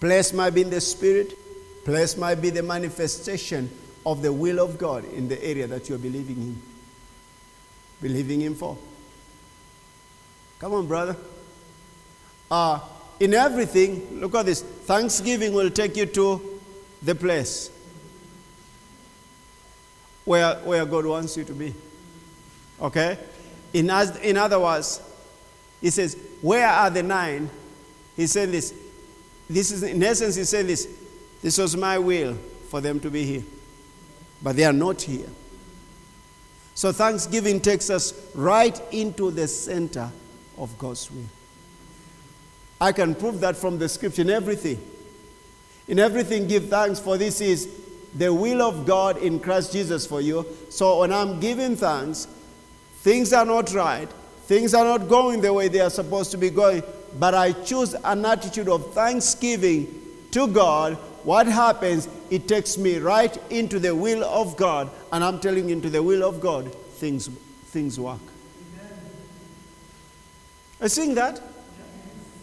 Place 0.00 0.32
might 0.32 0.50
be 0.50 0.62
in 0.62 0.70
the 0.70 0.80
spirit, 0.80 1.38
place 1.84 2.16
might 2.16 2.42
be 2.42 2.50
the 2.50 2.64
manifestation 2.64 3.70
of 4.04 4.22
the 4.22 4.32
will 4.32 4.58
of 4.58 4.76
God 4.76 5.04
in 5.04 5.28
the 5.28 5.40
area 5.40 5.68
that 5.68 5.88
you're 5.88 5.98
believing 5.98 6.36
in. 6.36 6.62
Believing 8.00 8.40
Him 8.40 8.56
for. 8.56 8.76
Come 10.58 10.74
on, 10.74 10.88
brother. 10.88 11.16
Uh, 12.52 12.78
in 13.18 13.32
everything, 13.32 14.20
look 14.20 14.34
at 14.34 14.44
this. 14.44 14.60
Thanksgiving 14.60 15.54
will 15.54 15.70
take 15.70 15.96
you 15.96 16.04
to 16.04 16.60
the 17.00 17.14
place 17.14 17.70
where, 20.26 20.56
where 20.56 20.84
God 20.84 21.06
wants 21.06 21.34
you 21.34 21.44
to 21.44 21.54
be. 21.54 21.74
Okay? 22.78 23.16
In, 23.72 23.88
as, 23.88 24.18
in 24.18 24.36
other 24.36 24.60
words, 24.60 25.00
he 25.80 25.88
says, 25.88 26.14
Where 26.42 26.68
are 26.68 26.90
the 26.90 27.02
nine? 27.02 27.48
He 28.16 28.26
said 28.26 28.52
this. 28.52 28.74
This 29.48 29.70
is, 29.70 29.82
in 29.82 30.02
essence, 30.02 30.34
he 30.34 30.44
said 30.44 30.66
this. 30.66 30.86
This 31.40 31.56
was 31.56 31.74
my 31.74 31.98
will 31.98 32.34
for 32.68 32.82
them 32.82 33.00
to 33.00 33.08
be 33.08 33.24
here. 33.24 33.44
But 34.42 34.56
they 34.56 34.64
are 34.64 34.74
not 34.74 35.00
here. 35.00 35.30
So 36.74 36.92
Thanksgiving 36.92 37.60
takes 37.60 37.88
us 37.88 38.12
right 38.34 38.78
into 38.92 39.30
the 39.30 39.48
center 39.48 40.10
of 40.58 40.76
God's 40.76 41.10
will. 41.10 41.24
I 42.82 42.90
can 42.90 43.14
prove 43.14 43.38
that 43.40 43.56
from 43.56 43.78
the 43.78 43.88
scripture 43.88 44.22
in 44.22 44.30
everything. 44.30 44.76
In 45.86 46.00
everything, 46.00 46.48
give 46.48 46.68
thanks, 46.68 46.98
for 46.98 47.16
this 47.16 47.40
is 47.40 47.68
the 48.16 48.34
will 48.34 48.60
of 48.60 48.84
God 48.86 49.18
in 49.18 49.38
Christ 49.38 49.70
Jesus 49.70 50.04
for 50.04 50.20
you. 50.20 50.44
So 50.68 50.98
when 50.98 51.12
I'm 51.12 51.38
giving 51.38 51.76
thanks, 51.76 52.26
things 52.96 53.32
are 53.32 53.44
not 53.44 53.72
right, 53.72 54.08
things 54.46 54.74
are 54.74 54.84
not 54.84 55.08
going 55.08 55.42
the 55.42 55.52
way 55.52 55.68
they 55.68 55.78
are 55.78 55.90
supposed 55.90 56.32
to 56.32 56.38
be 56.38 56.50
going, 56.50 56.82
but 57.20 57.34
I 57.34 57.52
choose 57.52 57.94
an 57.94 58.24
attitude 58.24 58.68
of 58.68 58.92
thanksgiving 58.94 59.86
to 60.32 60.48
God. 60.48 60.94
What 61.22 61.46
happens? 61.46 62.08
It 62.30 62.48
takes 62.48 62.76
me 62.76 62.98
right 62.98 63.38
into 63.48 63.78
the 63.78 63.94
will 63.94 64.24
of 64.24 64.56
God, 64.56 64.90
and 65.12 65.22
I'm 65.22 65.38
telling 65.38 65.68
you, 65.68 65.76
into 65.76 65.88
the 65.88 66.02
will 66.02 66.24
of 66.24 66.40
God, 66.40 66.74
things, 66.74 67.28
things 67.66 68.00
work. 68.00 68.18
I 70.80 70.88
sing 70.88 71.14
that. 71.14 71.40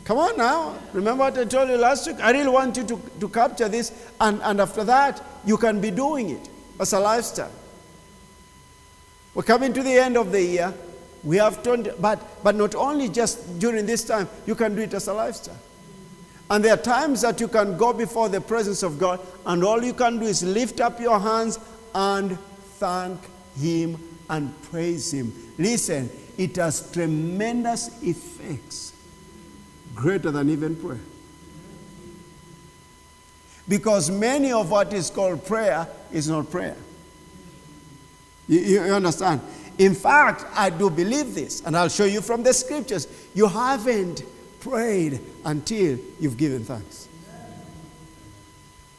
Come 0.10 0.18
on 0.18 0.38
now. 0.38 0.76
Remember 0.92 1.26
what 1.26 1.38
I 1.38 1.46
told 1.46 1.70
you 1.70 1.78
last 1.78 2.08
week? 2.08 2.20
I 2.20 2.32
really 2.32 2.50
want 2.50 2.76
you 2.76 2.84
to, 2.84 3.00
to 3.20 3.30
capture 3.30 3.70
this, 3.70 3.92
and, 4.20 4.42
and 4.42 4.60
after 4.60 4.84
that, 4.86 5.24
you 5.46 5.56
can 5.56 5.80
be 5.80 5.92
doing 5.92 6.32
it 6.32 6.50
as 6.80 6.94
a 6.94 7.00
lifestyle. 7.00 7.52
We're 9.36 9.44
coming 9.44 9.72
to 9.72 9.84
the 9.84 9.92
end 9.92 10.18
of 10.18 10.32
the 10.32 10.42
year. 10.42 10.74
We 11.24 11.38
have 11.38 11.62
turned, 11.62 11.94
but, 12.00 12.44
but 12.44 12.56
not 12.56 12.74
only 12.74 13.08
just 13.08 13.60
during 13.60 13.86
this 13.86 14.04
time, 14.04 14.28
you 14.48 14.56
can 14.56 14.76
do 14.76 14.82
it 14.82 14.96
as 14.96 15.08
a 15.08 15.14
lifestyle. 15.14 15.60
And 16.50 16.66
there 16.66 16.74
are 16.74 16.78
times 16.78 17.22
that 17.22 17.40
you 17.40 17.48
can 17.48 17.78
go 17.78 17.94
before 17.94 18.30
the 18.30 18.42
presence 18.42 18.82
of 18.82 18.98
God, 18.98 19.20
and 19.46 19.64
all 19.64 19.84
you 19.84 19.94
can 19.94 20.18
do 20.18 20.26
is 20.26 20.42
lift 20.42 20.82
up 20.82 21.00
your 21.00 21.20
hands 21.20 21.60
and 21.94 22.36
thank 22.80 23.20
Him 23.60 23.96
and 24.28 24.60
praise 24.72 25.14
Him. 25.14 25.32
Listen, 25.60 26.10
it 26.36 26.56
has 26.56 26.92
tremendous 26.92 28.02
effects, 28.02 28.94
greater 30.00 30.32
than 30.32 30.50
even 30.50 30.76
prayer. 30.76 31.00
Because 33.68 34.10
many 34.10 34.52
of 34.52 34.72
what 34.72 34.94
is 34.94 35.10
called 35.10 35.46
prayer 35.46 35.88
is 36.12 36.28
not 36.28 36.50
prayer. 36.50 36.78
You, 38.48 38.60
you 38.60 38.80
understand? 38.80 39.42
In 39.78 39.94
fact, 39.94 40.46
I 40.54 40.70
do 40.70 40.90
believe 40.90 41.36
this, 41.36 41.62
and 41.62 41.78
I'll 41.78 41.90
show 41.90 42.06
you 42.06 42.22
from 42.22 42.44
the 42.44 42.54
scriptures. 42.54 43.08
You 43.34 43.48
haven't 43.48 44.24
prayed 44.60 45.20
until 45.46 46.00
you've 46.20 46.38
given 46.38 46.64
thanks. 46.64 47.08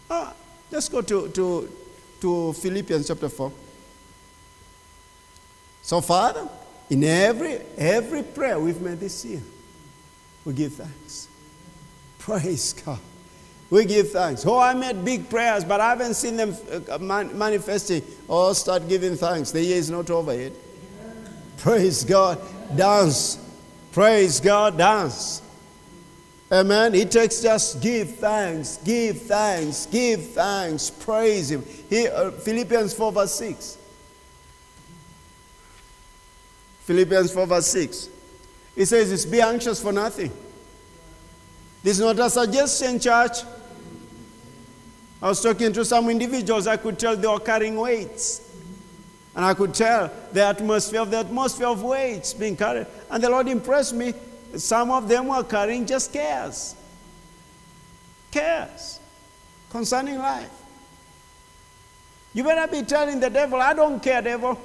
Ah, 0.09 0.35
let's 0.71 0.89
go 0.89 1.03
to, 1.03 1.29
to, 1.29 1.69
to 2.21 2.53
Philippians 2.53 3.09
chapter 3.09 3.29
4. 3.29 3.53
So, 5.83 6.01
Father, 6.01 6.49
in 6.89 7.05
every, 7.05 7.59
every 7.77 8.23
prayer 8.23 8.59
we've 8.61 8.81
made 8.81 9.01
this 9.01 9.25
year, 9.25 9.41
we 10.51 10.57
give 10.57 10.73
thanks. 10.73 11.29
Praise 12.19 12.73
God. 12.73 12.99
We 13.71 13.85
give 13.85 14.11
thanks. 14.11 14.45
Oh, 14.45 14.59
I 14.59 14.75
made 14.75 15.05
big 15.05 15.31
prayers, 15.31 15.65
but 15.65 15.81
I 15.81 15.91
haven't 15.91 16.15
seen 16.15 16.37
them 16.37 16.57
uh, 16.91 16.99
manifesting. 16.99 18.03
Oh, 18.29 18.53
start 18.53 18.89
giving 18.89 19.15
thanks. 19.15 19.53
The 19.53 19.63
year 19.63 19.77
is 19.77 19.91
not 19.91 20.11
over 20.11 20.35
yet. 20.37 20.53
Praise 21.59 22.03
God. 22.03 22.41
Dance. 22.77 23.39
Praise 23.93 24.41
God. 24.41 24.77
Dance. 24.77 25.41
Amen. 26.51 26.97
It 26.97 27.13
takes 27.13 27.41
just 27.41 27.81
give 27.81 28.17
thanks, 28.17 28.79
give 28.79 29.23
thanks, 29.23 29.87
give 29.87 30.31
thanks, 30.31 30.91
praise 30.91 31.53
Him. 31.53 31.65
Here, 31.89 32.11
uh, 32.13 32.33
Philippians 32.33 32.93
4, 32.93 33.13
verse 33.13 33.35
6. 33.37 33.79
Philippians 36.81 37.31
4, 37.31 37.47
verse 37.47 37.67
6. 37.69 38.09
He 38.75 38.85
says, 38.85 39.13
it's 39.13 39.25
be 39.25 39.41
anxious 39.41 39.83
for 39.83 39.93
nothing. 39.93 40.33
This 41.83 41.99
is 41.99 42.05
not 42.05 42.19
a 42.19 42.31
suggestion, 42.31 42.99
church. 43.01 43.39
I 45.23 45.29
was 45.29 45.43
talking 45.43 45.73
to 45.73 45.85
some 45.85 46.09
individuals, 46.09 46.67
I 46.67 46.77
could 46.77 46.99
tell 46.99 47.17
they 47.17 47.29
were 47.29 47.41
carrying 47.41 47.77
weights. 47.77 48.47
And 49.35 49.45
I 49.45 49.55
could 49.55 49.75
tell 49.75 50.11
the 50.33 50.45
atmosphere 50.45 51.01
of 51.01 51.11
the 51.11 51.19
atmosphere 51.19 51.69
of 51.69 51.83
weights 51.83 52.35
being 52.35 52.57
carried. 52.57 52.87
And 53.11 53.23
the 53.23 53.31
Lord 53.31 53.49
impressed 53.49 53.95
me. 53.95 54.15
Some 54.57 54.91
of 54.91 55.09
them 55.09 55.29
were 55.29 55.45
carrying 55.45 55.87
just 55.87 56.13
cares. 56.13 56.75
Cares 58.31 58.99
concerning 59.71 60.19
life. 60.19 60.51
You 62.33 62.45
better 62.45 62.71
be 62.71 62.83
telling 62.83 63.21
the 63.21 63.31
devil, 63.31 63.61
I 63.61 63.75
don't 63.75 64.03
care, 64.03 64.23
devil. 64.23 64.61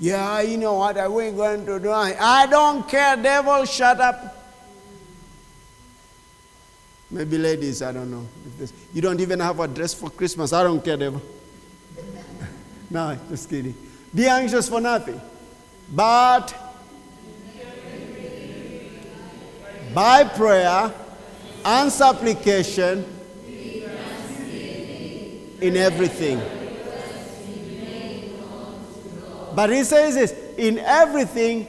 Yeah, 0.00 0.40
you 0.42 0.56
know 0.58 0.74
what 0.74 0.96
I 0.96 1.06
ain't 1.06 1.36
going 1.36 1.66
to 1.66 1.80
do. 1.80 1.90
I 1.90 2.46
don't 2.48 2.88
care, 2.88 3.16
devil, 3.16 3.64
shut 3.64 4.00
up. 4.00 4.36
Maybe 7.10 7.38
ladies, 7.38 7.82
I 7.82 7.92
don't 7.92 8.10
know. 8.10 8.26
you 8.92 9.00
don't 9.00 9.18
even 9.20 9.40
have 9.40 9.58
a 9.58 9.66
dress 9.66 9.94
for 9.94 10.10
Christmas. 10.10 10.52
I 10.52 10.62
don't 10.62 10.84
care, 10.84 10.96
devil. 10.96 11.22
no, 12.90 13.18
just 13.28 13.48
kidding. 13.48 13.74
Be 14.14 14.26
anxious 14.26 14.68
for 14.68 14.80
nothing. 14.80 15.20
But 15.90 16.54
by 19.94 20.24
prayer 20.24 20.92
and 21.64 21.90
supplication 21.90 23.04
in 25.60 25.76
everything. 25.76 26.57
But 29.58 29.70
he 29.70 29.82
says 29.82 30.14
this 30.14 30.32
in 30.56 30.78
everything 30.78 31.66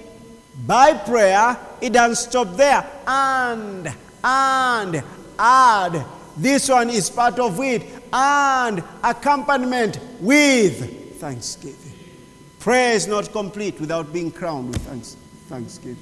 by 0.67 0.93
prayer, 0.93 1.57
it 1.81 1.91
doesn't 1.91 2.17
stop 2.17 2.55
there. 2.55 2.87
And, 3.07 3.91
and, 4.23 5.03
add. 5.39 6.05
This 6.37 6.69
one 6.69 6.91
is 6.91 7.09
part 7.09 7.39
of 7.39 7.59
it. 7.59 7.81
And 8.13 8.83
accompaniment 9.03 9.99
with 10.19 11.19
thanksgiving. 11.19 11.97
Prayer 12.59 12.93
is 12.93 13.07
not 13.07 13.31
complete 13.31 13.79
without 13.79 14.13
being 14.13 14.29
crowned 14.29 14.67
with 14.67 14.83
thanks, 14.83 15.17
thanksgiving. 15.47 15.97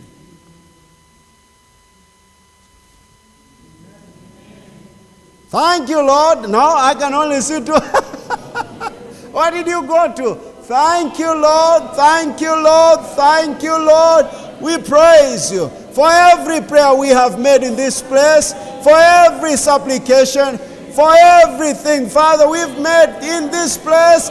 Thank 5.48 5.88
you, 5.88 6.06
Lord. 6.06 6.50
Now 6.50 6.76
I 6.76 6.94
can 6.96 7.14
only 7.14 7.40
see 7.40 7.62
to. 7.62 7.80
what 9.32 9.52
did 9.52 9.68
you 9.68 9.88
go 9.88 10.14
to? 10.14 10.57
Thank 10.68 11.18
you, 11.18 11.34
Lord. 11.34 11.92
Thank 11.94 12.42
you, 12.42 12.54
Lord. 12.54 13.00
Thank 13.16 13.64
you, 13.64 13.72
Lord. 13.72 14.26
We 14.60 14.78
praise 14.78 15.50
you 15.50 15.70
for 15.94 16.10
every 16.12 16.60
prayer 16.60 16.94
we 16.94 17.08
have 17.08 17.40
made 17.40 17.64
in 17.64 17.78
this 17.78 18.02
place, 18.02 18.52
for 18.84 18.92
every 18.94 19.56
supplication, 19.56 20.58
for 20.92 21.10
everything, 21.18 22.10
Father, 22.10 22.50
we've 22.50 22.78
made 22.80 23.18
in 23.24 23.50
this 23.50 23.78
place. 23.78 24.30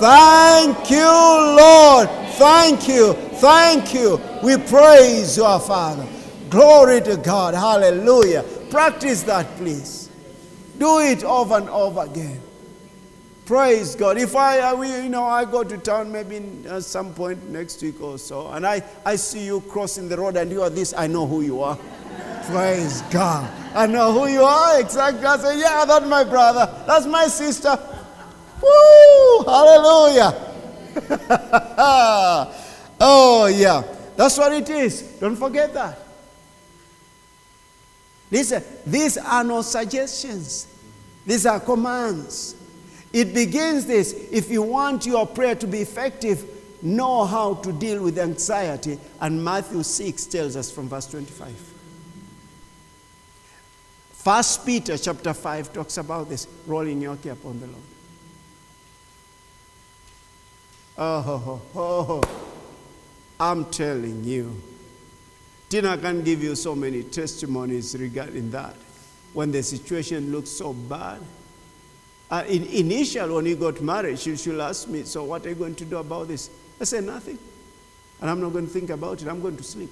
Thank 0.00 0.90
you, 0.90 1.06
Lord. 1.06 2.08
Thank 2.34 2.88
you. 2.88 3.12
Thank 3.38 3.94
you. 3.94 4.20
We 4.42 4.56
praise 4.56 5.36
you, 5.36 5.44
our 5.44 5.60
Father. 5.60 6.04
Glory 6.50 7.00
to 7.02 7.16
God. 7.16 7.54
Hallelujah. 7.54 8.42
Practice 8.70 9.22
that, 9.22 9.46
please. 9.56 10.10
Do 10.78 10.98
it 10.98 11.22
over 11.22 11.58
and 11.58 11.68
over 11.68 12.02
again. 12.02 12.42
Praise 13.46 13.94
God. 13.94 14.18
If 14.18 14.34
I, 14.34 14.58
uh, 14.58 14.74
we, 14.74 14.88
you 14.88 15.08
know, 15.08 15.22
I 15.24 15.44
go 15.44 15.62
to 15.62 15.78
town 15.78 16.10
maybe 16.10 16.42
at 16.68 16.82
some 16.82 17.14
point 17.14 17.48
next 17.48 17.80
week 17.80 18.00
or 18.00 18.18
so, 18.18 18.48
and 18.48 18.66
I, 18.66 18.82
I 19.04 19.14
see 19.14 19.46
you 19.46 19.60
crossing 19.60 20.08
the 20.08 20.16
road 20.16 20.36
and 20.36 20.50
you 20.50 20.62
are 20.62 20.70
this, 20.70 20.92
I 20.96 21.06
know 21.06 21.28
who 21.28 21.42
you 21.42 21.62
are. 21.62 21.78
Praise 22.46 23.02
God. 23.02 23.48
I 23.72 23.86
know 23.86 24.12
who 24.12 24.26
you 24.26 24.42
are 24.42 24.80
exactly. 24.80 25.24
I 25.24 25.36
say, 25.36 25.60
yeah, 25.60 25.84
that's 25.84 26.06
my 26.06 26.24
brother. 26.24 26.68
That's 26.88 27.06
my 27.06 27.28
sister. 27.28 27.78
Woo! 28.60 29.44
Hallelujah. 29.44 30.34
oh, 33.00 33.46
yeah. 33.54 33.84
That's 34.16 34.38
what 34.38 34.52
it 34.54 34.68
is. 34.70 35.02
Don't 35.20 35.36
forget 35.36 35.72
that. 35.72 36.00
Listen, 38.28 38.64
these 38.84 39.18
are 39.18 39.44
not 39.44 39.66
suggestions, 39.66 40.66
these 41.24 41.46
are 41.46 41.60
commands. 41.60 42.55
It 43.16 43.32
begins 43.32 43.86
this 43.86 44.12
if 44.30 44.50
you 44.50 44.60
want 44.60 45.06
your 45.06 45.26
prayer 45.26 45.54
to 45.54 45.66
be 45.66 45.78
effective, 45.78 46.44
know 46.82 47.24
how 47.24 47.54
to 47.54 47.72
deal 47.72 48.02
with 48.02 48.18
anxiety. 48.18 48.98
And 49.22 49.42
Matthew 49.42 49.84
6 49.84 50.26
tells 50.26 50.54
us 50.54 50.70
from 50.70 50.90
verse 50.90 51.06
25. 51.06 51.48
First 54.12 54.66
Peter 54.66 54.98
chapter 54.98 55.32
5 55.32 55.72
talks 55.72 55.96
about 55.96 56.28
this 56.28 56.46
rolling 56.66 57.00
your 57.00 57.16
care 57.16 57.32
upon 57.32 57.58
the 57.58 57.68
Lord. 57.68 57.82
Oh, 60.98 61.62
oh, 61.74 61.80
oh, 61.80 62.52
I'm 63.40 63.64
telling 63.70 64.24
you. 64.24 64.60
Tina 65.70 65.96
can 65.96 66.22
give 66.22 66.42
you 66.42 66.54
so 66.54 66.74
many 66.74 67.02
testimonies 67.02 67.96
regarding 67.98 68.50
that. 68.50 68.76
When 69.32 69.52
the 69.52 69.62
situation 69.62 70.30
looks 70.30 70.50
so 70.50 70.74
bad. 70.74 71.22
Uh, 72.30 72.44
in, 72.48 72.64
initial, 72.64 73.36
when 73.36 73.46
you 73.46 73.56
got 73.56 73.80
married, 73.80 74.18
she, 74.18 74.36
she'll 74.36 74.62
ask 74.62 74.88
me, 74.88 75.04
So, 75.04 75.24
what 75.24 75.46
are 75.46 75.48
you 75.48 75.54
going 75.54 75.76
to 75.76 75.84
do 75.84 75.98
about 75.98 76.28
this? 76.28 76.50
I 76.80 76.84
said, 76.84 77.04
Nothing. 77.04 77.38
And 78.20 78.30
I'm 78.30 78.40
not 78.40 78.52
going 78.52 78.66
to 78.66 78.72
think 78.72 78.90
about 78.90 79.22
it. 79.22 79.28
I'm 79.28 79.40
going 79.40 79.56
to 79.56 79.62
sleep. 79.62 79.90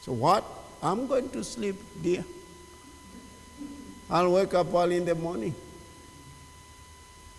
So, 0.00 0.12
what? 0.12 0.44
I'm 0.82 1.06
going 1.06 1.28
to 1.30 1.44
sleep, 1.44 1.76
dear. 2.02 2.24
I'll 4.10 4.32
wake 4.32 4.54
up 4.54 4.72
early 4.72 4.96
in 4.96 5.04
the 5.04 5.14
morning. 5.14 5.54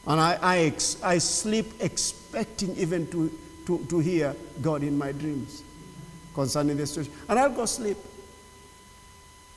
And 0.07 0.19
I, 0.19 0.37
I, 0.41 0.57
ex, 0.59 1.01
I 1.01 1.17
sleep 1.17 1.73
expecting 1.79 2.75
even 2.77 3.07
to, 3.11 3.31
to, 3.65 3.85
to 3.89 3.99
hear 3.99 4.35
God 4.61 4.83
in 4.83 4.97
my 4.97 5.11
dreams 5.11 5.63
concerning 6.33 6.77
the 6.77 6.85
situation. 6.85 7.13
And 7.27 7.39
I'll 7.39 7.49
go 7.49 7.65
sleep. 7.65 7.97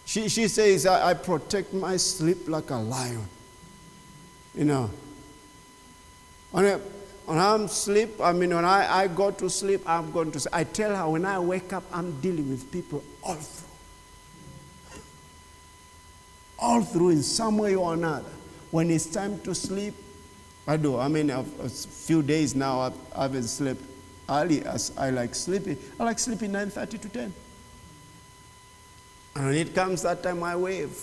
She, 0.07 0.29
she 0.31 0.49
says, 0.49 0.87
I, 0.87 1.11
I 1.11 1.15
protect 1.15 1.75
my 1.75 1.99
sleep 1.99 2.49
like 2.49 2.71
a 2.71 2.77
lion. 2.77 3.29
You 4.59 4.65
know. 4.65 4.91
When, 6.51 6.81
I'm 7.29 7.69
sleep, 7.69 8.21
I 8.21 8.33
mean, 8.33 8.53
when 8.53 8.65
I, 8.65 9.03
I 9.03 9.07
go 9.07 9.31
to 9.31 9.49
sleep, 9.49 9.83
I'm 9.87 10.11
going 10.11 10.33
to 10.33 10.41
sleep. 10.41 10.55
I 10.55 10.65
tell 10.65 10.97
her 10.97 11.09
when 11.09 11.25
I 11.25 11.39
wake 11.39 11.73
up, 11.73 11.85
I'm 11.93 12.21
dealing 12.21 12.51
with 12.51 12.73
people 12.73 13.05
all 13.23 13.35
through. 13.35 13.69
All 16.59 16.83
through 16.83 17.11
in 17.11 17.23
some 17.23 17.57
way 17.57 17.77
or 17.77 17.95
another. 17.95 18.31
When 18.73 18.91
it's 18.91 19.07
time 19.07 19.39
to 19.43 19.55
sleep, 19.55 19.95
I 20.67 20.77
do. 20.77 20.99
I 20.99 21.07
mean, 21.07 21.31
a, 21.31 21.41
a 21.61 21.69
few 21.69 22.23
days 22.23 22.57
now, 22.57 22.81
I, 22.81 22.93
I 23.15 23.23
haven't 23.23 23.45
slept 23.45 23.81
early 24.29 24.65
as 24.65 24.91
I 24.99 25.11
like 25.11 25.37
sleeping. 25.37 25.79
I 26.01 26.05
like 26.05 26.19
sleeping 26.19 26.51
9.30 26.51 27.01
to 27.03 27.09
10. 27.09 27.35
And 29.37 29.45
when 29.47 29.55
it 29.55 29.73
comes 29.73 30.03
that 30.03 30.23
time, 30.25 30.43
I 30.43 30.57
wave. 30.57 30.99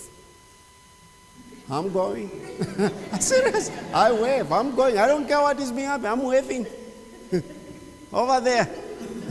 I'm 1.70 1.92
going. 1.92 2.30
Serious. 3.20 3.72
I 3.94 4.12
wave. 4.12 4.52
I'm 4.52 4.76
going. 4.76 4.98
I 4.98 5.08
don't 5.08 5.28
care 5.28 5.42
what 5.42 5.60
is 5.60 5.72
being 5.72 5.88
happening. 5.88 6.12
I'm 6.12 6.24
waving. 6.24 6.68
Over 8.14 8.40
there. 8.40 8.70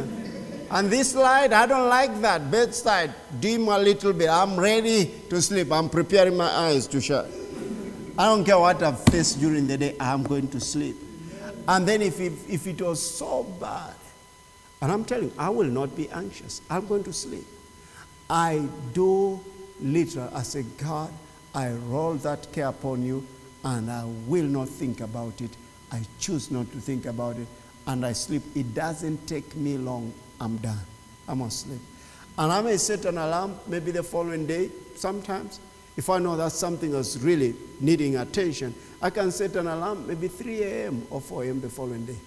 and 0.70 0.90
this 0.90 1.14
light, 1.14 1.52
I 1.52 1.66
don't 1.66 1.88
like 1.88 2.20
that. 2.20 2.50
Bedside, 2.50 3.14
dim 3.40 3.68
a 3.68 3.78
little 3.78 4.12
bit. 4.12 4.28
I'm 4.28 4.58
ready 4.58 5.12
to 5.30 5.40
sleep. 5.40 5.70
I'm 5.70 5.88
preparing 5.88 6.36
my 6.36 6.48
eyes 6.50 6.86
to 6.88 7.00
shut. 7.00 7.30
I 8.16 8.26
don't 8.26 8.44
care 8.44 8.58
what 8.58 8.82
I've 8.82 9.00
faced 9.04 9.40
during 9.40 9.66
the 9.66 9.76
day, 9.76 9.96
I'm 9.98 10.22
going 10.22 10.46
to 10.48 10.60
sleep. 10.60 10.96
And 11.66 11.88
then 11.88 12.02
if 12.02 12.20
it, 12.20 12.32
if 12.48 12.66
it 12.66 12.80
was 12.80 13.02
so 13.02 13.42
bad, 13.42 13.94
and 14.80 14.92
I'm 14.92 15.04
telling 15.04 15.24
you, 15.24 15.32
I 15.38 15.48
will 15.48 15.66
not 15.66 15.96
be 15.96 16.08
anxious. 16.10 16.60
I'm 16.68 16.86
going 16.86 17.02
to 17.04 17.12
sleep. 17.12 17.46
I 18.28 18.68
do 18.92 19.40
literal. 19.80 20.30
I 20.34 20.42
say, 20.42 20.62
God, 20.62 21.10
I 21.54 21.70
roll 21.70 22.14
that 22.14 22.52
care 22.52 22.68
upon 22.68 23.04
you, 23.04 23.26
and 23.64 23.90
I 23.90 24.04
will 24.26 24.44
not 24.44 24.68
think 24.68 25.00
about 25.00 25.40
it. 25.40 25.50
I 25.92 26.02
choose 26.18 26.50
not 26.50 26.70
to 26.72 26.78
think 26.80 27.06
about 27.06 27.36
it, 27.36 27.46
and 27.86 28.04
I 28.04 28.12
sleep. 28.12 28.42
It 28.54 28.74
doesn't 28.74 29.26
take 29.26 29.54
me 29.54 29.78
long. 29.78 30.12
I'm 30.40 30.56
done. 30.56 30.80
I'm 31.28 31.40
asleep. 31.42 31.80
And 32.36 32.50
I 32.50 32.60
may 32.60 32.76
set 32.76 33.04
an 33.04 33.18
alarm 33.18 33.56
maybe 33.66 33.92
the 33.92 34.02
following 34.02 34.46
day 34.46 34.70
sometimes. 34.96 35.60
If 35.96 36.10
I 36.10 36.18
know 36.18 36.36
that 36.36 36.50
something 36.50 36.92
is 36.92 37.20
really 37.20 37.54
needing 37.78 38.16
attention, 38.16 38.74
I 39.00 39.10
can 39.10 39.30
set 39.30 39.54
an 39.54 39.68
alarm 39.68 40.08
maybe 40.08 40.26
3 40.26 40.62
a.m. 40.64 41.06
or 41.10 41.20
4 41.20 41.44
a.m. 41.44 41.60
the 41.60 41.68
following 41.68 42.04
day. 42.04 42.18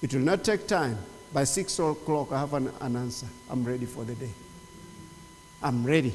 It 0.00 0.14
will 0.14 0.22
not 0.22 0.44
take 0.44 0.66
time. 0.66 0.98
By 1.30 1.44
6 1.44 1.78
o'clock, 1.80 2.32
I 2.32 2.40
have 2.40 2.54
an, 2.54 2.72
an 2.80 2.96
answer. 2.96 3.26
I'm 3.50 3.62
ready 3.62 3.84
for 3.84 4.04
the 4.04 4.14
day. 4.14 4.30
I'm 5.62 5.84
ready. 5.84 6.14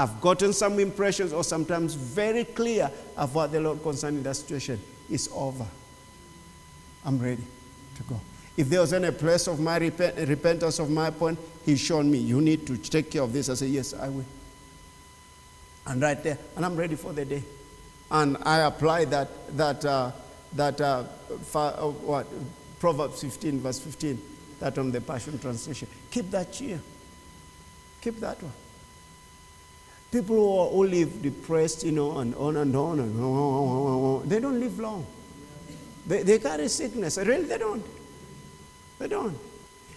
I've 0.00 0.18
gotten 0.18 0.54
some 0.54 0.78
impressions, 0.78 1.34
or 1.34 1.44
sometimes 1.44 1.92
very 1.92 2.44
clear, 2.44 2.90
of 3.18 3.34
what 3.34 3.52
the 3.52 3.60
Lord 3.60 3.82
concerning 3.82 4.22
that 4.22 4.34
situation 4.34 4.80
is 5.10 5.28
over. 5.34 5.66
I'm 7.04 7.18
ready 7.18 7.42
to 7.96 8.02
go. 8.04 8.18
If 8.56 8.70
there 8.70 8.80
was 8.80 8.94
any 8.94 9.10
place 9.10 9.46
of 9.46 9.60
my 9.60 9.76
repent, 9.76 10.16
repentance 10.26 10.78
of 10.78 10.88
my 10.88 11.10
point, 11.10 11.38
He's 11.66 11.80
shown 11.80 12.10
me, 12.10 12.16
you 12.16 12.40
need 12.40 12.66
to 12.68 12.78
take 12.78 13.10
care 13.10 13.20
of 13.20 13.34
this. 13.34 13.50
I 13.50 13.54
say, 13.54 13.66
Yes, 13.66 13.92
I 13.92 14.08
will. 14.08 14.24
And 15.86 16.00
right 16.00 16.22
there, 16.22 16.38
and 16.56 16.64
I'm 16.64 16.76
ready 16.76 16.96
for 16.96 17.12
the 17.12 17.26
day. 17.26 17.42
And 18.10 18.38
I 18.40 18.60
apply 18.60 19.04
that, 19.04 19.54
that, 19.58 19.84
uh, 19.84 20.12
that 20.54 20.80
uh, 20.80 21.04
uh, 21.54 21.90
what, 21.90 22.26
Proverbs 22.78 23.20
15, 23.20 23.60
verse 23.60 23.78
15, 23.78 24.18
that 24.60 24.78
on 24.78 24.92
the 24.92 25.02
Passion 25.02 25.38
Translation. 25.38 25.88
Keep 26.10 26.30
that 26.30 26.50
cheer. 26.54 26.80
Keep 28.00 28.16
that 28.20 28.42
one. 28.42 28.52
People 30.10 30.36
who, 30.36 30.76
who 30.76 30.84
live 30.86 31.22
depressed, 31.22 31.84
you 31.84 31.92
know, 31.92 32.18
and 32.18 32.34
on 32.34 32.56
and 32.56 32.74
on 32.74 32.98
and 32.98 33.20
on, 33.20 34.28
they 34.28 34.40
don't 34.40 34.58
live 34.58 34.78
long. 34.78 35.06
They, 36.06 36.22
they 36.22 36.38
carry 36.38 36.68
sickness. 36.68 37.16
Really, 37.18 37.44
they 37.44 37.58
don't. 37.58 37.84
They 38.98 39.08
don't. 39.08 39.38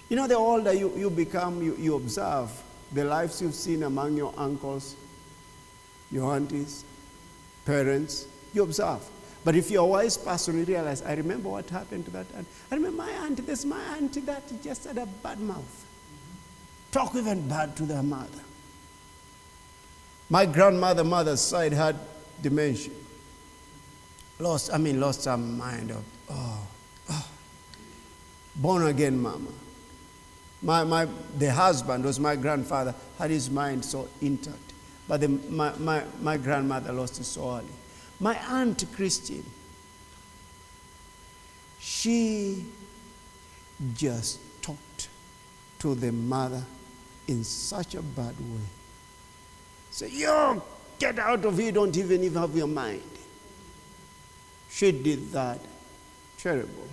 You 0.09 0.15
know, 0.17 0.27
the 0.27 0.35
older 0.35 0.73
you, 0.73 0.95
you 0.95 1.09
become, 1.09 1.63
you, 1.63 1.75
you 1.79 1.95
observe 1.95 2.51
the 2.91 3.03
lives 3.03 3.41
you've 3.41 3.55
seen 3.55 3.83
among 3.83 4.15
your 4.15 4.33
uncles, 4.37 4.95
your 6.11 6.35
aunties, 6.35 6.85
parents, 7.65 8.27
you 8.53 8.61
observe. 8.61 9.01
But 9.43 9.55
if 9.55 9.71
you're 9.71 9.83
a 9.83 9.87
wise 9.87 10.17
person, 10.17 10.59
you 10.59 10.65
realize, 10.65 11.01
I 11.01 11.15
remember 11.15 11.49
what 11.49 11.69
happened 11.69 12.05
to 12.05 12.11
that 12.11 12.27
aunt. 12.35 12.47
I 12.71 12.75
remember 12.75 13.03
my 13.03 13.11
auntie, 13.11 13.41
this, 13.41 13.65
my 13.65 13.81
auntie 13.97 14.21
that 14.21 14.43
just 14.63 14.85
had 14.85 14.97
a 14.97 15.05
bad 15.05 15.39
mouth. 15.39 15.85
Talk 16.91 17.15
even 17.15 17.47
bad 17.47 17.75
to 17.77 17.83
their 17.83 18.03
mother. 18.03 18.29
My 20.33 20.47
grandmother, 20.47 21.03
mother's 21.03 21.41
side 21.41 21.73
had 21.73 21.95
dementia. 22.41 22.91
Lost, 24.39 24.73
I 24.73 24.79
mean, 24.79 24.99
lost 24.99 25.25
her 25.25 25.37
mind 25.37 25.91
of, 25.91 26.03
oh, 26.27 26.67
oh. 27.11 27.27
Born 28.55 28.87
again 28.87 29.21
mama. 29.21 29.51
My, 30.63 30.85
my, 30.85 31.07
the 31.37 31.51
husband 31.51 32.03
was 32.03 32.19
my 32.19 32.35
grandfather, 32.35 32.95
had 33.19 33.29
his 33.29 33.51
mind 33.51 33.85
so 33.85 34.09
intact. 34.21 34.73
But 35.07 35.21
the, 35.21 35.27
my, 35.27 35.71
my, 35.77 36.01
my 36.19 36.37
grandmother 36.37 36.93
lost 36.93 37.19
it 37.19 37.25
so 37.25 37.57
early. 37.57 37.67
My 38.19 38.35
aunt 38.49 38.83
Christine, 38.95 39.45
she 41.79 42.65
just 43.93 44.39
talked 44.63 45.09
to 45.77 45.93
the 45.93 46.11
mother 46.11 46.63
in 47.27 47.43
such 47.43 47.93
a 47.93 48.01
bad 48.01 48.35
way. 48.39 48.82
Say, 49.93 50.09
you 50.09 50.59
get 50.97 51.19
out 51.19 51.45
of 51.45 51.55
here, 51.55 51.71
don't 51.71 51.95
even 51.95 52.33
have 52.33 52.55
your 52.55 52.65
mind. 52.65 53.03
She 54.67 54.91
did 54.91 55.31
that. 55.33 55.59
Terrible. 56.39 56.87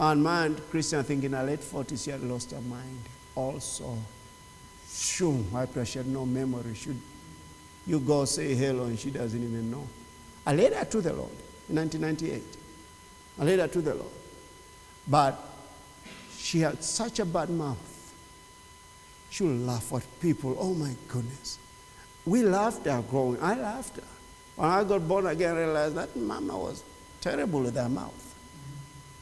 And 0.00 0.24
my 0.24 0.46
aunt 0.46 0.70
Christian, 0.70 0.98
I 0.98 1.02
think 1.04 1.22
in 1.22 1.34
her 1.34 1.44
late 1.44 1.60
40s, 1.60 2.04
she 2.04 2.10
had 2.10 2.20
lost 2.24 2.50
her 2.50 2.60
mind 2.60 2.98
also. 3.36 3.96
Shoo, 4.90 5.44
high 5.52 5.66
pressure, 5.66 6.02
no 6.02 6.26
memory. 6.26 6.74
Should 6.74 7.00
you 7.86 8.00
go 8.00 8.24
say 8.24 8.56
hello 8.56 8.86
and 8.86 8.98
she 8.98 9.12
doesn't 9.12 9.40
even 9.40 9.70
know. 9.70 9.86
I 10.44 10.54
led 10.54 10.72
her 10.72 10.84
to 10.84 11.00
the 11.00 11.12
Lord 11.12 11.30
in 11.68 11.76
1998. 11.76 12.42
I 13.38 13.44
led 13.44 13.60
her 13.60 13.68
to 13.68 13.80
the 13.80 13.94
Lord. 13.94 14.12
But 15.06 15.38
she 16.36 16.58
had 16.58 16.82
such 16.82 17.20
a 17.20 17.24
bad 17.24 17.50
mouth. 17.50 18.12
She 19.30 19.44
would 19.44 19.60
laugh 19.60 19.92
at 19.92 20.02
people. 20.20 20.56
Oh 20.58 20.74
my 20.74 20.92
goodness. 21.06 21.60
We 22.28 22.42
laughed 22.42 22.84
her 22.84 23.02
growing. 23.08 23.40
I 23.40 23.54
laughed 23.54 23.96
her. 23.96 24.02
When 24.56 24.68
I 24.68 24.84
got 24.84 25.08
born 25.08 25.26
again, 25.26 25.56
I 25.56 25.60
realized 25.60 25.94
that 25.94 26.14
mama 26.14 26.58
was 26.58 26.84
terrible 27.22 27.60
with 27.60 27.74
her 27.74 27.88
mouth. 27.88 28.34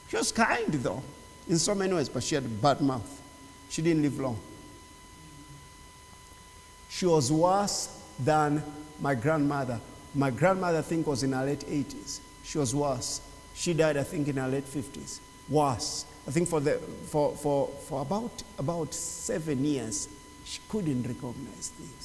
She 0.09 0.17
was 0.17 0.33
kind 0.33 0.73
though, 0.73 1.03
in 1.49 1.59
so 1.59 1.75
many 1.75 1.95
ways, 1.95 2.09
but 2.09 2.25
she 2.25 2.35
had 2.35 2.45
a 2.45 2.49
bad 2.49 2.81
mouth. 2.81 3.23
She 3.69 3.81
didn't 3.81 4.03
live 4.03 4.19
long. 4.19 4.39
She 6.89 7.07
was 7.07 7.31
worse 7.31 7.97
than 8.19 8.63
my 9.01 9.15
grandmother. 9.15 9.81
My 10.15 10.31
grandmother, 10.31 10.79
I 10.79 10.83
think, 10.83 11.07
was 11.07 11.23
in 11.23 11.33
her 11.33 11.45
late 11.45 11.61
80s. 11.61 12.21
She 12.43 12.59
was 12.59 12.75
worse. 12.75 13.21
She 13.55 13.73
died, 13.73 13.97
I 13.97 14.03
think, 14.03 14.27
in 14.29 14.37
her 14.37 14.49
late 14.49 14.67
50s. 14.67 15.21
Worse. 15.49 16.07
I 16.27 16.31
think 16.33 16.49
for, 16.49 16.59
the, 16.59 16.79
for, 17.07 17.37
for, 17.37 17.69
for 17.87 18.03
about, 18.03 18.43
about 18.59 18.95
seven 18.95 19.65
years, 19.65 20.09
she 20.45 20.61
couldn't 20.69 21.03
recognize 21.03 21.69
things. 21.69 21.96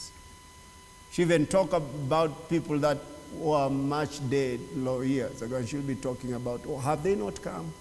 She 1.12 1.24
even 1.24 1.46
talked 1.46 1.74
about 1.74 2.50
people 2.50 2.80
that 2.80 2.98
were 3.34 3.70
much 3.70 4.28
dead 4.30 4.62
years 4.76 5.42
ago, 5.42 5.58
and 5.58 5.68
she'll 5.68 5.82
be 5.82 5.96
talking 5.96 6.34
about, 6.34 6.62
oh, 6.68 6.78
have 6.78 7.04
they 7.04 7.16
not 7.16 7.42
come? 7.42 7.72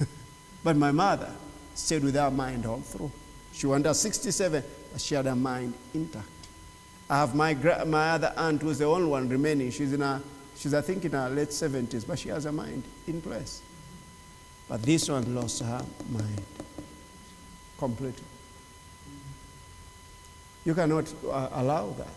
but 0.64 0.76
my 0.76 0.92
mother 0.92 1.30
stayed 1.74 2.02
with 2.02 2.14
her 2.14 2.30
mind 2.30 2.64
all 2.64 2.80
through. 2.80 3.12
She 3.52 3.66
went 3.66 3.84
to 3.84 3.94
67, 3.94 4.64
but 4.92 5.00
she 5.00 5.14
had 5.14 5.26
her 5.26 5.36
mind 5.36 5.74
intact. 5.92 6.26
I 7.08 7.18
have 7.18 7.34
my, 7.34 7.54
my 7.84 8.10
other 8.12 8.32
aunt 8.36 8.62
who's 8.62 8.78
the 8.78 8.86
only 8.86 9.06
one 9.06 9.28
remaining. 9.28 9.70
She's, 9.70 9.92
in 9.92 10.00
her, 10.00 10.22
she's, 10.56 10.72
I 10.72 10.80
think, 10.80 11.04
in 11.04 11.12
her 11.12 11.28
late 11.28 11.50
70s, 11.50 12.06
but 12.06 12.18
she 12.18 12.30
has 12.30 12.44
her 12.44 12.52
mind 12.52 12.82
in 13.06 13.20
place. 13.20 13.60
But 14.68 14.82
this 14.82 15.08
one 15.10 15.34
lost 15.34 15.62
her 15.62 15.84
mind 16.10 16.42
completely. 17.78 18.24
You 20.64 20.74
cannot 20.74 21.12
uh, 21.26 21.48
allow 21.52 21.90
that. 21.90 22.08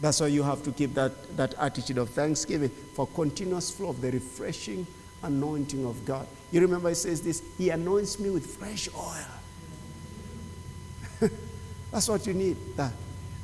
That's 0.00 0.20
why 0.20 0.28
you 0.28 0.42
have 0.42 0.62
to 0.64 0.72
keep 0.72 0.94
that, 0.94 1.36
that 1.36 1.54
attitude 1.58 1.98
of 1.98 2.10
thanksgiving 2.10 2.70
for 2.94 3.06
continuous 3.06 3.70
flow 3.70 3.90
of 3.90 4.00
the 4.00 4.10
refreshing 4.10 4.86
anointing 5.22 5.86
of 5.86 6.04
God. 6.04 6.26
You 6.50 6.60
remember 6.60 6.90
it 6.90 6.96
says 6.96 7.20
this, 7.22 7.42
He 7.56 7.70
anoints 7.70 8.18
me 8.18 8.30
with 8.30 8.46
fresh 8.46 8.88
oil. 8.96 9.26
That's 11.92 12.08
what 12.08 12.26
you 12.26 12.34
need. 12.34 12.56
That. 12.76 12.92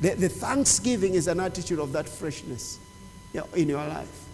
The, 0.01 0.14
the 0.14 0.28
thanksgiving 0.28 1.14
is 1.14 1.28
an 1.28 1.40
attitude 1.40 1.78
of 1.78 1.92
that 1.92 2.09
freshness 2.09 2.78
in 3.55 3.68
your 3.68 3.86
life. 3.86 4.24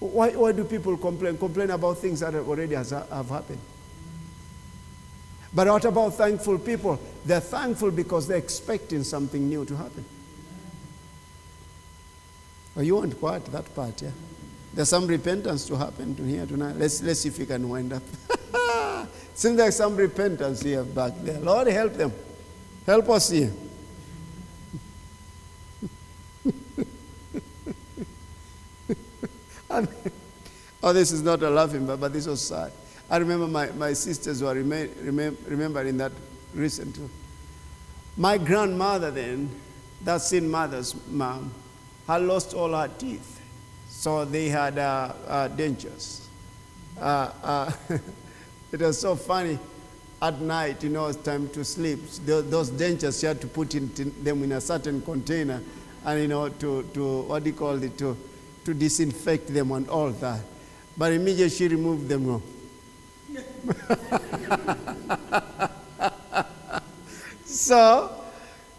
Why, 0.00 0.30
why 0.30 0.52
do 0.52 0.64
people 0.64 0.96
complain? 0.96 1.38
Complain 1.38 1.70
about 1.70 1.98
things 1.98 2.20
that 2.20 2.34
already 2.34 2.74
has, 2.74 2.90
have 2.90 3.28
happened. 3.28 3.60
But 5.54 5.68
what 5.68 5.84
about 5.84 6.14
thankful 6.14 6.58
people? 6.58 6.98
They're 7.24 7.40
thankful 7.40 7.92
because 7.92 8.26
they're 8.26 8.38
expecting 8.38 9.04
something 9.04 9.48
new 9.48 9.64
to 9.64 9.76
happen. 9.76 10.04
Oh, 12.76 12.80
you 12.80 12.96
want 12.96 13.20
part, 13.20 13.44
that 13.46 13.72
part, 13.74 14.02
yeah? 14.02 14.10
There's 14.72 14.88
some 14.88 15.06
repentance 15.06 15.64
to 15.66 15.76
happen 15.76 16.16
to 16.16 16.24
here 16.24 16.44
tonight. 16.44 16.74
Let's, 16.76 17.00
let's 17.02 17.20
see 17.20 17.28
if 17.28 17.38
we 17.38 17.46
can 17.46 17.68
wind 17.68 17.92
up. 17.92 18.02
Seems 19.34 19.56
like 19.58 19.72
some 19.72 19.94
repentance 19.94 20.62
here 20.62 20.82
back 20.82 21.12
there. 21.22 21.38
Lord, 21.38 21.68
help 21.68 21.92
them. 21.92 22.12
Help 22.84 23.08
us 23.10 23.30
here. 23.30 23.52
oh, 30.82 30.92
this 30.92 31.12
is 31.12 31.22
not 31.22 31.40
a 31.44 31.50
laughing, 31.50 31.86
but, 31.86 32.00
but 32.00 32.12
this 32.12 32.26
was 32.26 32.44
sad. 32.44 32.72
I 33.10 33.18
remember 33.18 33.46
my, 33.46 33.66
my 33.72 33.92
sisters 33.92 34.42
were 34.42 34.54
remain, 34.54 34.88
remem, 34.88 35.36
remembering 35.48 35.96
that 35.98 36.12
recently. 36.54 37.08
My 38.16 38.38
grandmother 38.38 39.10
then, 39.10 39.50
that 40.02 40.22
sin 40.22 40.48
mother's 40.48 40.94
mom, 41.08 41.52
had 42.06 42.22
lost 42.22 42.54
all 42.54 42.72
her 42.72 42.88
teeth. 42.98 43.40
So 43.88 44.24
they 44.24 44.48
had 44.48 44.78
uh, 44.78 45.12
uh, 45.26 45.48
dentures. 45.48 46.26
Uh, 46.98 47.30
uh 47.42 47.72
it 48.72 48.80
was 48.80 49.00
so 49.00 49.16
funny. 49.16 49.58
At 50.22 50.40
night, 50.40 50.82
you 50.82 50.88
know, 50.88 51.06
it's 51.06 51.18
time 51.18 51.48
to 51.50 51.64
sleep. 51.64 51.98
Those 52.24 52.70
dentures, 52.70 53.22
you 53.22 53.28
had 53.28 53.40
to 53.42 53.46
put 53.46 53.74
in, 53.74 53.92
them 54.22 54.42
in 54.42 54.52
a 54.52 54.60
certain 54.60 55.02
container 55.02 55.60
and, 56.04 56.20
you 56.20 56.28
know, 56.28 56.48
to, 56.48 56.82
to 56.94 57.22
what 57.22 57.44
do 57.44 57.50
you 57.50 57.56
call 57.56 57.82
it, 57.82 57.98
to, 57.98 58.16
to 58.64 58.74
disinfect 58.74 59.48
them 59.52 59.72
and 59.72 59.88
all 59.88 60.10
that. 60.10 60.40
But 60.96 61.12
immediately 61.12 61.50
she 61.50 61.68
removed 61.68 62.08
them. 62.08 62.42
so, 67.44 68.10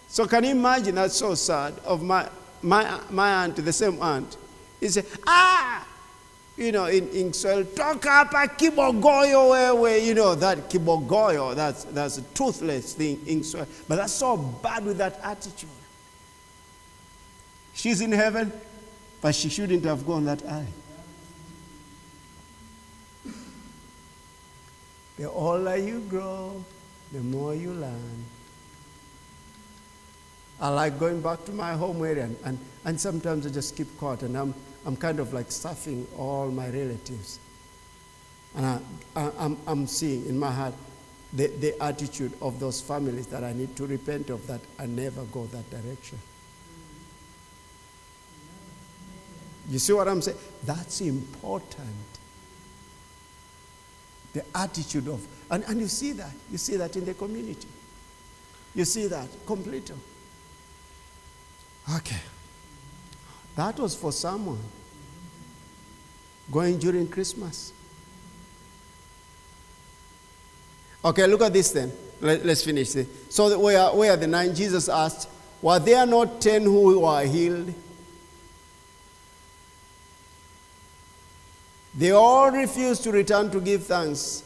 so 0.08 0.26
can 0.28 0.44
you 0.44 0.52
imagine 0.52 0.96
that's 0.96 1.16
so 1.16 1.34
sad 1.36 1.74
of 1.86 2.04
my, 2.04 2.28
my, 2.62 3.00
my 3.10 3.44
aunt, 3.44 3.56
the 3.58 3.74
same 3.74 4.02
aunt. 4.02 4.38
He 4.80 4.88
said, 4.90 5.06
ah, 5.26 5.88
you 6.58 6.72
know, 6.72 6.86
in, 6.86 7.08
in 7.10 7.32
talk 7.32 8.06
up 8.06 8.32
a 8.32 8.48
kibogoyo 8.48 9.52
wewe, 9.52 10.06
you 10.06 10.14
know, 10.14 10.36
that 10.36 10.70
kibogoyo, 10.70 11.56
that's, 11.56 11.84
that's 11.86 12.18
a 12.18 12.22
toothless 12.22 12.94
thing 12.94 13.20
in 13.28 13.44
Swahili. 13.44 13.70
But 13.88 13.98
that's 13.98 14.14
so 14.14 14.38
bad 14.38 14.86
with 14.86 14.98
that 15.00 15.20
attitude. 15.22 15.70
She's 17.74 18.00
in 18.00 18.14
heaven, 18.14 18.54
but 19.22 19.36
she 19.36 19.50
shouldn't 19.50 19.84
have 19.84 20.06
gone 20.06 20.24
that 20.26 20.42
early. 20.48 20.68
The 25.18 25.30
older 25.30 25.78
you 25.78 26.02
grow, 26.02 26.64
the 27.12 27.20
more 27.20 27.56
you 27.56 27.72
learn. 27.72 28.26
I 30.60 30.70
like 30.70 31.00
going 31.00 31.22
back 31.22 31.46
to 31.46 31.52
my 31.52 31.74
home 31.74 32.04
area, 32.04 32.26
and, 32.26 32.38
and, 32.46 32.60
and 32.86 33.00
sometimes 33.00 33.46
I 33.46 33.50
just 33.50 33.76
keep 33.76 33.98
quiet, 33.98 34.24
and 34.24 34.38
I'm, 34.38 34.54
I'm 34.86 34.96
kind 34.96 35.20
of 35.20 35.34
like 35.34 35.52
stuffing 35.52 36.08
all 36.18 36.50
my 36.50 36.68
relatives. 36.68 37.40
And 38.56 38.66
I, 38.66 38.80
I, 39.16 39.32
I'm, 39.40 39.58
I'm 39.68 39.88
seeing 39.88 40.26
in 40.28 40.40
my 40.40 40.52
heart 40.52 40.74
the, 41.34 41.48
the 41.48 41.82
attitude 41.84 42.32
of 42.42 42.60
those 42.60 42.80
families 42.80 43.28
that 43.28 43.44
I 43.44 43.52
need 43.54 43.76
to 43.76 43.86
repent 43.86 44.30
of 44.30 44.48
that 44.48 44.62
I 44.80 44.86
never 44.86 45.24
go 45.26 45.46
that 45.48 45.70
direction. 45.70 46.20
You 49.68 49.80
see 49.80 49.94
what 49.94 50.08
I'm 50.08 50.22
saying? 50.22 50.38
That's 50.64 51.02
important. 51.02 51.90
The 54.36 54.44
attitude 54.54 55.08
of, 55.08 55.26
and, 55.50 55.64
and 55.64 55.80
you 55.80 55.88
see 55.88 56.12
that. 56.12 56.32
You 56.52 56.58
see 56.58 56.76
that 56.76 56.94
in 56.98 57.06
the 57.06 57.14
community. 57.14 57.70
You 58.76 58.84
see 58.84 59.08
that 59.08 59.30
completely. 59.46 59.96
Okay. 61.96 62.20
That 63.56 63.80
was 63.80 63.96
for 63.96 64.12
someone 64.12 64.60
going 66.52 66.78
during 66.80 67.08
Christmas. 67.08 67.72
Okay, 71.06 71.26
look 71.28 71.42
at 71.42 71.54
this 71.54 71.72
then. 71.72 71.94
Let, 72.20 72.46
us 72.46 72.62
finish 72.62 72.92
this. 72.92 73.08
So, 73.30 73.58
where, 73.58 73.88
where 73.92 74.18
the 74.18 74.28
nine, 74.28 74.54
Jesus 74.54 74.90
asked, 74.90 75.30
Were 75.62 75.80
there 75.80 76.06
not 76.06 76.42
ten 76.42 76.64
who 76.64 77.00
were 77.00 77.24
healed? 77.24 77.74
They 81.98 82.12
all 82.12 82.52
refused 82.52 83.04
to 83.04 83.12
return 83.12 83.52
to 83.52 83.62
give 83.62 83.86
thanks. 83.86 84.44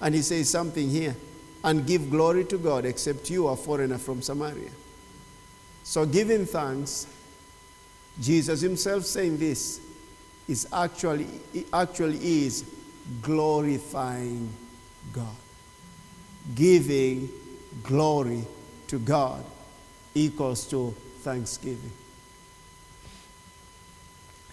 And 0.00 0.14
he 0.14 0.22
says 0.22 0.50
something 0.50 0.90
here 0.90 1.16
and 1.64 1.86
give 1.86 2.10
glory 2.10 2.44
to 2.46 2.58
God, 2.58 2.84
except 2.84 3.30
you, 3.30 3.48
a 3.48 3.56
foreigner 3.56 3.98
from 3.98 4.20
Samaria. 4.20 4.70
So, 5.84 6.04
giving 6.04 6.44
thanks, 6.44 7.06
Jesus 8.20 8.60
himself 8.60 9.04
saying 9.04 9.38
this, 9.38 9.80
is 10.48 10.66
actually, 10.72 11.26
actually 11.72 12.44
is 12.44 12.64
glorifying 13.22 14.52
God. 15.12 15.36
Giving 16.54 17.30
glory 17.82 18.44
to 18.88 18.98
God 18.98 19.44
equals 20.14 20.66
to 20.66 20.94
thanksgiving. 21.20 21.92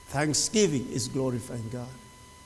Thanksgiving 0.07 0.89
is 0.91 1.07
glorifying 1.07 1.69
God. 1.71 1.89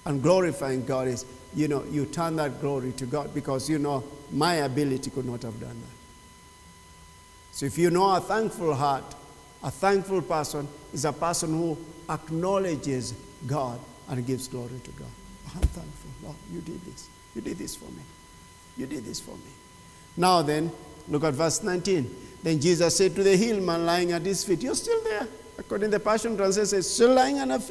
And 0.05 0.21
glorifying 0.21 0.85
God 0.85 1.07
is, 1.07 1.25
you 1.55 1.67
know, 1.67 1.83
you 1.85 2.05
turn 2.05 2.35
that 2.37 2.59
glory 2.59 2.91
to 2.93 3.05
God 3.05 3.33
because 3.33 3.69
you 3.69 3.79
know 3.79 4.03
my 4.31 4.55
ability 4.55 5.11
could 5.11 5.25
not 5.25 5.43
have 5.43 5.59
done 5.59 5.79
that. 5.79 5.97
So 7.51 7.65
if 7.65 7.77
you 7.77 7.89
know 7.89 8.15
a 8.15 8.19
thankful 8.19 8.73
heart, 8.73 9.15
a 9.63 9.71
thankful 9.71 10.21
person 10.21 10.67
is 10.91 11.05
a 11.05 11.13
person 11.13 11.51
who 11.51 11.77
acknowledges 12.09 13.13
God 13.45 13.79
and 14.09 14.25
gives 14.25 14.47
glory 14.47 14.79
to 14.83 14.91
God. 14.91 15.07
Oh, 15.47 15.51
I'm 15.55 15.61
thankful. 15.61 16.11
Lord, 16.23 16.35
you 16.51 16.61
did 16.61 16.83
this. 16.85 17.07
You 17.35 17.41
did 17.41 17.57
this 17.57 17.75
for 17.75 17.85
me. 17.85 18.01
You 18.75 18.87
did 18.87 19.05
this 19.05 19.19
for 19.19 19.31
me. 19.31 19.51
Now 20.17 20.41
then, 20.41 20.71
look 21.07 21.23
at 21.23 21.33
verse 21.33 21.63
19. 21.63 22.13
Then 22.43 22.59
Jesus 22.59 22.97
said 22.97 23.15
to 23.15 23.23
the 23.23 23.37
hillman 23.37 23.85
lying 23.85 24.11
at 24.11 24.23
his 24.23 24.43
feet, 24.43 24.61
You're 24.61 24.75
still 24.75 25.01
there. 25.03 25.27
According 25.57 25.91
to 25.91 25.97
the 25.97 26.03
Passion 26.03 26.35
Translation, 26.35 26.67
says, 26.67 26.91
still 26.91 27.13
lying 27.13 27.37
at 27.37 27.61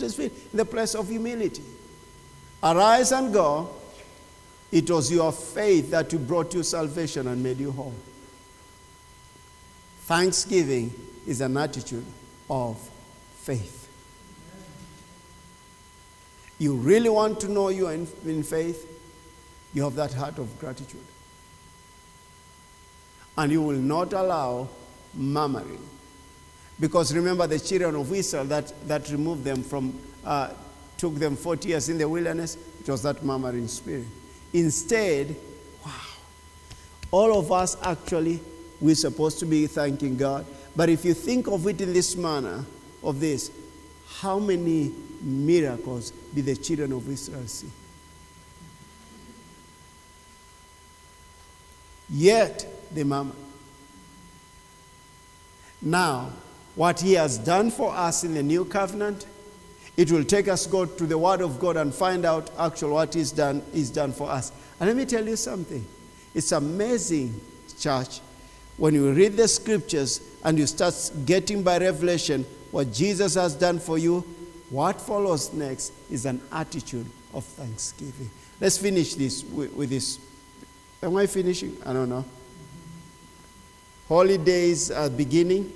his 0.00 0.14
feet 0.14 0.32
in 0.52 0.56
the 0.56 0.64
place 0.64 0.94
of 0.94 1.08
humility. 1.08 1.64
Arise 2.62 3.12
and 3.12 3.32
go. 3.32 3.70
It 4.70 4.90
was 4.90 5.10
your 5.10 5.32
faith 5.32 5.90
that 5.90 6.12
you 6.12 6.18
brought 6.18 6.54
you 6.54 6.62
salvation 6.62 7.28
and 7.28 7.42
made 7.42 7.58
you 7.58 7.70
whole. 7.70 7.94
Thanksgiving 10.00 10.92
is 11.26 11.40
an 11.40 11.56
attitude 11.56 12.04
of 12.50 12.76
faith. 13.36 13.88
You 16.58 16.74
really 16.74 17.08
want 17.08 17.40
to 17.40 17.48
know 17.48 17.68
you 17.68 17.88
are 17.88 17.94
in, 17.94 18.06
in 18.24 18.42
faith, 18.42 18.90
you 19.72 19.82
have 19.82 19.96
that 19.96 20.12
heart 20.12 20.38
of 20.38 20.58
gratitude. 20.58 21.04
And 23.36 23.50
you 23.50 23.60
will 23.60 23.76
not 23.76 24.12
allow 24.12 24.68
murmuring. 25.14 25.82
Because 26.78 27.14
remember 27.14 27.46
the 27.46 27.58
children 27.58 27.94
of 27.94 28.12
Israel 28.12 28.44
that, 28.46 28.72
that 28.88 29.08
removed 29.10 29.44
them 29.44 29.62
from, 29.62 29.98
uh, 30.24 30.50
took 30.96 31.14
them 31.14 31.36
40 31.36 31.68
years 31.68 31.88
in 31.88 31.98
the 31.98 32.08
wilderness, 32.08 32.56
it 32.80 32.88
was 32.88 33.02
that 33.02 33.24
murmuring 33.24 33.68
spirit. 33.68 34.06
Instead, 34.52 35.36
wow, 35.84 35.92
all 37.10 37.38
of 37.38 37.50
us 37.52 37.76
actually 37.82 38.40
we're 38.80 38.94
supposed 38.94 39.38
to 39.38 39.46
be 39.46 39.66
thanking 39.66 40.16
God. 40.16 40.44
But 40.76 40.88
if 40.88 41.04
you 41.04 41.14
think 41.14 41.46
of 41.46 41.66
it 41.66 41.80
in 41.80 41.92
this 41.92 42.16
manner, 42.16 42.64
of 43.02 43.20
this, 43.20 43.50
how 44.18 44.38
many 44.38 44.92
miracles 45.20 46.10
did 46.34 46.46
the 46.46 46.56
children 46.56 46.92
of 46.92 47.08
Israel 47.08 47.46
see? 47.46 47.70
Yet 52.10 52.66
the 52.94 53.04
mama. 53.04 53.32
Now, 55.80 56.32
what 56.74 57.00
he 57.00 57.12
has 57.14 57.38
done 57.38 57.70
for 57.70 57.94
us 57.94 58.24
in 58.24 58.34
the 58.34 58.42
new 58.42 58.64
covenant 58.64 59.26
It 59.96 60.10
will 60.10 60.24
take 60.24 60.48
us 60.48 60.66
go 60.66 60.86
to 60.86 61.06
the 61.06 61.16
Word 61.16 61.40
of 61.40 61.60
God 61.60 61.76
and 61.76 61.94
find 61.94 62.24
out 62.24 62.50
actually 62.58 62.92
what 62.92 63.14
is 63.14 63.30
done 63.30 63.62
is 63.72 63.90
done 63.90 64.12
for 64.12 64.28
us. 64.28 64.50
And 64.80 64.88
let 64.88 64.96
me 64.96 65.04
tell 65.04 65.24
you 65.24 65.36
something. 65.36 65.86
It's 66.34 66.50
amazing, 66.50 67.40
church, 67.78 68.20
when 68.76 68.94
you 68.94 69.12
read 69.12 69.36
the 69.36 69.46
scriptures 69.46 70.20
and 70.42 70.58
you 70.58 70.66
start 70.66 70.94
getting 71.24 71.62
by 71.62 71.78
revelation 71.78 72.44
what 72.72 72.92
Jesus 72.92 73.36
has 73.36 73.54
done 73.54 73.78
for 73.78 73.98
you, 73.98 74.20
what 74.68 75.00
follows 75.00 75.52
next 75.52 75.92
is 76.10 76.26
an 76.26 76.40
attitude 76.50 77.06
of 77.32 77.44
thanksgiving. 77.44 78.30
Let's 78.60 78.78
finish 78.78 79.14
this 79.14 79.44
with, 79.44 79.72
with 79.74 79.90
this. 79.90 80.18
Am 81.00 81.16
I 81.16 81.26
finishing? 81.26 81.76
I 81.86 81.92
don't 81.92 82.08
know. 82.08 82.24
Holidays 84.08 84.90
are 84.90 85.08
beginning. 85.08 85.72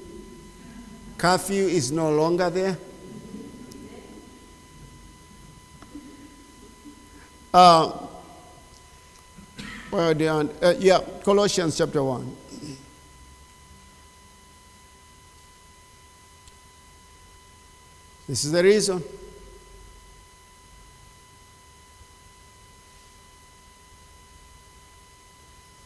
Curfew 1.18 1.66
is 1.66 1.90
no 1.90 2.12
longer 2.12 2.48
there. 2.48 2.78
Uh, 7.52 8.06
well, 9.90 10.50
uh, 10.62 10.74
yeah, 10.78 11.00
Colossians 11.24 11.76
chapter 11.76 12.04
1. 12.04 12.36
This 18.28 18.44
is 18.44 18.52
the 18.52 18.62
reason. 18.62 19.02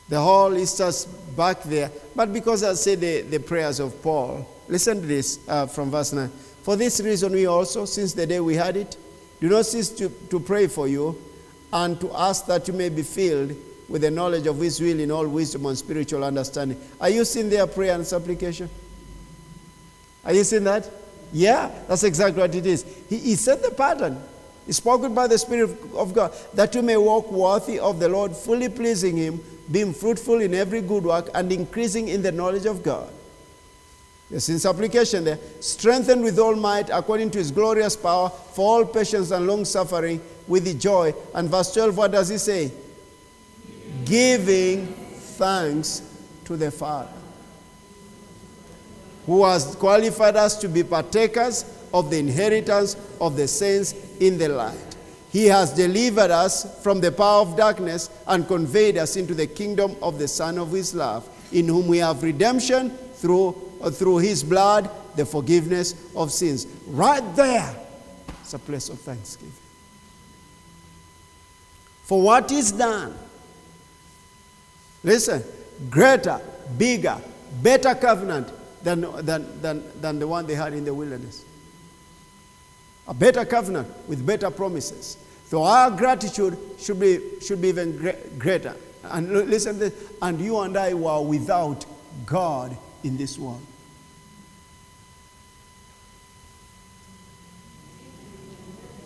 The 0.08 0.20
whole 0.20 0.52
is 0.54 0.76
just 0.76 1.08
back 1.36 1.62
there. 1.62 1.90
But 2.14 2.32
because 2.32 2.62
I 2.62 2.74
say 2.74 2.94
the, 2.94 3.22
the 3.22 3.40
prayers 3.40 3.80
of 3.80 4.00
Paul, 4.02 4.46
listen 4.68 5.00
to 5.00 5.06
this 5.06 5.38
uh, 5.48 5.66
from 5.66 5.90
verse 5.90 6.12
9. 6.12 6.28
For 6.62 6.76
this 6.76 7.00
reason, 7.00 7.32
we 7.32 7.46
also, 7.46 7.84
since 7.84 8.12
the 8.12 8.26
day 8.26 8.40
we 8.40 8.54
had 8.54 8.76
it, 8.76 8.96
do 9.40 9.48
not 9.48 9.66
cease 9.66 9.88
to, 9.90 10.08
to 10.08 10.38
pray 10.38 10.68
for 10.68 10.86
you 10.86 11.20
and 11.72 12.00
to 12.00 12.12
ask 12.14 12.46
that 12.46 12.68
you 12.68 12.74
may 12.74 12.88
be 12.88 13.02
filled 13.02 13.56
with 13.88 14.02
the 14.02 14.10
knowledge 14.10 14.46
of 14.46 14.58
His 14.58 14.80
will 14.80 15.00
in 15.00 15.10
all 15.10 15.26
wisdom 15.26 15.66
and 15.66 15.76
spiritual 15.76 16.22
understanding. 16.22 16.80
Are 17.00 17.10
you 17.10 17.24
seeing 17.24 17.50
their 17.50 17.66
prayer 17.66 17.94
and 17.94 18.06
supplication? 18.06 18.70
Are 20.24 20.32
you 20.32 20.44
seeing 20.44 20.64
that? 20.64 20.88
Yeah, 21.32 21.70
that's 21.88 22.04
exactly 22.04 22.40
what 22.40 22.54
it 22.54 22.66
is. 22.66 22.84
He, 23.08 23.18
he 23.18 23.34
set 23.34 23.62
the 23.62 23.70
pattern. 23.70 24.22
He 24.66 24.72
spoken 24.72 25.14
by 25.14 25.26
the 25.26 25.38
Spirit 25.38 25.70
of 25.94 26.14
God 26.14 26.32
that 26.54 26.74
you 26.74 26.82
may 26.82 26.96
walk 26.96 27.32
worthy 27.32 27.78
of 27.78 27.98
the 27.98 28.08
Lord, 28.08 28.36
fully 28.36 28.68
pleasing 28.68 29.16
Him, 29.16 29.40
being 29.72 29.92
fruitful 29.92 30.40
in 30.40 30.54
every 30.54 30.82
good 30.82 31.02
work, 31.02 31.30
and 31.34 31.50
increasing 31.50 32.08
in 32.08 32.22
the 32.22 32.30
knowledge 32.30 32.66
of 32.66 32.82
God. 32.82 33.10
There's 34.30 34.48
in 34.48 34.58
supplication 34.58 35.24
there. 35.24 35.38
Strengthened 35.60 36.22
with 36.22 36.38
all 36.38 36.54
might 36.54 36.88
according 36.90 37.30
to 37.32 37.38
his 37.38 37.50
glorious 37.50 37.96
power 37.96 38.30
for 38.30 38.66
all 38.66 38.84
patience 38.86 39.30
and 39.30 39.46
long 39.46 39.64
suffering 39.64 40.22
with 40.48 40.64
the 40.64 40.74
joy. 40.74 41.14
And 41.34 41.50
verse 41.50 41.74
12, 41.74 41.96
what 41.96 42.12
does 42.12 42.28
he 42.28 42.38
say? 42.38 42.72
Giving 44.04 44.86
thanks 44.86 46.02
to 46.46 46.56
the 46.56 46.70
Father, 46.70 47.12
who 49.26 49.44
has 49.44 49.76
qualified 49.76 50.36
us 50.36 50.56
to 50.56 50.68
be 50.68 50.82
partakers 50.82 51.64
of 51.92 52.10
the 52.10 52.18
inheritance 52.18 52.96
of 53.20 53.36
the 53.36 53.46
saints 53.46 53.94
in 54.18 54.38
the 54.38 54.48
light. 54.48 54.91
He 55.32 55.46
has 55.46 55.72
delivered 55.72 56.30
us 56.30 56.82
from 56.82 57.00
the 57.00 57.10
power 57.10 57.40
of 57.40 57.56
darkness 57.56 58.10
and 58.26 58.46
conveyed 58.46 58.98
us 58.98 59.16
into 59.16 59.34
the 59.34 59.46
kingdom 59.46 59.96
of 60.02 60.18
the 60.18 60.28
Son 60.28 60.58
of 60.58 60.70
His 60.72 60.94
love, 60.94 61.26
in 61.50 61.66
whom 61.68 61.86
we 61.86 61.98
have 61.98 62.22
redemption 62.22 62.90
through, 63.14 63.56
uh, 63.80 63.90
through 63.90 64.18
His 64.18 64.44
blood, 64.44 64.90
the 65.16 65.24
forgiveness 65.24 65.94
of 66.14 66.30
sins. 66.30 66.66
Right 66.86 67.24
there, 67.34 67.74
it's 68.42 68.52
a 68.52 68.58
place 68.58 68.90
of 68.90 69.00
thanksgiving. 69.00 69.54
For 72.02 72.20
what 72.20 72.52
is 72.52 72.70
done, 72.72 73.16
listen, 75.02 75.42
greater, 75.88 76.42
bigger, 76.76 77.18
better 77.62 77.94
covenant 77.94 78.52
than, 78.84 79.00
than, 79.24 79.62
than, 79.62 80.00
than 80.00 80.18
the 80.18 80.28
one 80.28 80.46
they 80.46 80.54
had 80.54 80.74
in 80.74 80.84
the 80.84 80.92
wilderness. 80.92 81.46
A 83.08 83.14
better 83.14 83.44
covenant 83.44 83.88
with 84.06 84.24
better 84.24 84.50
promises. 84.50 85.16
So 85.52 85.64
our 85.64 85.90
gratitude 85.90 86.56
should 86.78 86.98
be, 86.98 87.20
should 87.42 87.60
be 87.60 87.68
even 87.68 88.14
greater. 88.38 88.74
And 89.04 89.30
listen 89.50 89.78
this. 89.78 89.92
And 90.22 90.40
you 90.40 90.58
and 90.60 90.74
I 90.78 90.94
were 90.94 91.20
without 91.20 91.84
God 92.24 92.74
in 93.04 93.18
this 93.18 93.38
world. 93.38 93.60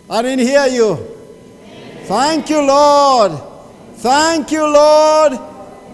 I 0.09 0.23
didn't 0.23 0.47
hear 0.47 0.69
you. 0.69 0.95
Thank 2.05 2.49
you, 2.49 2.65
Lord. 2.65 3.33
Thank 3.97 4.53
you, 4.53 4.73
Lord. 4.73 5.33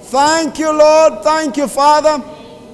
Thank 0.03 0.59
you, 0.59 0.71
Lord. 0.71 1.25
Thank 1.25 1.57
you, 1.57 1.67
Father. 1.67 2.23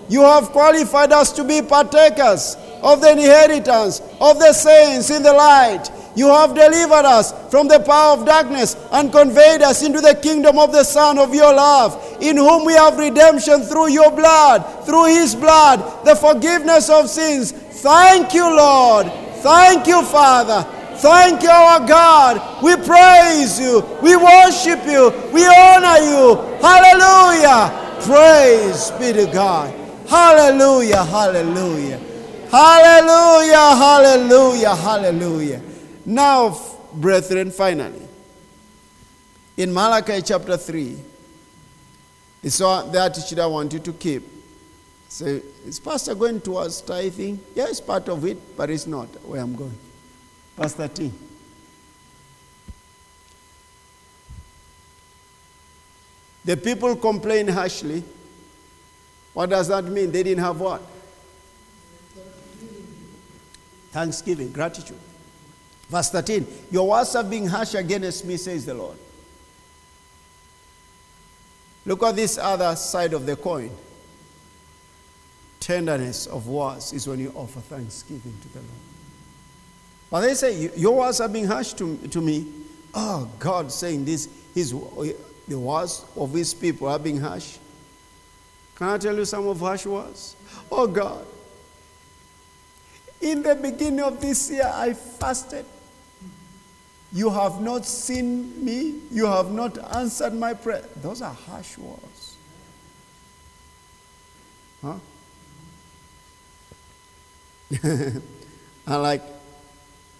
You 0.08 0.22
have 0.22 0.48
qualified 0.48 1.12
us 1.12 1.30
to 1.30 1.44
be 1.44 1.62
partakers 1.62 2.56
of 2.82 3.00
the 3.00 3.12
inheritance 3.12 4.00
of 4.20 4.40
the 4.40 4.52
saints 4.52 5.10
in 5.10 5.22
the 5.22 5.32
light. 5.32 5.88
You 6.16 6.28
have 6.28 6.54
delivered 6.54 7.04
us 7.04 7.32
from 7.50 7.68
the 7.68 7.80
power 7.80 8.18
of 8.18 8.26
darkness 8.26 8.76
and 8.92 9.12
conveyed 9.12 9.62
us 9.62 9.82
into 9.82 10.00
the 10.00 10.14
kingdom 10.14 10.58
of 10.58 10.72
the 10.72 10.84
Son 10.84 11.18
of 11.18 11.34
your 11.34 11.54
love, 11.54 12.18
in 12.20 12.36
whom 12.36 12.64
we 12.64 12.72
have 12.72 12.98
redemption 12.98 13.62
through 13.62 13.90
your 13.90 14.10
blood, 14.10 14.84
through 14.84 15.06
his 15.06 15.34
blood, 15.34 16.04
the 16.04 16.16
forgiveness 16.16 16.90
of 16.90 17.08
sins. 17.08 17.52
Thank 17.52 18.34
you, 18.34 18.44
Lord. 18.44 19.06
Thank 19.42 19.86
you, 19.86 20.02
Father. 20.04 20.66
Thank 20.98 21.42
you, 21.42 21.50
our 21.50 21.86
God. 21.86 22.62
We 22.62 22.74
praise 22.74 23.60
you. 23.60 23.80
We 24.02 24.16
worship 24.16 24.84
you. 24.84 25.10
We 25.32 25.46
honor 25.46 26.02
you. 26.02 26.34
Hallelujah. 26.60 28.00
Praise 28.02 28.90
be 28.98 29.12
to 29.12 29.30
God. 29.32 29.72
Hallelujah. 30.08 31.04
Hallelujah. 31.04 32.00
Hallelujah. 32.50 33.76
Hallelujah. 33.76 34.74
Hallelujah. 34.74 35.62
Now, 36.08 36.58
brethren, 36.94 37.50
finally, 37.50 38.00
in 39.58 39.74
Malachi 39.74 40.22
chapter 40.22 40.56
3, 40.56 40.96
it's 42.42 42.56
the 42.56 42.98
attitude 42.98 43.38
I 43.38 43.44
want 43.44 43.74
you 43.74 43.78
to 43.80 43.92
keep. 43.92 44.22
So, 45.10 45.26
is 45.66 45.78
Pastor 45.78 46.14
going 46.14 46.40
towards 46.40 46.80
tithing? 46.80 47.38
Yes, 47.54 47.82
part 47.82 48.08
of 48.08 48.24
it, 48.24 48.56
but 48.56 48.70
it's 48.70 48.86
not 48.86 49.08
where 49.22 49.42
I'm 49.42 49.54
going. 49.54 49.78
Pastor 50.56 50.88
T. 50.88 51.12
The 56.42 56.56
people 56.56 56.96
complain 56.96 57.48
harshly. 57.48 58.02
What 59.34 59.50
does 59.50 59.68
that 59.68 59.84
mean? 59.84 60.10
They 60.10 60.22
didn't 60.22 60.42
have 60.42 60.58
what? 60.58 60.80
Thanksgiving, 63.90 64.52
gratitude. 64.52 65.00
Verse 65.88 66.10
13 66.10 66.46
Your 66.70 66.88
words 66.88 67.12
have 67.14 67.30
been 67.30 67.46
harsh 67.46 67.74
against 67.74 68.24
me, 68.24 68.36
says 68.36 68.66
the 68.66 68.74
Lord. 68.74 68.96
Look 71.86 72.02
at 72.02 72.16
this 72.16 72.36
other 72.36 72.76
side 72.76 73.14
of 73.14 73.24
the 73.24 73.36
coin. 73.36 73.70
Tenderness 75.60 76.26
of 76.26 76.46
words 76.46 76.92
is 76.92 77.06
when 77.08 77.18
you 77.18 77.32
offer 77.34 77.60
thanksgiving 77.60 78.36
to 78.42 78.48
the 78.48 78.58
Lord. 78.58 78.70
But 80.10 80.20
they 80.20 80.34
say, 80.34 80.70
Your 80.76 80.96
words 80.96 81.18
have 81.18 81.32
been 81.32 81.46
harsh 81.46 81.72
to, 81.74 81.96
to 81.96 82.20
me. 82.20 82.46
Oh, 82.94 83.30
God 83.38 83.70
saying 83.70 84.04
this, 84.04 84.28
his, 84.54 84.70
the 84.70 85.58
words 85.58 86.04
of 86.16 86.32
his 86.32 86.54
people 86.54 86.88
are 86.88 86.98
being 86.98 87.20
harsh. 87.20 87.58
Can 88.74 88.88
I 88.88 88.98
tell 88.98 89.16
you 89.16 89.24
some 89.24 89.46
of 89.48 89.58
harsh 89.58 89.86
words? 89.86 90.36
Oh, 90.70 90.86
God. 90.86 91.26
In 93.20 93.42
the 93.42 93.54
beginning 93.54 94.00
of 94.00 94.20
this 94.20 94.50
year, 94.50 94.70
I 94.72 94.92
fasted. 94.92 95.64
You 97.12 97.30
have 97.30 97.60
not 97.60 97.86
seen 97.86 98.64
me. 98.64 99.00
You 99.10 99.26
have 99.26 99.50
not 99.50 99.78
answered 99.94 100.34
my 100.34 100.54
prayer. 100.54 100.84
Those 100.96 101.22
are 101.22 101.32
harsh 101.32 101.78
words. 101.78 102.36
Huh? 104.82 104.94
I 108.86 108.96
like, 108.96 109.22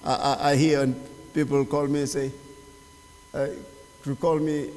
I, 0.05 0.13
I, 0.13 0.51
I, 0.51 0.57
hear 0.57 0.95
people 1.33 1.65
call 1.65 1.87
me 1.87 2.01
and 2.01 2.09
say, 2.09 2.33
uh, 3.33 3.47
to 4.03 4.17
call 4.17 4.39
me, 4.39 4.71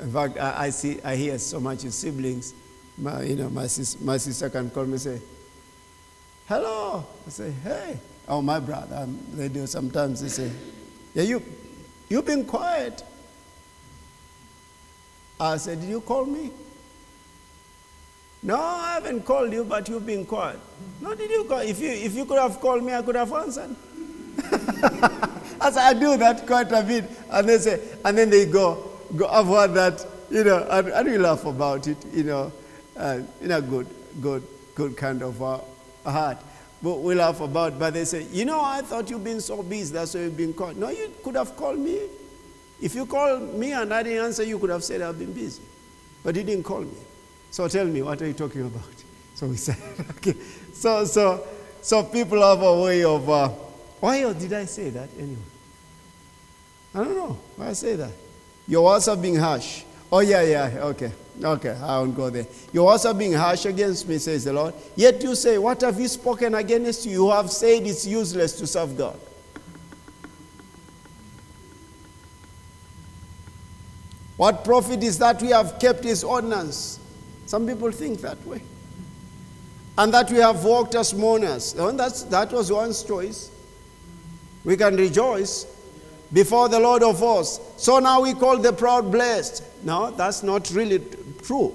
in 0.00 0.12
fact, 0.12 0.38
I, 0.38 0.64
I, 0.66 0.70
see, 0.70 1.00
I 1.02 1.16
hear 1.16 1.38
so 1.38 1.60
much 1.60 1.80
siblings. 1.80 2.54
My, 2.96 3.22
you 3.22 3.36
know, 3.36 3.50
my, 3.50 3.66
sis, 3.66 4.00
my 4.00 4.16
sister 4.16 4.48
can 4.48 4.70
call 4.70 4.84
me 4.84 4.92
and 4.92 5.00
say, 5.00 5.20
hello. 6.46 7.04
I 7.26 7.30
say, 7.30 7.50
hey. 7.50 7.98
Oh, 8.26 8.40
my 8.40 8.58
brother, 8.60 9.06
they 9.34 9.48
do 9.48 9.66
sometimes, 9.66 10.22
they 10.22 10.28
say, 10.28 10.50
yeah, 11.14 11.22
you, 11.22 11.42
you've 12.08 12.26
been 12.26 12.44
quiet. 12.44 13.02
I 15.38 15.56
said, 15.56 15.80
Did 15.80 15.88
you 15.88 16.00
call 16.00 16.24
me? 16.26 16.50
No, 18.42 18.56
I 18.60 18.94
haven't 18.94 19.24
called 19.24 19.52
you, 19.52 19.64
but 19.64 19.88
you've 19.88 20.04
been 20.04 20.26
quiet. 20.26 20.58
No, 21.00 21.14
did 21.14 21.30
you 21.30 21.44
call? 21.44 21.60
If 21.60 21.80
you, 21.80 21.88
if 21.88 22.14
you 22.14 22.26
could 22.26 22.38
have 22.38 22.60
called 22.60 22.84
me, 22.84 22.92
I 22.92 23.00
could 23.00 23.14
have 23.16 23.32
answered. 23.32 23.74
As 25.60 25.78
I 25.78 25.94
do 25.94 26.16
that 26.18 26.46
quite 26.46 26.70
a 26.72 26.82
bit, 26.82 27.10
and 27.30 27.48
they 27.48 27.58
say, 27.58 27.80
and 28.04 28.18
then 28.18 28.28
they 28.28 28.44
go, 28.44 28.90
go. 29.16 29.28
I've 29.28 29.46
heard 29.46 29.74
that, 29.74 30.06
you 30.30 30.44
know, 30.44 30.66
and, 30.68 30.88
and 30.88 31.08
we 31.08 31.16
laugh 31.16 31.46
about 31.46 31.86
it, 31.86 31.96
you 32.12 32.24
know, 32.24 32.52
uh, 32.96 33.20
in 33.40 33.50
a 33.50 33.62
good, 33.62 33.86
good, 34.20 34.42
good 34.74 34.94
kind 34.96 35.22
of 35.22 35.42
uh, 35.42 35.60
heart. 36.04 36.38
We 36.84 37.14
laugh 37.14 37.40
about. 37.40 37.78
But 37.78 37.94
they 37.94 38.04
say, 38.04 38.26
you 38.30 38.44
know, 38.44 38.60
I 38.60 38.82
thought 38.82 39.08
you've 39.08 39.24
been 39.24 39.40
so 39.40 39.62
busy, 39.62 39.92
that's 39.92 40.14
why 40.14 40.20
you've 40.20 40.36
been 40.36 40.52
called. 40.52 40.76
No, 40.76 40.90
you 40.90 41.12
could 41.22 41.36
have 41.36 41.56
called 41.56 41.78
me. 41.78 42.00
If 42.80 42.94
you 42.94 43.06
called 43.06 43.54
me 43.54 43.72
and 43.72 43.92
I 43.94 44.02
didn't 44.02 44.24
answer, 44.24 44.42
you 44.42 44.58
could 44.58 44.70
have 44.70 44.84
said 44.84 45.00
I've 45.00 45.18
been 45.18 45.32
busy. 45.32 45.62
But 46.22 46.36
you 46.36 46.42
didn't 46.42 46.64
call 46.64 46.80
me. 46.80 46.98
So 47.50 47.68
tell 47.68 47.86
me, 47.86 48.02
what 48.02 48.20
are 48.20 48.26
you 48.26 48.34
talking 48.34 48.62
about? 48.62 48.82
So 49.36 49.48
we 49.48 49.56
said, 49.56 49.76
okay. 50.10 50.36
So, 50.72 51.04
so, 51.06 51.44
so 51.82 52.04
people 52.04 52.40
have 52.40 52.62
a 52.62 52.82
way 52.82 53.02
of, 53.02 53.28
uh, 53.28 53.48
why 53.98 54.32
did 54.32 54.52
I 54.52 54.64
say 54.64 54.90
that 54.90 55.08
anyway? 55.18 55.42
I 56.94 56.98
don't 56.98 57.16
know 57.16 57.38
why 57.56 57.70
I 57.70 57.72
say 57.72 57.96
that. 57.96 58.12
Your 58.68 58.84
words 58.84 59.08
are 59.08 59.16
being 59.16 59.34
harsh. 59.34 59.82
Oh, 60.12 60.20
yeah, 60.20 60.42
yeah, 60.42 60.78
okay. 60.82 61.10
Okay, 61.42 61.70
I 61.70 61.98
won't 61.98 62.14
go 62.14 62.30
there. 62.30 62.46
Your 62.72 62.86
words 62.86 63.04
are 63.04 63.14
being 63.14 63.32
harsh 63.32 63.64
against 63.64 64.08
me, 64.08 64.18
says 64.18 64.44
the 64.44 64.52
Lord. 64.52 64.74
Yet 64.94 65.22
you 65.22 65.34
say, 65.34 65.58
What 65.58 65.80
have 65.80 65.98
you 65.98 66.06
spoken 66.06 66.54
against 66.54 67.06
you? 67.06 67.12
You 67.12 67.30
have 67.30 67.50
said 67.50 67.82
it's 67.86 68.06
useless 68.06 68.52
to 68.58 68.66
serve 68.66 68.96
God. 68.96 69.18
What 74.36 74.64
profit 74.64 75.02
is 75.02 75.18
that 75.18 75.40
we 75.40 75.48
have 75.48 75.78
kept 75.78 76.04
his 76.04 76.24
ordinance? 76.24 76.98
Some 77.46 77.66
people 77.66 77.90
think 77.90 78.20
that 78.20 78.44
way. 78.46 78.62
And 79.96 80.12
that 80.12 80.30
we 80.30 80.38
have 80.38 80.64
walked 80.64 80.94
as 80.96 81.14
mourners. 81.14 81.72
That's, 81.72 82.24
that 82.24 82.52
was 82.52 82.70
one's 82.70 83.02
choice. 83.04 83.50
We 84.64 84.76
can 84.76 84.96
rejoice 84.96 85.66
before 86.32 86.68
the 86.68 86.80
Lord 86.80 87.04
of 87.04 87.20
hosts. 87.20 87.60
So 87.82 88.00
now 88.00 88.22
we 88.22 88.34
call 88.34 88.58
the 88.58 88.72
proud 88.72 89.12
blessed. 89.12 89.62
No, 89.84 90.10
that's 90.10 90.42
not 90.42 90.68
really 90.70 90.98
true. 91.44 91.74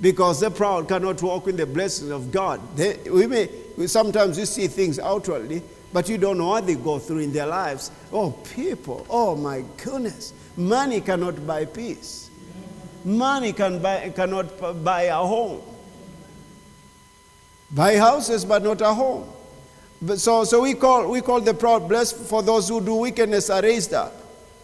Because 0.00 0.40
the 0.40 0.50
proud 0.50 0.88
cannot 0.88 1.22
walk 1.22 1.46
in 1.46 1.56
the 1.56 1.66
blessings 1.66 2.10
of 2.10 2.32
God. 2.32 2.60
They, 2.76 2.96
we 3.08 3.26
may, 3.26 3.48
sometimes 3.86 4.38
you 4.38 4.44
see 4.44 4.66
things 4.66 4.98
outwardly, 4.98 5.62
but 5.92 6.08
you 6.08 6.18
don't 6.18 6.38
know 6.38 6.48
what 6.48 6.66
they 6.66 6.74
go 6.74 6.98
through 6.98 7.20
in 7.20 7.32
their 7.32 7.46
lives. 7.46 7.92
Oh, 8.12 8.32
people, 8.54 9.06
oh 9.08 9.36
my 9.36 9.64
goodness. 9.76 10.32
Money 10.56 11.00
cannot 11.00 11.46
buy 11.46 11.64
peace. 11.64 12.30
Money 13.04 13.52
can 13.52 13.80
buy, 13.80 14.10
cannot 14.10 14.82
buy 14.82 15.02
a 15.02 15.16
home. 15.16 15.62
Buy 17.70 17.96
houses, 17.96 18.44
but 18.44 18.62
not 18.62 18.80
a 18.80 18.92
home. 18.92 19.28
But 20.02 20.18
so, 20.20 20.44
so 20.44 20.62
we, 20.62 20.74
call, 20.74 21.08
we 21.08 21.20
call 21.20 21.40
the 21.40 21.54
proud 21.54 21.88
blessed, 21.88 22.16
for 22.16 22.42
those 22.42 22.68
who 22.68 22.80
do 22.80 22.94
wickedness 22.96 23.48
are 23.50 23.62
raised 23.62 23.94
up. 23.94 24.12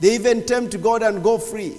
They 0.01 0.15
even 0.15 0.45
tempt 0.45 0.81
God 0.83 1.03
and 1.03 1.23
go 1.23 1.39
free. 1.39 1.79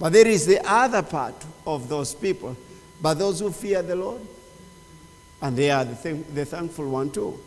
But 0.00 0.14
there 0.14 0.26
is 0.26 0.46
the 0.46 0.60
other 0.66 1.02
part 1.02 1.34
of 1.66 1.88
those 1.88 2.14
people. 2.14 2.56
But 3.00 3.14
those 3.14 3.40
who 3.40 3.52
fear 3.52 3.82
the 3.82 3.94
Lord, 3.94 4.22
and 5.42 5.56
they 5.56 5.70
are 5.70 5.84
the, 5.84 5.94
th- 5.94 6.26
the 6.34 6.44
thankful 6.46 6.88
one 6.88 7.10
too. 7.10 7.38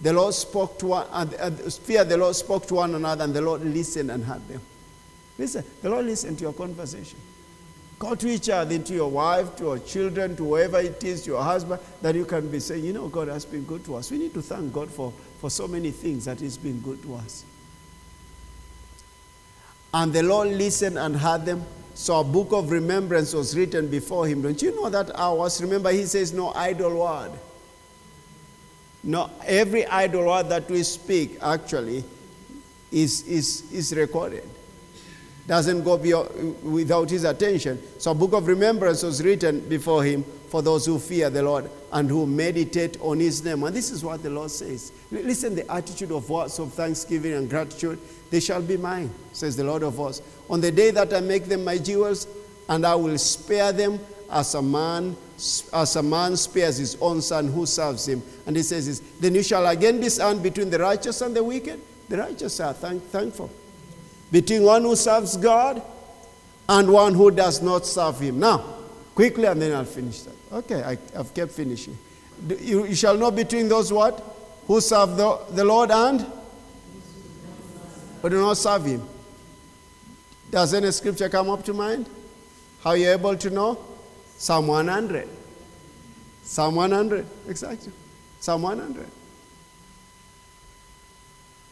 The 0.00 0.12
Lord 0.12 0.32
spoke 0.32 0.78
to 0.78 0.86
one, 0.86 1.28
fear 1.68 2.04
the 2.04 2.16
Lord 2.16 2.34
spoke 2.34 2.66
to 2.68 2.74
one 2.74 2.94
another, 2.94 3.24
and 3.24 3.34
the 3.34 3.42
Lord 3.42 3.62
listened 3.62 4.10
and 4.10 4.24
heard 4.24 4.46
them. 4.48 4.60
Listen, 5.36 5.64
the 5.82 5.90
Lord 5.90 6.06
listened 6.06 6.38
to 6.38 6.44
your 6.44 6.52
conversation. 6.54 7.18
Call 7.98 8.16
to 8.16 8.28
each 8.28 8.48
other, 8.48 8.78
to 8.78 8.94
your 8.94 9.10
wife, 9.10 9.56
to 9.56 9.64
your 9.64 9.78
children, 9.80 10.36
to 10.36 10.44
whoever 10.44 10.78
it 10.78 11.02
is, 11.02 11.22
to 11.24 11.32
your 11.32 11.42
husband, 11.42 11.80
that 12.00 12.14
you 12.14 12.24
can 12.24 12.48
be 12.48 12.60
saying, 12.60 12.84
you 12.84 12.92
know, 12.92 13.08
God 13.08 13.28
has 13.28 13.44
been 13.44 13.64
good 13.64 13.84
to 13.86 13.96
us. 13.96 14.10
We 14.10 14.18
need 14.18 14.34
to 14.34 14.42
thank 14.42 14.72
God 14.72 14.88
for, 14.88 15.12
for 15.40 15.50
so 15.50 15.66
many 15.66 15.90
things 15.90 16.24
that 16.26 16.40
He's 16.40 16.56
been 16.56 16.80
good 16.80 17.02
to 17.02 17.16
us. 17.16 17.44
And 19.92 20.12
the 20.12 20.22
Lord 20.22 20.48
listened 20.48 20.96
and 20.96 21.16
heard 21.16 21.44
them. 21.44 21.64
So 21.98 22.20
a 22.20 22.22
book 22.22 22.52
of 22.52 22.70
remembrance 22.70 23.34
was 23.34 23.56
written 23.58 23.88
before 23.88 24.28
him. 24.28 24.40
Don't 24.40 24.62
you 24.62 24.72
know 24.76 24.88
that 24.88 25.10
ours? 25.18 25.60
Remember, 25.60 25.90
he 25.90 26.06
says 26.06 26.32
no 26.32 26.52
idle 26.54 26.96
word. 26.96 27.32
No, 29.02 29.28
every 29.44 29.84
idle 29.84 30.26
word 30.26 30.48
that 30.48 30.70
we 30.70 30.84
speak 30.84 31.38
actually 31.42 32.04
is, 32.92 33.22
is, 33.26 33.72
is 33.72 33.92
recorded 33.96 34.48
doesn't 35.48 35.82
go 35.82 35.96
without 36.62 37.08
his 37.08 37.24
attention. 37.24 37.82
So 37.98 38.10
a 38.10 38.14
book 38.14 38.34
of 38.34 38.46
remembrance 38.46 39.02
was 39.02 39.24
written 39.24 39.66
before 39.66 40.04
him 40.04 40.22
for 40.22 40.60
those 40.60 40.84
who 40.84 40.98
fear 40.98 41.30
the 41.30 41.42
Lord 41.42 41.70
and 41.90 42.08
who 42.08 42.26
meditate 42.26 43.00
on 43.00 43.18
his 43.18 43.42
name. 43.42 43.62
And 43.62 43.74
this 43.74 43.90
is 43.90 44.04
what 44.04 44.22
the 44.22 44.28
Lord 44.28 44.50
says. 44.50 44.92
Listen, 45.10 45.54
the 45.54 45.70
attitude 45.72 46.12
of 46.12 46.28
words 46.28 46.58
of 46.58 46.74
thanksgiving 46.74 47.32
and 47.32 47.48
gratitude, 47.48 47.98
they 48.28 48.40
shall 48.40 48.60
be 48.60 48.76
mine, 48.76 49.10
says 49.32 49.56
the 49.56 49.64
Lord 49.64 49.82
of 49.82 49.96
hosts. 49.96 50.22
On 50.50 50.60
the 50.60 50.72
day 50.72 50.90
that 50.90 51.12
I 51.12 51.20
make 51.20 51.44
them 51.44 51.64
my 51.64 51.78
jewels, 51.78 52.26
and 52.68 52.86
I 52.86 52.94
will 52.94 53.18
spare 53.18 53.72
them 53.72 54.00
as 54.30 54.54
a 54.54 54.62
man 54.62 55.16
as 55.72 55.94
a 55.94 56.02
man 56.02 56.36
spares 56.36 56.78
his 56.78 56.96
own 57.00 57.22
son 57.22 57.46
who 57.46 57.64
serves 57.64 58.08
him. 58.08 58.20
And 58.44 58.56
he 58.56 58.62
says 58.64 58.86
this, 58.86 59.00
then 59.20 59.36
you 59.36 59.44
shall 59.44 59.68
again 59.68 60.00
discern 60.00 60.42
between 60.42 60.68
the 60.68 60.80
righteous 60.80 61.20
and 61.20 61.34
the 61.34 61.44
wicked. 61.44 61.80
The 62.08 62.18
righteous 62.18 62.58
are 62.58 62.72
thank, 62.72 63.04
thankful 63.04 63.48
between 64.30 64.62
one 64.62 64.82
who 64.82 64.96
serves 64.96 65.36
God 65.36 65.82
and 66.68 66.92
one 66.92 67.14
who 67.14 67.30
does 67.30 67.62
not 67.62 67.86
serve 67.86 68.20
Him. 68.20 68.40
Now, 68.40 68.58
quickly, 69.14 69.44
and 69.46 69.60
then 69.60 69.74
I'll 69.74 69.84
finish 69.84 70.20
that. 70.22 70.34
Okay, 70.52 70.82
I, 70.82 70.98
have 71.16 71.32
kept 71.34 71.52
finishing. 71.52 71.96
You, 72.60 72.86
you, 72.86 72.94
shall 72.94 73.16
know 73.16 73.30
between 73.30 73.68
those 73.68 73.92
what? 73.92 74.22
Who 74.66 74.80
serve 74.80 75.16
the, 75.16 75.40
the 75.50 75.64
Lord 75.64 75.90
and 75.90 76.26
who 78.22 78.30
do 78.30 78.40
not 78.40 78.56
serve 78.56 78.84
Him. 78.84 79.02
Does 80.50 80.72
any 80.74 80.90
scripture 80.90 81.28
come 81.28 81.50
up 81.50 81.64
to 81.64 81.74
mind? 81.74 82.08
How 82.82 82.90
are 82.90 82.96
you 82.96 83.10
able 83.10 83.36
to 83.36 83.50
know? 83.50 83.78
Psalm 84.36 84.66
100. 84.66 85.28
Psalm 86.42 86.74
100, 86.76 87.26
exactly. 87.48 87.92
Psalm 88.40 88.62
100. 88.62 89.06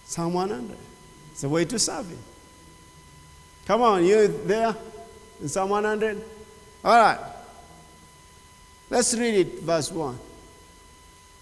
Psalm 0.04 0.34
100. 0.34 0.76
It's 1.32 1.44
a 1.44 1.48
way 1.48 1.64
to 1.64 1.78
serve 1.78 2.08
Him. 2.08 2.18
Come 3.66 3.82
on, 3.82 4.04
you 4.04 4.28
there 4.44 4.74
in 5.40 5.48
Psalm 5.48 5.70
100? 5.70 6.22
All 6.84 6.96
right. 6.96 7.18
Let's 8.90 9.14
read 9.14 9.34
it, 9.34 9.60
verse 9.60 9.90
1. 9.90 10.18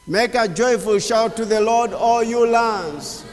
Make 0.07 0.35
a 0.35 0.47
joyful 0.47 0.99
shout 0.99 1.37
to 1.37 1.45
the 1.45 1.61
Lord, 1.61 1.93
all 1.93 2.23
you 2.23 2.47
lands. 2.47 3.25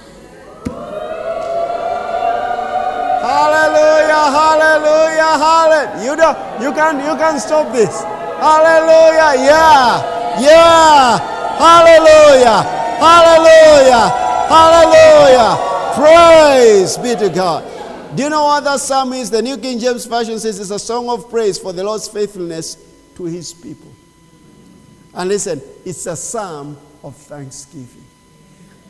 Hallelujah, 3.22 4.34
hallelujah, 4.34 5.38
hallelujah. 5.38 6.04
You 6.04 6.16
don't, 6.16 6.38
you 6.62 6.72
can't 6.74 6.98
you 6.98 7.16
can't 7.22 7.40
stop 7.40 7.72
this. 7.72 8.02
Hallelujah, 8.42 9.46
yeah, 9.46 10.42
yeah, 10.42 11.20
hallelujah, 11.62 12.66
hallelujah, 12.98 14.10
hallelujah. 14.50 15.72
Praise 15.94 16.98
be 16.98 17.16
to 17.16 17.30
God. 17.30 18.16
Do 18.16 18.24
you 18.24 18.30
know 18.30 18.44
what 18.46 18.64
that 18.64 18.80
psalm 18.80 19.14
is? 19.14 19.30
The 19.30 19.42
New 19.42 19.58
King 19.58 19.78
James 19.78 20.06
Version 20.06 20.40
says 20.40 20.60
it's 20.60 20.72
a 20.72 20.80
song 20.80 21.08
of 21.08 21.30
praise 21.30 21.60
for 21.60 21.72
the 21.72 21.84
Lord's 21.84 22.08
faithfulness 22.08 22.76
to 23.16 23.26
his 23.26 23.54
people. 23.54 23.92
And 25.14 25.30
listen, 25.30 25.62
it's 25.86 26.08
a 26.08 26.16
psalm 26.16 26.76
of 27.04 27.16
thanksgiving. 27.16 28.06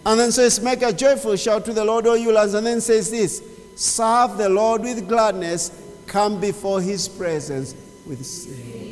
And 0.06 0.20
then 0.20 0.32
says, 0.32 0.62
Make 0.62 0.82
a 0.82 0.94
joyful 0.94 1.36
shout 1.36 1.66
to 1.66 1.74
the 1.74 1.84
Lord, 1.84 2.08
O 2.08 2.14
you 2.14 2.32
lands. 2.32 2.54
And 2.54 2.66
then 2.66 2.82
says 2.82 3.12
this 3.12 3.44
Serve 3.76 4.38
the 4.38 4.50
Lord 4.50 4.82
with 4.82 5.08
gladness, 5.08 5.72
come 6.08 6.40
before 6.40 6.82
his 6.82 7.08
presence 7.08 7.76
with 8.06 8.26
singing. 8.26 8.92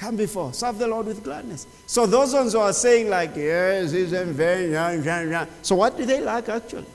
Come 0.00 0.16
before. 0.16 0.54
Serve 0.54 0.78
the 0.78 0.86
Lord 0.86 1.06
with 1.06 1.22
gladness. 1.22 1.66
So 1.86 2.06
those 2.06 2.32
ones 2.32 2.54
who 2.54 2.58
are 2.60 2.72
saying 2.72 3.10
like, 3.10 3.36
yes, 3.36 3.92
yeah, 3.92 5.22
yeah. 5.22 5.46
So 5.60 5.74
what 5.74 5.96
do 5.96 6.06
they 6.06 6.22
like 6.22 6.48
actually? 6.48 6.86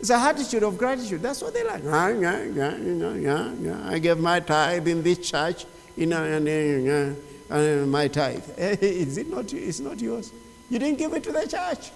It's 0.00 0.10
a 0.10 0.16
attitude 0.16 0.64
of 0.64 0.76
gratitude. 0.76 1.22
That's 1.22 1.40
what 1.40 1.54
they 1.54 1.62
like. 1.62 1.84
Yeah, 1.84 2.08
yeah, 2.08 2.42
yeah, 2.42 2.76
you 2.76 2.94
know, 2.94 3.14
yeah, 3.14 3.52
yeah. 3.60 3.88
I 3.88 4.00
gave 4.00 4.18
my 4.18 4.40
tithe 4.40 4.86
in 4.88 5.02
this 5.02 5.30
church, 5.30 5.64
you 5.96 6.06
know, 6.06 6.22
and, 6.24 6.46
and, 6.48 7.16
and 7.48 7.90
my 7.90 8.08
tithe. 8.08 8.44
Is 8.58 9.16
it 9.16 9.30
not? 9.30 9.52
It's 9.52 9.78
not 9.80 10.00
yours. 10.00 10.32
You 10.68 10.78
didn't 10.78 10.98
give 10.98 11.12
it 11.14 11.22
to 11.22 11.32
the 11.32 11.46
church. 11.46 11.90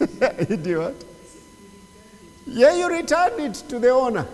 what? 0.78 1.04
Yeah, 2.46 2.74
you 2.74 2.88
returned 2.88 3.40
it 3.40 3.54
to 3.68 3.78
the 3.78 3.90
owner. 3.90 4.26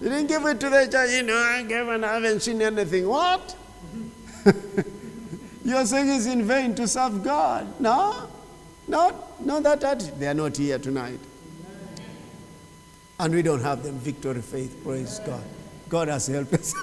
You 0.00 0.08
didn't 0.08 0.28
give 0.28 0.44
it 0.46 0.60
to 0.60 0.70
the 0.70 0.88
church. 0.90 1.10
You 1.10 1.22
know, 1.22 1.36
I 1.36 1.62
gave 1.62 1.88
and 1.88 2.04
I 2.04 2.14
haven't 2.14 2.40
seen 2.40 2.62
anything. 2.62 3.06
What? 3.08 3.54
You're 5.64 5.84
saying 5.84 6.08
it's 6.08 6.26
in 6.26 6.44
vain 6.44 6.74
to 6.76 6.88
serve 6.88 7.22
God. 7.22 7.80
No, 7.80 8.28
not, 8.86 9.44
not 9.44 9.62
that 9.64 9.84
attitude. 9.84 10.18
They 10.18 10.28
are 10.28 10.34
not 10.34 10.56
here 10.56 10.78
tonight. 10.78 11.20
And 13.20 13.34
we 13.34 13.42
don't 13.42 13.60
have 13.60 13.82
them 13.82 13.98
victory 13.98 14.40
faith. 14.40 14.82
Praise 14.82 15.18
God. 15.20 15.42
God 15.88 16.08
has 16.08 16.26
helped 16.26 16.54
us. 16.54 16.74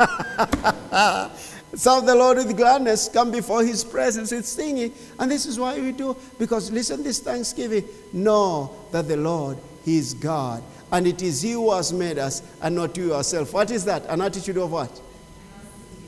Serve 1.75 2.05
the 2.05 2.15
Lord 2.15 2.37
with 2.37 2.55
gladness, 2.55 3.09
come 3.09 3.31
before 3.31 3.63
his 3.63 3.83
presence 3.83 4.31
with 4.31 4.45
singing. 4.45 4.93
And 5.19 5.29
this 5.29 5.45
is 5.45 5.59
why 5.59 5.79
we 5.79 5.91
do. 5.91 6.15
Because 6.39 6.71
listen, 6.71 7.03
this 7.03 7.19
Thanksgiving, 7.19 7.83
know 8.13 8.75
that 8.91 9.07
the 9.07 9.17
Lord, 9.17 9.57
he 9.83 9.97
is 9.97 10.13
God. 10.13 10.63
And 10.91 11.05
it 11.05 11.21
is 11.21 11.41
he 11.41 11.51
who 11.51 11.73
has 11.73 11.91
made 11.91 12.17
us 12.17 12.41
and 12.61 12.75
not 12.75 12.95
you 12.95 13.07
yourself. 13.09 13.53
What 13.53 13.71
is 13.71 13.83
that? 13.85 14.05
An 14.05 14.21
attitude 14.21 14.57
of 14.57 14.71
what? 14.71 15.01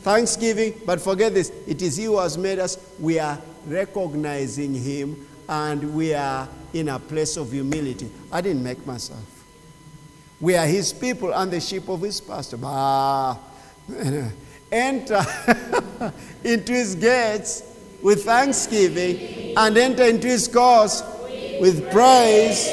Thanksgiving. 0.02 0.74
But 0.86 1.02
forget 1.02 1.34
this 1.34 1.52
it 1.68 1.82
is 1.82 1.98
he 1.98 2.06
who 2.06 2.20
has 2.20 2.38
made 2.38 2.60
us. 2.60 2.78
We 3.00 3.20
are 3.20 3.38
recognizing 3.66 4.74
him 4.74 5.28
and 5.50 5.94
we 5.96 6.14
are 6.14 6.48
in 6.74 6.90
a 6.90 7.00
place 7.00 7.36
of 7.36 7.52
humility. 7.52 8.10
I 8.32 8.40
didn't 8.40 8.64
make 8.64 8.86
myself. 8.86 9.26
We 10.40 10.56
are 10.56 10.66
his 10.66 10.94
people 10.94 11.34
and 11.34 11.52
the 11.52 11.60
sheep 11.60 11.90
of 11.90 12.02
his 12.02 12.22
pasture. 12.22 12.58
Bah. 12.58 13.38
enter 14.72 15.24
into 16.44 16.74
his 16.74 16.96
gates 16.96 17.64
with 18.02 18.26
thanksgiving 18.26 19.58
and 19.58 19.78
enter 19.78 20.04
into 20.04 20.28
his 20.28 20.48
courts 20.48 21.04
with 21.60 21.92
praise. 21.92 22.72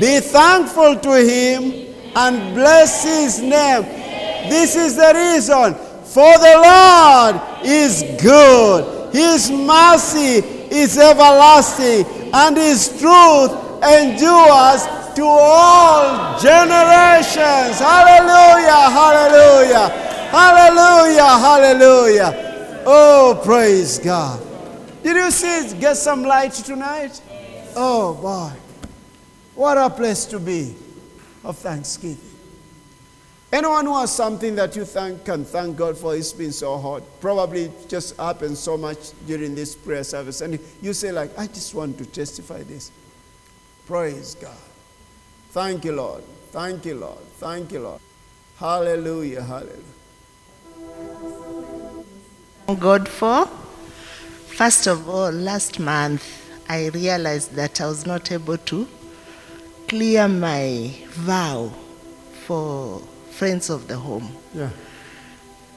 Be 0.00 0.20
thankful 0.20 0.96
to 0.96 1.16
him 1.24 1.94
and 2.14 2.54
bless 2.54 3.04
his 3.04 3.40
name. 3.40 3.82
This 4.48 4.76
is 4.76 4.96
the 4.96 5.12
reason. 5.14 5.74
For 6.04 6.32
the 6.38 6.54
Lord 6.64 7.40
is 7.64 8.02
good, 8.22 9.12
his 9.14 9.50
mercy 9.50 10.38
is 10.70 10.98
everlasting, 10.98 12.06
and 12.32 12.56
his 12.56 12.88
truth 12.98 13.52
endures 13.82 14.86
to 15.16 15.24
all 15.24 16.38
generations. 16.40 17.80
Hallelujah, 17.80 18.90
hallelujah, 18.96 20.15
hallelujah, 20.30 21.38
hallelujah. 21.38 22.82
Oh, 22.86 23.40
praise 23.44 23.98
God. 23.98 24.42
Did 25.02 25.16
you 25.16 25.30
see 25.30 25.58
it 25.58 25.80
get 25.80 25.96
some 25.96 26.22
light 26.22 26.52
tonight? 26.52 27.20
Oh, 27.74 28.14
boy. 28.14 28.52
What 29.54 29.78
a 29.78 29.88
place 29.88 30.24
to 30.26 30.38
be 30.38 30.74
of 31.44 31.56
thanksgiving. 31.58 32.18
Anyone 33.52 33.86
who 33.86 33.96
has 33.98 34.14
something 34.14 34.54
that 34.56 34.74
you 34.76 34.84
thank 34.84 35.24
can 35.24 35.44
thank 35.44 35.76
God 35.76 35.96
for, 35.96 36.16
it's 36.16 36.32
been 36.32 36.52
so 36.52 36.76
hard. 36.78 37.04
Probably 37.20 37.70
just 37.88 38.16
happened 38.16 38.58
so 38.58 38.76
much 38.76 39.12
during 39.26 39.54
this 39.54 39.74
prayer 39.74 40.04
service. 40.04 40.40
And 40.40 40.58
you 40.82 40.92
say, 40.92 41.12
like, 41.12 41.36
I 41.38 41.46
just 41.46 41.74
want 41.74 41.96
to 41.98 42.06
testify 42.06 42.64
this. 42.64 42.90
Praise 43.86 44.34
God. 44.34 44.56
Thank 45.50 45.84
you, 45.84 45.92
Lord. 45.92 46.24
Thank 46.50 46.84
you, 46.84 46.96
Lord. 46.96 47.24
Thank 47.38 47.72
you, 47.72 47.80
Lord. 47.80 48.00
Hallelujah. 48.58 49.42
Hallelujah. 49.42 49.95
God 52.74 53.08
for? 53.08 53.46
First 54.56 54.86
of 54.86 55.08
all, 55.08 55.30
last 55.30 55.78
month 55.78 56.24
I 56.68 56.88
realized 56.88 57.54
that 57.54 57.80
I 57.80 57.86
was 57.86 58.06
not 58.06 58.32
able 58.32 58.58
to 58.58 58.88
clear 59.86 60.26
my 60.26 60.92
vow 61.10 61.72
for 62.44 63.00
friends 63.30 63.70
of 63.70 63.86
the 63.86 63.96
home. 63.96 64.28
Yeah. 64.54 64.70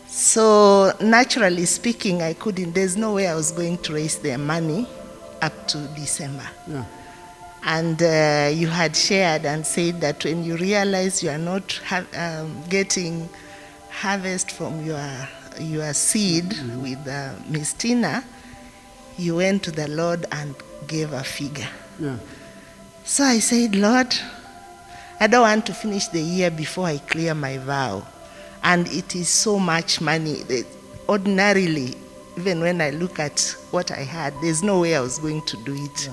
So, 0.08 0.92
naturally 1.02 1.66
speaking, 1.66 2.24
I 2.24 2.34
couldn't, 2.34 2.74
there's 2.74 2.98
no 2.98 3.14
way 3.14 3.28
I 3.28 3.36
was 3.36 3.52
going 3.52 3.78
to 3.80 3.94
raise 3.94 4.18
their 4.18 4.40
money 4.40 4.88
up 5.42 5.68
to 5.68 5.78
December. 5.96 6.50
Yeah. 6.68 6.86
And 7.64 8.02
uh, 8.02 8.50
you 8.52 8.68
had 8.68 8.96
shared 8.96 9.46
and 9.46 9.66
said 9.66 10.02
that 10.02 10.24
when 10.24 10.44
you 10.44 10.58
realize 10.58 11.22
you 11.22 11.30
are 11.30 11.38
not 11.38 11.80
um, 12.16 12.64
getting 12.70 13.30
harvest 13.92 14.52
from 14.52 14.84
your, 14.84 14.98
your 15.60 15.94
seed 15.94 16.56
with 16.82 17.08
uh, 17.08 17.34
Miss 17.48 17.74
Tina, 17.74 18.24
you 19.18 19.38
went 19.38 19.64
to 19.64 19.72
the 19.72 19.88
Lord 19.88 20.26
and 20.32 20.56
gave 20.88 21.14
a 21.14 21.24
figure. 21.24 21.68
Yeah. 22.00 22.18
So 23.04 23.24
I 23.24 23.40
said, 23.40 23.76
Lord, 23.76 24.14
I 25.20 25.28
don't 25.28 25.42
want 25.42 25.66
to 25.66 25.74
finish 25.74 26.08
the 26.08 26.22
year 26.22 26.50
before 26.50 26.86
I 26.86 26.98
clear 26.98 27.34
my 27.34 27.58
vow. 27.58 28.06
And 28.64 28.88
it 28.88 29.16
is 29.16 29.30
so 29.30 29.60
much 29.60 30.00
money 30.00 30.44
that 30.44 30.66
ordinarily, 31.08 31.96
even 32.38 32.62
when 32.62 32.82
I 32.82 32.92
look 32.92 33.20
at 33.20 33.56
what 33.72 33.92
I 33.92 34.04
had, 34.04 34.34
there's 34.42 34.64
no 34.64 34.82
way 34.82 34.96
I 34.96 35.02
was 35.02 35.20
going 35.20 35.42
to 35.44 35.58
do 35.64 35.76
it. 35.76 36.10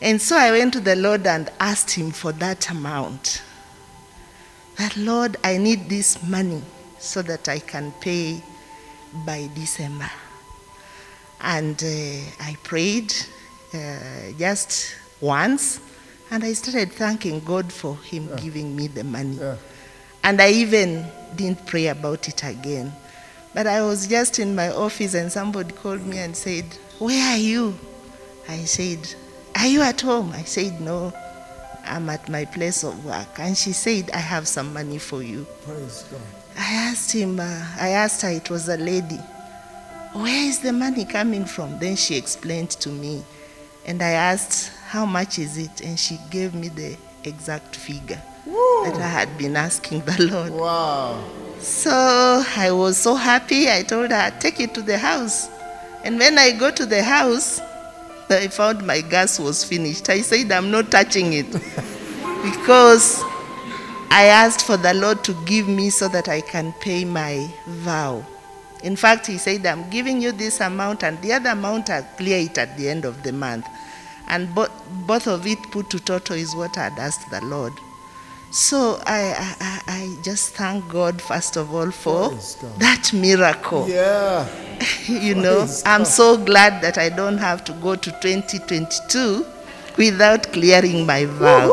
And 0.00 0.20
so 0.20 0.36
I 0.36 0.52
went 0.52 0.72
to 0.74 0.80
the 0.80 0.96
Lord 0.96 1.26
and 1.26 1.50
asked 1.58 1.90
Him 1.90 2.10
for 2.10 2.32
that 2.32 2.70
amount. 2.70 3.42
That, 4.76 4.96
Lord, 4.96 5.36
I 5.42 5.56
need 5.58 5.88
this 5.88 6.22
money 6.22 6.62
so 6.98 7.22
that 7.22 7.48
I 7.48 7.58
can 7.58 7.92
pay 8.00 8.42
by 9.24 9.48
December. 9.54 10.10
And 11.40 11.82
uh, 11.82 12.44
I 12.44 12.56
prayed 12.62 13.14
uh, 13.72 14.32
just 14.38 14.96
once, 15.20 15.80
and 16.30 16.44
I 16.44 16.52
started 16.52 16.92
thanking 16.92 17.40
God 17.40 17.72
for 17.72 17.96
Him 17.96 18.28
giving 18.36 18.74
me 18.74 18.88
the 18.88 19.04
money. 19.04 19.36
Yeah. 19.36 19.56
And 20.24 20.40
I 20.40 20.50
even 20.50 21.06
didn't 21.36 21.66
pray 21.66 21.86
about 21.86 22.28
it 22.28 22.42
again. 22.44 22.92
But 23.54 23.66
I 23.66 23.82
was 23.82 24.06
just 24.06 24.38
in 24.38 24.54
my 24.54 24.70
office, 24.70 25.14
and 25.14 25.30
somebody 25.32 25.72
called 25.72 26.04
me 26.04 26.18
and 26.18 26.36
said, 26.36 26.64
Where 26.98 27.34
are 27.34 27.38
you? 27.38 27.78
I 28.48 28.64
said, 28.64 29.14
Are 29.56 29.66
you 29.66 29.82
at 29.82 30.00
home? 30.00 30.32
I 30.32 30.42
said, 30.42 30.80
No, 30.80 31.12
I'm 31.84 32.08
at 32.10 32.28
my 32.28 32.44
place 32.44 32.84
of 32.84 33.04
work. 33.04 33.38
And 33.38 33.56
she 33.56 33.72
said, 33.72 34.10
I 34.12 34.18
have 34.18 34.46
some 34.46 34.72
money 34.72 34.98
for 34.98 35.22
you. 35.22 35.46
Praise 35.64 36.04
God. 36.10 36.37
I 36.58 36.72
asked 36.72 37.12
him, 37.12 37.38
uh, 37.38 37.64
I 37.78 37.90
asked 37.90 38.22
her, 38.22 38.30
it 38.30 38.50
was 38.50 38.68
a 38.68 38.76
lady, 38.76 39.20
where 40.12 40.48
is 40.48 40.58
the 40.58 40.72
money 40.72 41.04
coming 41.04 41.44
from? 41.44 41.78
Then 41.78 41.94
she 41.94 42.16
explained 42.16 42.70
to 42.70 42.88
me. 42.88 43.24
And 43.86 44.02
I 44.02 44.10
asked, 44.10 44.72
how 44.88 45.06
much 45.06 45.38
is 45.38 45.56
it? 45.56 45.80
And 45.82 45.98
she 45.98 46.18
gave 46.30 46.54
me 46.54 46.68
the 46.68 46.96
exact 47.22 47.76
figure 47.76 48.20
that 48.44 48.96
I 48.96 49.06
had 49.06 49.38
been 49.38 49.56
asking 49.56 50.00
the 50.00 50.22
Lord. 50.30 50.52
Wow. 50.52 51.24
So 51.60 51.90
I 52.56 52.72
was 52.72 52.96
so 52.96 53.14
happy. 53.14 53.70
I 53.70 53.82
told 53.82 54.10
her, 54.10 54.30
take 54.40 54.58
it 54.58 54.74
to 54.74 54.82
the 54.82 54.98
house. 54.98 55.48
And 56.04 56.18
when 56.18 56.38
I 56.38 56.50
go 56.52 56.70
to 56.72 56.84
the 56.86 57.02
house, 57.02 57.60
I 58.30 58.48
found 58.48 58.86
my 58.86 59.00
gas 59.00 59.38
was 59.38 59.62
finished. 59.62 60.08
I 60.10 60.22
said, 60.22 60.50
I'm 60.50 60.70
not 60.70 60.90
touching 60.90 61.32
it 61.32 61.50
because 62.42 63.22
I 64.10 64.24
asked 64.24 64.64
for 64.66 64.76
the 64.76 64.94
Lord 64.94 65.22
to 65.24 65.34
give 65.44 65.68
me 65.68 65.90
so 65.90 66.08
that 66.08 66.28
I 66.28 66.40
can 66.40 66.72
pay 66.74 67.04
my 67.04 67.48
vow. 67.66 68.24
In 68.82 68.96
fact, 68.96 69.26
He 69.26 69.38
said, 69.38 69.66
I'm 69.66 69.88
giving 69.90 70.22
you 70.22 70.32
this 70.32 70.60
amount, 70.60 71.02
and 71.02 71.20
the 71.20 71.32
other 71.32 71.50
amount 71.50 71.90
I'll 71.90 72.02
clear 72.16 72.38
it 72.38 72.56
at 72.58 72.76
the 72.76 72.88
end 72.88 73.04
of 73.04 73.22
the 73.22 73.32
month. 73.32 73.66
And 74.28 74.54
bo- 74.54 74.68
both 75.06 75.26
of 75.26 75.46
it 75.46 75.58
put 75.70 75.90
to 75.90 75.98
total 75.98 76.36
is 76.36 76.54
what 76.54 76.76
I'd 76.78 76.98
asked 76.98 77.30
the 77.30 77.40
Lord. 77.44 77.72
So 78.50 78.98
I, 79.06 79.20
I, 79.36 79.56
I 79.60 79.80
I 79.86 80.16
just 80.22 80.54
thank 80.54 80.88
God, 80.88 81.20
first 81.20 81.56
of 81.56 81.74
all, 81.74 81.90
for 81.90 82.30
that 82.78 83.10
miracle. 83.12 83.86
Yeah. 83.88 84.46
you 85.06 85.34
know, 85.34 85.58
Praise 85.64 85.82
I'm 85.84 86.04
so 86.06 86.36
glad 86.42 86.80
that 86.82 86.96
I 86.96 87.08
don't 87.10 87.36
have 87.38 87.62
to 87.64 87.72
go 87.74 87.94
to 87.94 88.10
2022 88.22 89.44
without 89.98 90.50
clearing 90.52 91.04
my 91.04 91.26
vow. 91.26 91.68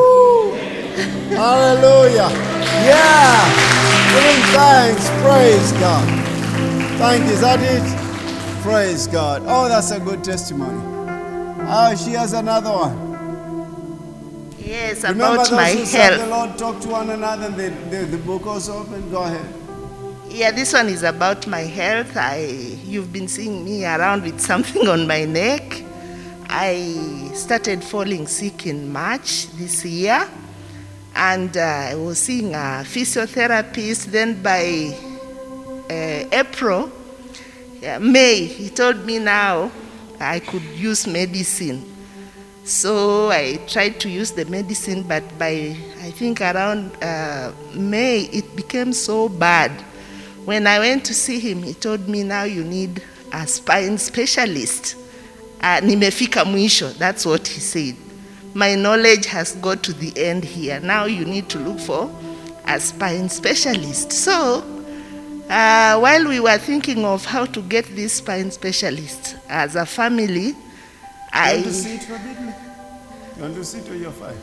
Hallelujah. 1.35 2.29
Yeah. 2.85 3.43
Giving 4.13 4.41
thanks. 4.53 5.09
Praise 5.21 5.71
God. 5.73 6.07
Thank 6.97 7.25
you. 7.25 7.31
Is 7.33 7.41
that 7.41 7.59
it? 7.61 8.61
Praise 8.63 9.07
God. 9.07 9.43
Oh, 9.45 9.67
that's 9.67 9.91
a 9.91 9.99
good 9.99 10.23
testimony. 10.23 10.81
Oh, 11.67 11.95
she 11.95 12.11
has 12.11 12.33
another 12.33 12.71
one. 12.71 13.05
Yes, 14.57 15.03
Remember 15.03 15.35
about 15.35 15.51
my 15.51 15.71
who 15.73 15.85
serve 15.85 16.19
the. 16.19 16.27
Lord 16.27 16.57
talk 16.57 16.79
to 16.81 16.87
one 16.89 17.09
another 17.11 17.45
and 17.45 17.55
the, 17.55 17.69
the, 17.95 18.05
the 18.05 18.17
book 18.17 18.45
was 18.45 18.67
open? 18.69 19.09
Go 19.11 19.23
ahead. 19.23 19.45
Yeah, 20.27 20.51
this 20.51 20.73
one 20.73 20.87
is 20.87 21.03
about 21.03 21.45
my 21.47 21.61
health. 21.61 22.17
I, 22.17 22.45
you've 22.83 23.13
been 23.13 23.27
seeing 23.27 23.63
me 23.63 23.85
around 23.85 24.23
with 24.23 24.41
something 24.41 24.87
on 24.95 25.07
my 25.07 25.25
neck. 25.25 25.83
I 26.49 27.31
started 27.33 27.83
falling 27.83 28.27
sick 28.27 28.65
in 28.65 28.91
March 28.91 29.47
this 29.57 29.85
year, 29.85 30.27
and 31.15 31.55
uh, 31.55 31.61
I 31.61 31.95
was 31.95 32.19
seeing 32.19 32.53
a 32.53 32.83
physiotherapist. 32.83 34.05
Then 34.05 34.41
by 34.41 34.95
uh, 35.89 36.29
April, 36.31 36.91
yeah, 37.81 37.97
May, 37.99 38.45
he 38.45 38.69
told 38.69 39.05
me 39.05 39.19
now 39.19 39.71
I 40.19 40.39
could 40.39 40.63
use 40.63 41.07
medicine. 41.07 41.93
So 42.63 43.29
I 43.29 43.59
tried 43.67 43.99
to 44.01 44.09
use 44.09 44.31
the 44.31 44.45
medicine, 44.45 45.03
but 45.03 45.23
by 45.37 45.77
I 46.01 46.11
think 46.11 46.41
around 46.41 46.91
uh, 47.01 47.51
May, 47.73 48.21
it 48.23 48.55
became 48.55 48.91
so 48.91 49.29
bad. 49.29 49.71
When 50.45 50.67
I 50.67 50.79
went 50.79 51.05
to 51.05 51.13
see 51.13 51.39
him, 51.39 51.63
he 51.63 51.73
told 51.73 52.07
me 52.07 52.23
now 52.23 52.43
you 52.43 52.63
need 52.63 53.01
a 53.31 53.47
spine 53.47 53.97
specialist. 53.97 54.95
Uh, 55.61 55.79
nimefika 55.81 56.43
mwisho, 56.43 56.93
that's 56.97 57.25
what 57.25 57.47
he 57.47 57.59
said. 57.59 57.95
My 58.55 58.73
knowledge 58.75 59.25
has 59.27 59.53
got 59.57 59.83
to 59.83 59.93
the 59.93 60.13
end 60.17 60.43
here. 60.45 60.79
Now 60.79 61.05
you 61.05 61.25
need 61.25 61.49
to 61.49 61.59
look 61.59 61.79
for 61.79 62.09
a 62.65 62.79
spine 62.79 63.29
specialist. 63.29 64.11
So 64.11 64.63
Uh, 65.47 65.99
while 65.99 66.27
we 66.27 66.39
were 66.39 66.57
thinking 66.57 67.05
of 67.05 67.23
how 67.23 67.45
to 67.45 67.61
get 67.61 67.85
this 67.95 68.13
spine 68.13 68.49
specialist 68.49 69.35
as 69.47 69.75
a 69.75 69.85
family, 69.85 70.47
You 70.47 70.55
want 71.35 71.65
to 71.65 71.69
I, 71.77 71.99
for? 72.01 72.17
You 73.35 73.41
want 73.43 73.55
to 73.55 73.63
sit 73.63 73.87
or 73.87 73.95
you're 73.95 74.11
fine? 74.11 74.35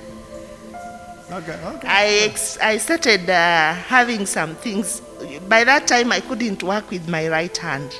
Okay, 1.32 1.58
okay. 1.74 1.88
I, 1.88 2.06
ex- 2.30 2.56
I 2.62 2.78
started 2.78 3.28
uh, 3.28 3.72
having 3.74 4.26
some 4.26 4.54
things. 4.54 5.00
By 5.48 5.64
that 5.64 5.88
time, 5.88 6.12
I 6.12 6.20
couldn't 6.20 6.62
work 6.62 6.88
with 6.90 7.08
my 7.08 7.28
right 7.28 7.56
hand. 7.56 7.90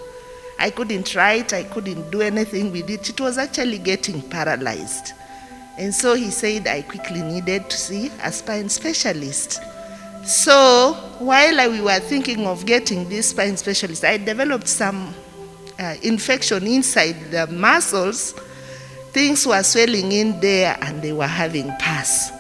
I 0.60 0.70
couldn't 0.70 1.16
write, 1.16 1.52
I 1.52 1.64
couldn't 1.64 2.10
do 2.12 2.20
anything 2.20 2.70
with 2.70 2.88
it. 2.88 3.08
It 3.08 3.20
was 3.20 3.36
actually 3.36 3.78
getting 3.78 4.22
paralyzed. 4.22 5.12
And 5.78 5.94
so 5.94 6.14
he 6.14 6.30
said 6.30 6.66
I 6.66 6.82
quickly 6.82 7.22
needed 7.22 7.70
to 7.70 7.76
see 7.76 8.10
a 8.22 8.30
spine 8.30 8.68
specialist. 8.68 9.60
So 10.24 10.92
while 11.18 11.70
we 11.70 11.80
were 11.80 11.98
thinking 11.98 12.46
of 12.46 12.64
getting 12.66 13.08
this 13.08 13.30
spine 13.30 13.56
specialist, 13.56 14.04
I 14.04 14.18
developed 14.18 14.68
some 14.68 15.14
uh, 15.78 15.94
infection 16.02 16.66
inside 16.66 17.30
the 17.30 17.46
muscles. 17.48 18.32
Things 19.12 19.46
were 19.46 19.62
swelling 19.62 20.12
in 20.12 20.40
there 20.40 20.76
and 20.80 21.02
they 21.02 21.12
were 21.12 21.26
having 21.26 21.70
pus. 21.78 22.30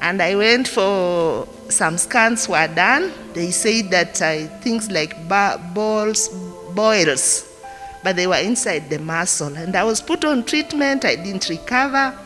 And 0.00 0.20
I 0.20 0.34
went 0.34 0.68
for 0.68 1.48
some 1.70 1.96
scans 1.96 2.48
were 2.48 2.68
done. 2.68 3.12
They 3.32 3.50
said 3.50 3.90
that 3.90 4.20
uh, 4.20 4.46
things 4.60 4.90
like 4.90 5.28
ba- 5.28 5.60
balls, 5.74 6.28
boils, 6.74 7.50
but 8.02 8.16
they 8.16 8.26
were 8.26 8.36
inside 8.36 8.90
the 8.90 8.98
muscle. 8.98 9.56
And 9.56 9.74
I 9.74 9.84
was 9.84 10.02
put 10.02 10.24
on 10.24 10.44
treatment. 10.44 11.04
I 11.04 11.16
didn't 11.16 11.48
recover. 11.48 12.18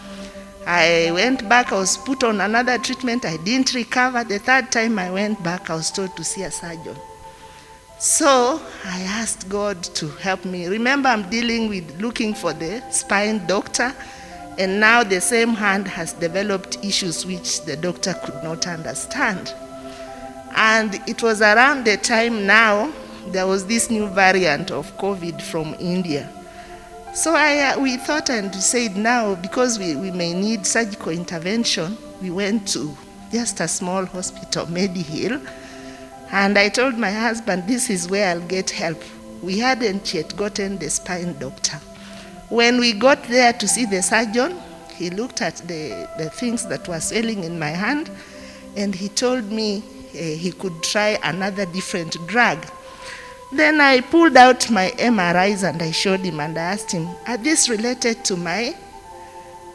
I 0.70 1.10
went 1.14 1.48
back. 1.48 1.72
I 1.72 1.76
was 1.76 1.96
put 1.96 2.22
on 2.22 2.42
another 2.42 2.76
treatment. 2.76 3.24
I 3.24 3.38
didn't 3.38 3.72
recover. 3.72 4.22
The 4.22 4.38
third 4.38 4.70
time 4.70 4.98
I 4.98 5.10
went 5.10 5.42
back, 5.42 5.70
I 5.70 5.76
was 5.76 5.90
told 5.90 6.14
to 6.18 6.22
see 6.22 6.42
a 6.42 6.50
surgeon. 6.50 6.94
So 7.98 8.60
I 8.84 9.00
asked 9.00 9.48
God 9.48 9.82
to 9.82 10.08
help 10.08 10.44
me. 10.44 10.66
Remember, 10.66 11.08
I'm 11.08 11.30
dealing 11.30 11.70
with 11.70 11.98
looking 12.02 12.34
for 12.34 12.52
the 12.52 12.82
spine 12.90 13.46
doctor, 13.46 13.94
and 14.58 14.78
now 14.78 15.02
the 15.02 15.22
same 15.22 15.54
hand 15.54 15.88
has 15.88 16.12
developed 16.12 16.84
issues 16.84 17.24
which 17.24 17.62
the 17.62 17.74
doctor 17.74 18.12
could 18.22 18.44
not 18.44 18.66
understand. 18.66 19.54
And 20.54 21.00
it 21.08 21.22
was 21.22 21.40
around 21.40 21.86
the 21.86 21.96
time 21.96 22.46
now 22.46 22.92
there 23.28 23.46
was 23.46 23.64
this 23.64 23.88
new 23.88 24.06
variant 24.08 24.70
of 24.70 24.94
COVID 24.98 25.40
from 25.40 25.74
India. 25.80 26.28
So 27.14 27.34
I, 27.34 27.72
uh, 27.72 27.80
we 27.80 27.96
thought 27.96 28.30
and 28.30 28.54
we 28.54 28.60
said 28.60 28.96
now, 28.96 29.34
because 29.34 29.78
we, 29.78 29.96
we 29.96 30.10
may 30.10 30.34
need 30.34 30.66
surgical 30.66 31.10
intervention, 31.10 31.96
we 32.22 32.30
went 32.30 32.68
to 32.68 32.96
just 33.32 33.60
a 33.60 33.66
small 33.68 34.04
hospital, 34.06 34.66
Mediheal, 34.66 35.44
and 36.30 36.58
I 36.58 36.68
told 36.68 36.96
my 36.96 37.10
husband, 37.10 37.66
this 37.66 37.90
is 37.90 38.08
where 38.08 38.28
I'll 38.28 38.46
get 38.46 38.70
help. 38.70 39.02
We 39.42 39.58
hadn't 39.58 40.12
yet 40.14 40.36
gotten 40.36 40.78
the 40.78 40.90
spine 40.90 41.38
doctor. 41.38 41.78
When 42.50 42.78
we 42.78 42.92
got 42.92 43.22
there 43.24 43.52
to 43.52 43.66
see 43.66 43.84
the 43.84 44.02
surgeon, 44.02 44.56
he 44.94 45.10
looked 45.10 45.42
at 45.42 45.56
the, 45.68 46.08
the 46.18 46.30
things 46.30 46.66
that 46.68 46.86
were 46.88 47.00
swelling 47.00 47.44
in 47.44 47.58
my 47.58 47.70
hand 47.70 48.10
and 48.76 48.94
he 48.94 49.08
told 49.08 49.50
me 49.50 49.78
uh, 49.78 50.18
he 50.18 50.52
could 50.52 50.82
try 50.82 51.18
another 51.24 51.66
different 51.66 52.16
drug. 52.26 52.64
Then 53.50 53.80
I 53.80 54.00
pulled 54.00 54.36
out 54.36 54.70
my 54.70 54.90
MRIs 54.98 55.66
and 55.68 55.82
I 55.82 55.90
showed 55.90 56.20
him 56.20 56.40
and 56.40 56.58
I 56.58 56.62
asked 56.62 56.92
him, 56.92 57.08
Are 57.26 57.38
these 57.38 57.70
related 57.70 58.24
to 58.26 58.36
my, 58.36 58.76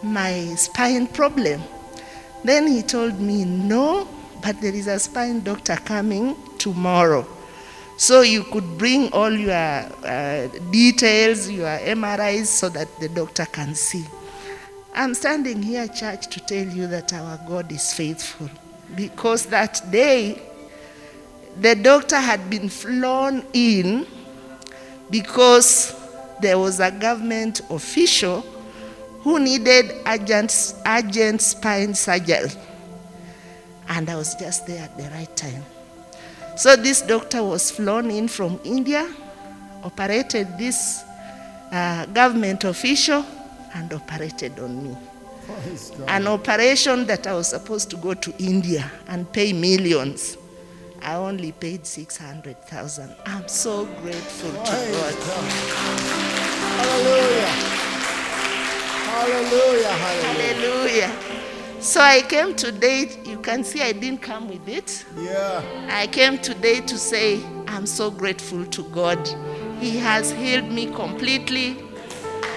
my 0.04 0.54
spine 0.56 1.08
problem? 1.08 1.62
Then 2.44 2.68
he 2.68 2.84
told 2.84 3.20
me, 3.20 3.46
No, 3.46 4.08
but 4.44 4.62
there 4.62 4.74
is 4.74 4.88
a 4.88 5.00
spine 5.00 5.42
doctor 5.42 5.76
coming 5.78 6.36
tomorrow. 6.60 7.26
So 7.98 8.22
you 8.22 8.44
could 8.44 8.78
bring 8.78 9.12
all 9.12 9.32
your 9.32 9.54
uh, 9.54 10.48
details, 10.72 11.50
your 11.50 11.78
MRIs, 11.80 12.46
so 12.46 12.70
that 12.70 13.00
the 13.00 13.10
doctor 13.10 13.46
can 13.46 13.74
see. 13.74 14.06
I'm 14.96 15.16
standing 15.16 15.64
here, 15.64 15.88
church, 15.88 16.28
to 16.28 16.40
tell 16.40 16.68
you 16.68 16.86
that 16.88 17.12
our 17.14 17.40
God 17.48 17.72
is 17.72 17.94
faithful. 17.94 18.50
Because 18.96 19.48
that 19.48 19.82
day, 19.90 20.40
the 21.60 21.76
doctor 21.76 22.18
had 22.20 22.50
been 22.50 22.70
flown 22.70 23.46
in 23.54 24.08
because 25.10 25.96
there 26.42 26.58
was 26.58 26.80
a 26.80 26.92
government 26.92 27.62
official 27.70 28.42
who 29.22 29.40
needed 29.40 29.92
urgent, 30.06 30.74
urgent 30.86 31.42
spine 31.42 31.94
surgery. 31.94 32.50
And 33.88 34.10
I 34.10 34.16
was 34.16 34.36
just 34.36 34.68
there 34.68 34.84
at 34.84 34.98
the 34.98 35.04
right 35.16 35.34
time. 35.36 35.64
So 36.56 36.76
this 36.76 37.02
doctor 37.02 37.44
was 37.44 37.72
flown 37.72 38.12
in 38.12 38.28
from 38.28 38.60
India, 38.64 39.12
operated 39.84 40.58
this 40.58 41.04
uh, 41.72 42.06
government 42.08 42.64
official, 42.64 43.26
and 43.74 43.92
operated 43.94 44.60
on 44.60 44.84
me. 44.84 44.98
An 46.08 46.28
operation 46.28 47.06
that 47.06 47.28
I 47.28 47.34
was 47.34 47.50
supposed 47.50 47.90
to 47.92 47.98
go 47.98 48.14
to 48.14 48.34
India 48.38 48.90
and 49.08 49.32
pay 49.32 49.52
millions. 49.52 50.38
I 51.04 51.16
only 51.16 51.52
paid 51.52 51.86
600,000. 51.86 53.16
I'm 53.26 53.48
so 53.48 53.86
grateful 54.02 54.52
to 54.52 54.58
God. 54.58 55.16
Hallelujah. 56.80 57.48
Hallelujah. 59.12 59.90
Hallelujah. 59.90 61.12
Hallelujah. 61.12 61.82
So 61.82 62.00
I 62.00 62.22
came 62.22 62.56
today, 62.56 63.10
you 63.26 63.38
can 63.40 63.66
see 63.66 63.82
I 63.82 63.92
didn't 63.92 64.22
come 64.22 64.48
with 64.48 64.66
it. 64.70 65.06
Yeah. 65.20 65.62
I 65.90 66.08
came 66.08 66.38
today 66.38 66.80
to 66.80 66.98
say 66.98 67.44
I'm 67.68 67.86
so 67.86 68.10
grateful 68.10 68.66
to 68.66 68.84
God. 68.92 69.20
He 69.82 69.98
has 69.98 70.32
healed 70.32 70.72
me 70.72 70.86
completely. 70.86 71.76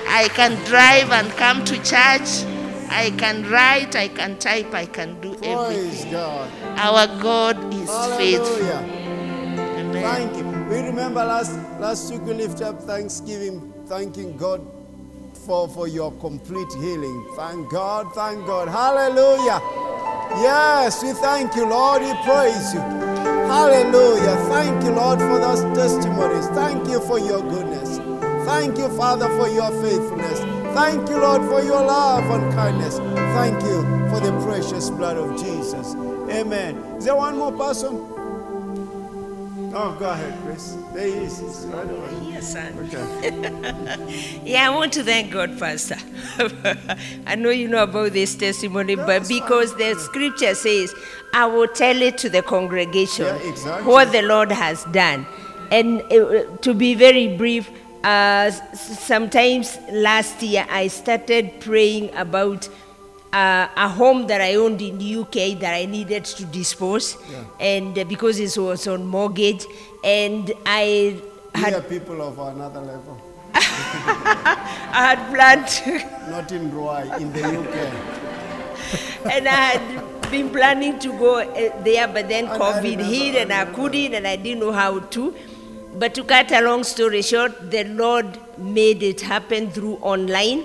I 0.07 0.29
can 0.29 0.55
drive 0.65 1.11
and 1.11 1.29
come 1.33 1.65
to 1.65 1.75
church. 1.79 2.45
I 2.89 3.13
can 3.19 3.51
write, 3.51 3.97
I 3.97 4.07
can 4.07 4.39
type, 4.39 4.73
I 4.73 4.87
can 4.87 5.21
do 5.21 5.35
everything. 5.43 5.57
Praise 5.57 6.05
everything. 6.05 6.13
God. 6.13 6.51
Our 6.79 7.07
God 7.21 7.73
is 7.73 7.91
faithful. 8.17 8.67
Amen. 8.67 9.93
Thank 9.93 10.37
you. 10.37 10.45
We 10.69 10.81
remember 10.87 11.25
last 11.25 11.53
last 11.81 12.11
week 12.11 12.23
we 12.23 12.35
lifted 12.35 12.67
up 12.67 12.83
Thanksgiving, 12.83 13.73
thanking 13.87 14.37
God 14.37 14.61
for, 15.47 15.69
for 15.69 15.89
your 15.89 16.13
complete 16.21 16.71
healing. 16.75 17.33
Thank 17.37 17.71
God, 17.71 18.13
thank 18.15 18.47
God. 18.47 18.69
Hallelujah. 18.69 19.61
Yes, 20.43 21.03
we 21.03 21.13
thank 21.13 21.55
you, 21.57 21.67
Lord. 21.67 22.03
We 22.03 22.13
praise 22.25 22.75
you. 22.75 22.81
Hallelujah. 22.81 24.37
Thank 24.51 24.85
you, 24.85 24.91
Lord, 24.91 25.19
for 25.21 25.39
those 25.39 25.63
testimonies. 25.75 26.47
Thank 26.49 26.89
you 26.89 27.01
for 27.07 27.19
your 27.19 27.41
goodness. 27.41 27.99
Thank 28.45 28.77
you, 28.77 28.89
Father, 28.97 29.29
for 29.39 29.49
your 29.49 29.71
faithfulness. 29.83 30.41
Thank 30.75 31.09
you, 31.09 31.19
Lord, 31.19 31.43
for 31.49 31.63
your 31.63 31.83
love 31.83 32.25
and 32.25 32.53
kindness. 32.53 32.99
Thank 32.99 33.63
you 33.63 33.83
for 34.11 34.21
the 34.21 34.39
precious 34.45 34.91
blood 34.91 35.17
of 35.17 35.41
Jesus. 35.41 35.95
Amen. 36.31 36.77
Is 36.99 37.05
there 37.05 37.17
one 37.17 37.37
more 37.39 37.53
person? 37.53 38.13
Oh, 39.79 39.95
go 39.99 40.09
ahead, 40.11 40.35
Chris. 40.45 40.77
There 40.95 41.07
he 41.07 41.13
is. 41.25 41.39
He's 41.39 41.67
right 41.67 41.87
over 41.87 42.09
here. 42.25 42.33
Yes, 42.35 42.53
son. 42.53 42.79
Okay. 42.87 44.43
Yeah, 44.45 44.71
I 44.71 44.75
want 44.75 44.93
to 44.95 45.03
thank 45.05 45.33
God, 45.33 45.59
Pastor. 45.59 45.97
I 47.27 47.35
know 47.35 47.51
you 47.51 47.69
know 47.69 47.83
about 47.83 48.13
this 48.13 48.35
testimony, 48.35 48.95
but 48.95 49.29
because 49.29 49.75
the 49.77 49.95
scripture 49.97 50.55
says, 50.55 50.95
I 51.35 51.47
will 51.47 51.69
tell 51.69 52.01
it 52.01 52.17
to 52.19 52.31
the 52.31 52.43
congregation 52.43 53.27
Yeah, 53.27 53.49
exactly. 53.51 53.87
what 53.93 54.13
the 54.13 54.23
Lord 54.23 54.51
has 54.53 54.85
done. 54.87 55.27
And 55.71 56.01
uh, 56.13 56.57
to 56.59 56.73
be 56.75 56.95
very 56.95 57.37
brief, 57.37 57.69
uh, 58.05 58.51
sometimes 58.75 59.79
last 59.91 60.43
year 60.43 60.65
I 60.71 60.87
started 60.89 61.61
praying 61.61 62.15
about 62.15 62.69
uh, 63.37 63.69
a 63.77 63.89
home 63.89 64.27
that 64.29 64.41
I 64.41 64.55
owned 64.55 64.81
in 64.81 64.97
the 64.99 65.17
UK 65.17 65.59
that 65.61 65.75
I 65.75 65.85
needed 65.85 66.25
to 66.25 66.45
dispose, 66.47 67.17
and 67.61 67.99
uh, 67.99 68.05
because 68.05 68.41
it 68.41 68.57
was 68.59 68.87
on 68.87 69.05
mortgage, 69.05 69.65
and 70.03 70.53
I 70.65 71.21
We 71.55 71.61
had 71.61 71.75
are 71.75 71.83
people 71.83 72.23
of 72.23 72.39
another 72.39 72.81
level. 72.81 73.21
I 73.55 75.03
had 75.11 75.21
planned 75.35 75.69
to. 75.77 76.31
Not 76.31 76.53
in 76.53 76.71
Ruai, 76.71 77.21
in 77.21 77.33
the 77.33 77.45
UK. 77.61 77.77
and 79.35 79.49
I 79.49 79.61
had 79.77 80.31
been 80.31 80.49
planning 80.51 80.99
to 81.01 81.09
go 81.19 81.41
uh, 81.41 81.83
there, 81.83 82.09
but 82.09 82.29
then 82.29 82.47
And 82.47 82.61
COVID 82.63 83.05
hit 83.05 83.35
and 83.43 83.53
I 83.53 83.65
couldn't, 83.67 84.15
and 84.15 84.27
I 84.27 84.37
didn't 84.37 84.61
know 84.61 84.73
how 84.73 84.99
to. 85.17 85.35
But 85.99 86.15
to 86.15 86.25
cut 86.25 86.53
a 86.53 86.61
long 86.63 86.85
story 86.85 87.23
short, 87.23 87.71
the 87.71 87.85
Lord 87.85 88.39
made 88.59 89.03
it 89.03 89.21
happen 89.21 89.71
through 89.71 89.97
online. 90.15 90.65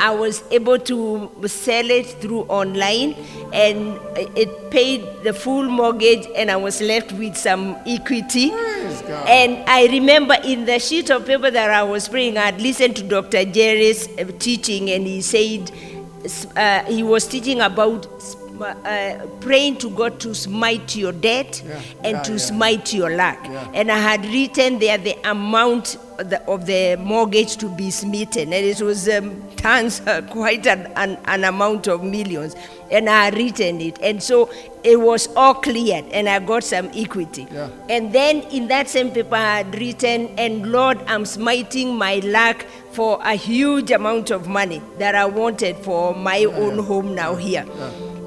I 0.00 0.10
was 0.14 0.42
able 0.50 0.78
to 0.78 1.30
sell 1.46 1.90
it 1.90 2.06
through 2.20 2.42
online, 2.42 3.14
and 3.52 3.98
it 4.36 4.70
paid 4.70 5.02
the 5.22 5.32
full 5.32 5.64
mortgage, 5.68 6.26
and 6.36 6.50
I 6.50 6.56
was 6.56 6.80
left 6.80 7.12
with 7.12 7.36
some 7.36 7.76
equity. 7.86 8.50
And 9.26 9.64
I 9.68 9.86
remember 9.90 10.36
in 10.44 10.64
the 10.66 10.78
sheet 10.78 11.10
of 11.10 11.26
paper 11.26 11.50
that 11.50 11.70
I 11.70 11.82
was 11.82 12.08
praying, 12.08 12.36
I 12.36 12.46
had 12.46 12.60
listened 12.60 12.96
to 12.96 13.02
Dr. 13.02 13.44
Jerry's 13.44 14.08
uh, 14.18 14.24
teaching, 14.38 14.90
and 14.90 15.06
he 15.06 15.22
said 15.22 15.70
uh, 16.56 16.84
he 16.84 17.02
was 17.02 17.26
teaching 17.26 17.60
about 17.60 18.06
uh, 18.60 19.26
praying 19.40 19.76
to 19.78 19.90
God 19.90 20.20
to 20.20 20.32
smite 20.34 20.94
your 20.94 21.10
debt 21.12 21.60
Yeah, 21.66 21.80
and 22.04 22.16
yeah, 22.16 22.22
to 22.22 22.32
yeah. 22.32 22.38
smite 22.38 22.94
your 22.94 23.10
lack. 23.10 23.44
And 23.74 23.90
I 23.90 23.98
had 23.98 24.24
written 24.26 24.78
there 24.78 24.96
the 24.98 25.16
amount 25.28 25.96
the, 26.18 26.42
of 26.46 26.66
the 26.66 26.96
mortgage 26.96 27.56
to 27.58 27.68
be 27.68 27.90
smitten, 27.90 28.52
and 28.52 28.64
it 28.64 28.80
was 28.80 29.08
um, 29.08 29.42
tons, 29.56 30.00
uh, 30.06 30.22
quite 30.30 30.66
an, 30.66 30.86
an, 30.96 31.18
an 31.24 31.44
amount 31.44 31.88
of 31.88 32.02
millions. 32.02 32.56
And 32.90 33.08
I 33.08 33.24
had 33.24 33.34
written 33.34 33.80
it, 33.80 33.98
and 34.02 34.22
so 34.22 34.50
it 34.84 35.00
was 35.00 35.28
all 35.34 35.54
cleared, 35.54 36.04
and 36.12 36.28
I 36.28 36.38
got 36.38 36.62
some 36.62 36.90
equity. 36.94 37.46
Yeah. 37.50 37.70
And 37.88 38.12
then 38.12 38.42
in 38.50 38.68
that 38.68 38.88
same 38.88 39.10
paper, 39.10 39.34
I 39.34 39.62
had 39.62 39.78
written, 39.78 40.28
and 40.38 40.70
Lord, 40.70 40.98
I'm 41.06 41.24
smiting 41.24 41.96
my 41.96 42.16
lack 42.20 42.66
for 42.92 43.18
a 43.22 43.34
huge 43.34 43.90
amount 43.90 44.30
of 44.30 44.46
money 44.46 44.80
that 44.98 45.14
I 45.14 45.24
wanted 45.24 45.76
for 45.78 46.14
my 46.14 46.44
own 46.44 46.78
home 46.78 47.14
now 47.14 47.34
here. 47.34 47.66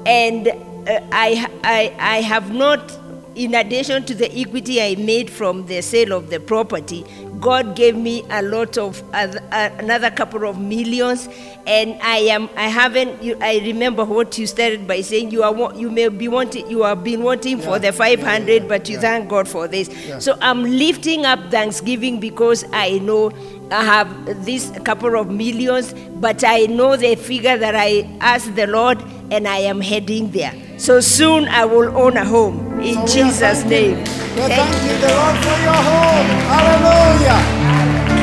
And 0.04 0.48
uh, 0.48 1.00
I, 1.12 1.48
I, 1.62 1.94
I 1.98 2.20
have 2.20 2.52
not, 2.52 2.98
in 3.34 3.54
addition 3.54 4.04
to 4.06 4.14
the 4.14 4.30
equity 4.38 4.82
I 4.82 4.96
made 4.96 5.30
from 5.30 5.66
the 5.66 5.80
sale 5.80 6.12
of 6.12 6.28
the 6.28 6.40
property, 6.40 7.04
God 7.40 7.76
gave 7.76 7.96
me 7.96 8.24
a 8.30 8.42
lot 8.42 8.76
of 8.78 9.02
uh, 9.12 9.38
another 9.78 10.10
couple 10.10 10.44
of 10.48 10.58
millions, 10.58 11.28
and 11.66 11.98
I 12.02 12.18
am 12.30 12.48
I 12.56 12.68
haven't. 12.68 13.22
You, 13.22 13.36
I 13.40 13.58
remember 13.58 14.04
what 14.04 14.38
you 14.38 14.46
started 14.46 14.86
by 14.86 15.00
saying 15.02 15.30
you 15.30 15.42
are 15.42 15.74
you 15.74 15.90
may 15.90 16.08
be 16.08 16.28
wanting 16.28 16.68
you 16.70 16.82
have 16.82 17.04
been 17.04 17.22
wanting 17.22 17.60
for 17.60 17.78
the 17.78 17.92
500, 17.92 18.48
Yeah, 18.48 18.54
yeah, 18.54 18.68
but 18.68 18.88
you 18.88 18.94
yeah. 18.96 19.00
thank 19.00 19.28
God 19.28 19.48
for 19.48 19.68
this. 19.68 19.88
Yeah. 20.06 20.18
So 20.18 20.36
I'm 20.40 20.62
lifting 20.64 21.26
up 21.26 21.50
Thanksgiving 21.50 22.20
because 22.20 22.64
I 22.72 22.98
know 22.98 23.30
I 23.70 23.84
have 23.84 24.44
this 24.44 24.70
couple 24.84 25.18
of 25.18 25.30
millions, 25.30 25.92
but 26.20 26.42
I 26.42 26.66
know 26.66 26.96
the 26.96 27.16
figure 27.16 27.58
that 27.58 27.74
I 27.74 28.08
asked 28.20 28.56
the 28.56 28.66
Lord, 28.66 29.02
and 29.30 29.46
I 29.46 29.58
am 29.58 29.80
heading 29.80 30.30
there. 30.30 30.54
So 30.78 31.00
soon 31.00 31.48
I 31.48 31.64
will 31.66 31.94
own 31.96 32.16
a 32.16 32.24
home 32.24 32.80
in 32.80 33.06
So 33.06 33.14
Jesus' 33.14 33.64
name. 33.64 33.98
Are 33.98 34.48
Thank 34.48 34.74
you, 34.88 34.96
the 34.98 35.12
Lord 35.12 35.36
for 35.44 35.58
your 35.60 35.82
home. 35.84 36.28
Hallelujah. 36.48 37.40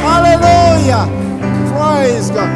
Hallelujah. 0.02 1.04
Praise 1.70 2.30
God. 2.32 2.50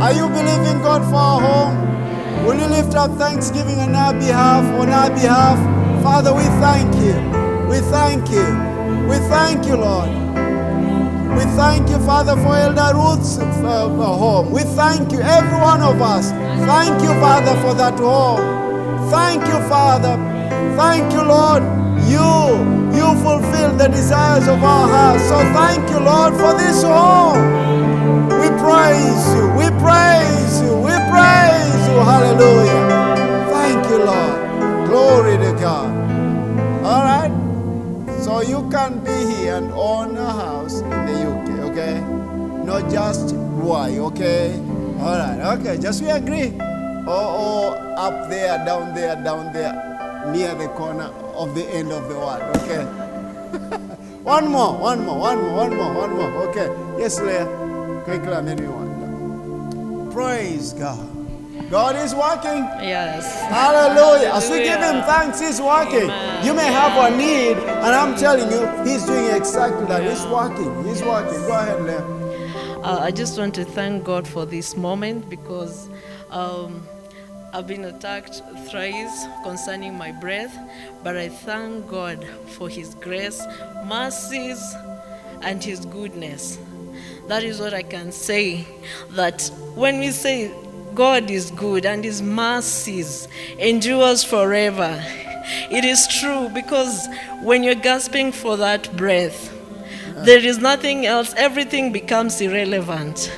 Are 0.00 0.12
you 0.12 0.28
believing 0.28 0.82
God 0.82 1.02
for 1.10 1.16
our 1.16 1.40
home? 1.40 2.46
Will 2.46 2.54
you 2.60 2.66
lift 2.66 2.94
up 2.94 3.10
thanksgiving 3.18 3.80
on 3.80 3.94
our 3.94 4.12
behalf? 4.12 4.62
On 4.80 4.88
our 4.90 5.10
behalf, 5.10 5.58
Father, 6.02 6.32
we 6.32 6.44
thank 6.62 6.94
you. 6.96 7.14
We 7.68 7.78
thank 7.90 8.30
you. 8.30 8.46
We 9.08 9.16
thank 9.28 9.66
you, 9.66 9.76
Lord. 9.76 10.10
We 11.36 11.44
thank 11.56 11.88
you, 11.90 11.98
Father, 12.00 12.34
for 12.36 12.56
Elder 12.56 12.96
Ruth's 12.96 13.38
uh, 13.38 13.88
home. 13.88 14.50
We 14.52 14.62
thank 14.62 15.12
you, 15.12 15.20
every 15.20 15.58
one 15.60 15.82
of 15.82 16.00
us. 16.00 16.30
Thank 16.30 17.02
you, 17.02 17.12
Father, 17.20 17.54
for 17.60 17.74
that 17.74 17.98
home. 17.98 18.40
Thank 19.10 19.42
you, 19.46 19.58
Father. 19.68 20.16
Thank 20.76 21.12
you, 21.12 21.22
Lord. 21.22 21.62
You, 22.08 22.32
you 22.96 23.06
fulfill 23.22 23.76
the 23.76 23.88
desires 23.88 24.48
of 24.48 24.62
our 24.64 24.88
hearts. 24.88 25.24
So 25.24 25.36
thank 25.52 25.88
you, 25.90 26.00
Lord, 26.00 26.34
for 26.34 26.52
this 26.56 26.82
home. 26.82 27.38
We 28.40 28.48
praise 28.64 29.26
you. 29.36 29.46
We 29.60 29.68
praise 29.84 30.62
you. 30.62 30.76
We 30.88 30.94
praise 31.12 31.82
you. 31.88 31.98
Hallelujah. 32.10 32.80
Thank 33.50 33.88
you, 33.90 33.98
Lord. 34.04 34.88
Glory 34.88 35.36
to 35.38 35.52
God. 35.60 35.90
All 36.84 37.02
right. 37.04 37.32
So 38.22 38.40
you 38.40 38.68
can 38.70 39.04
be 39.04 39.34
here 39.34 39.56
and 39.56 39.70
own 39.72 40.16
a 40.16 40.32
house 40.32 40.82
okay? 41.76 42.00
Not 42.64 42.90
just 42.90 43.36
why, 43.36 43.98
okay? 43.98 44.56
All 44.98 45.16
right, 45.16 45.58
okay, 45.60 45.76
just 45.78 46.02
we 46.02 46.08
agree. 46.08 46.56
Oh, 47.06 47.76
or 47.76 47.98
up 47.98 48.30
there, 48.30 48.64
down 48.64 48.94
there, 48.94 49.14
down 49.22 49.52
there, 49.52 49.74
near 50.32 50.54
the 50.54 50.68
corner 50.68 51.12
of 51.36 51.54
the 51.54 51.64
end 51.68 51.92
of 51.92 52.08
the 52.08 52.14
world, 52.16 52.42
okay? 52.56 52.84
one 54.24 54.48
more, 54.48 54.78
one 54.78 55.04
more, 55.04 55.18
one 55.18 55.38
more, 55.38 55.54
one 55.54 55.76
more, 55.76 55.94
one 55.94 56.10
more, 56.16 56.48
okay? 56.48 56.68
Yes, 56.98 57.20
Leah. 57.20 57.46
Quickly, 58.04 58.32
and. 58.32 60.12
Praise 60.12 60.72
God. 60.72 61.15
God 61.70 61.96
is 61.96 62.14
working. 62.14 62.62
Yes. 62.80 63.40
Hallelujah. 63.42 64.30
As 64.34 64.48
we 64.48 64.58
give 64.58 64.80
him 64.80 65.02
thanks, 65.02 65.40
he's 65.40 65.60
working. 65.60 66.08
You 66.44 66.54
may 66.54 66.66
have 66.66 67.12
a 67.12 67.16
need, 67.16 67.56
and 67.56 67.86
I'm 67.86 68.16
telling 68.16 68.50
you, 68.50 68.84
he's 68.84 69.04
doing 69.04 69.34
exactly 69.34 69.84
that. 69.86 70.08
He's 70.08 70.24
working. 70.26 70.84
He's 70.84 71.02
working. 71.02 71.40
Go 71.40 71.58
ahead, 71.58 71.82
Leah. 71.82 72.16
Uh, 72.84 73.00
I 73.00 73.10
just 73.10 73.36
want 73.36 73.52
to 73.56 73.64
thank 73.64 74.04
God 74.04 74.28
for 74.28 74.46
this 74.46 74.76
moment 74.76 75.28
because 75.28 75.88
um, 76.30 76.86
I've 77.52 77.66
been 77.66 77.84
attacked 77.84 78.42
thrice 78.68 79.26
concerning 79.42 79.98
my 79.98 80.12
breath, 80.12 80.56
but 81.02 81.16
I 81.16 81.28
thank 81.28 81.88
God 81.88 82.24
for 82.50 82.68
His 82.68 82.94
grace, 82.94 83.44
mercies, 83.86 84.62
and 85.42 85.64
His 85.64 85.84
goodness. 85.84 86.60
That 87.26 87.42
is 87.42 87.58
what 87.58 87.74
I 87.74 87.82
can 87.82 88.12
say. 88.12 88.64
That 89.10 89.50
when 89.74 89.98
we 89.98 90.12
say 90.12 90.52
God 90.96 91.30
is 91.30 91.50
good 91.50 91.84
and 91.84 92.02
His 92.02 92.22
mercies 92.22 93.28
endures 93.58 94.24
forever, 94.24 94.98
it 95.70 95.84
is 95.84 96.08
true 96.08 96.48
because 96.48 97.06
when 97.42 97.62
you're 97.62 97.74
gasping 97.74 98.32
for 98.32 98.56
that 98.56 98.96
breath, 98.96 99.52
there 100.24 100.42
is 100.42 100.58
nothing 100.58 101.04
else, 101.04 101.34
everything 101.36 101.92
becomes 101.92 102.40
irrelevant. 102.40 103.30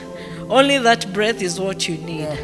Only 0.48 0.78
that 0.78 1.12
breath 1.12 1.43
is 1.43 1.59
what 1.59 1.89
you 1.89 1.97
need. 1.98 2.39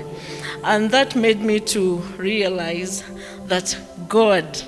And 0.64 0.90
that 0.90 1.14
made 1.14 1.40
me 1.40 1.60
to 1.60 1.98
realize 2.18 3.04
that 3.44 3.78
God, 4.08 4.60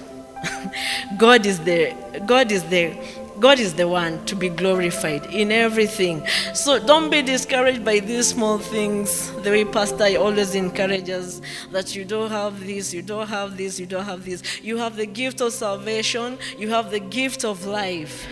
God 1.19 1.45
is 1.45 1.59
the 1.59 1.93
God 2.25 2.53
is 2.53 2.63
the 2.65 2.97
God 3.41 3.59
is 3.59 3.75
the 3.75 3.87
one 3.87 4.25
to 4.27 4.35
be 4.35 4.49
glorified 4.49 5.27
in 5.27 5.53
everything. 5.53 6.27
So 6.55 6.79
don't 6.79 7.11
be 7.11 7.23
discouraged 7.23 7.85
by 7.85 7.99
these 8.01 8.29
small 8.29 8.59
things. 8.59 9.31
The 9.43 9.51
way 9.51 9.65
Pastor 9.65 10.17
always 10.19 10.55
encourages 10.55 11.43
that 11.71 11.95
you 11.95 12.05
don't 12.05 12.31
have 12.31 12.67
this, 12.67 12.95
you 12.95 13.03
don't 13.03 13.29
have 13.29 13.57
this, 13.57 13.79
you 13.79 13.87
don't 13.87 14.05
have 14.05 14.25
this. 14.25 14.43
You 14.63 14.79
have 14.79 14.97
the 14.97 15.07
gift 15.07 15.41
of 15.41 15.53
salvation, 15.53 16.39
you 16.59 16.71
have 16.71 16.91
the 16.91 17.01
gift 17.01 17.45
of 17.45 17.67
life. 17.67 18.27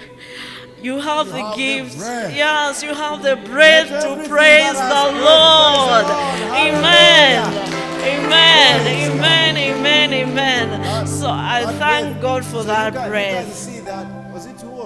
You 0.83 1.01
have 1.01 1.29
the 1.29 1.43
have 1.43 1.57
gift. 1.57 1.97
breath. 1.97 2.37
yes, 2.37 2.83
you 2.83 2.95
have 2.95 3.23
the 3.23 3.37
breath 3.37 3.89
to 3.89 4.29
praise 4.29 4.75
the 4.75 5.05
Lord. 5.25 6.05
the. 6.05 6.69
Amen. 6.69 7.41
Amen. 8.05 8.87
Amen. 8.87 9.57
Amen. 9.57 10.13
Amen. 10.13 11.07
So 11.07 11.29
I 11.31 11.65
thank. 11.79 12.21
God 12.21 12.45
for 12.45 12.63
that 12.65 12.95
you 12.95 13.01
You 13.01 13.09
breath. 13.83 14.24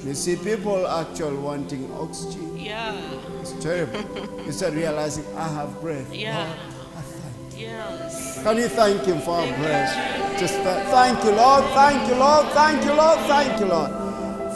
You 0.05 0.15
see, 0.15 0.37
people 0.37 0.87
actually 0.87 1.39
wanting 1.39 1.93
oxygen. 1.93 2.59
Yeah. 2.59 2.95
It's 3.41 3.53
terrible. 3.53 4.45
you 4.45 4.53
start 4.53 4.75
realizing, 4.75 5.25
I 5.37 5.49
have 5.49 5.81
breath. 5.81 6.15
Yeah. 6.15 6.47
Lord, 6.47 6.59
I 6.97 7.01
thank 7.01 7.61
you. 7.61 7.67
Yes. 7.67 8.43
Can 8.43 8.57
you 8.57 8.69
thank 8.69 9.05
Him 9.05 9.21
for 9.21 9.41
our 9.41 9.59
breath? 9.59 10.39
Just 10.39 10.55
th- 10.55 10.87
thank 10.89 11.25
you, 11.25 11.33
Lord. 11.33 11.65
Thank 11.65 12.09
you, 12.09 12.15
Lord. 12.15 12.47
Thank 12.53 12.85
you, 12.85 12.93
Lord. 12.93 13.19
Thank 13.21 13.61
you, 13.61 13.67
Lord. 13.67 13.91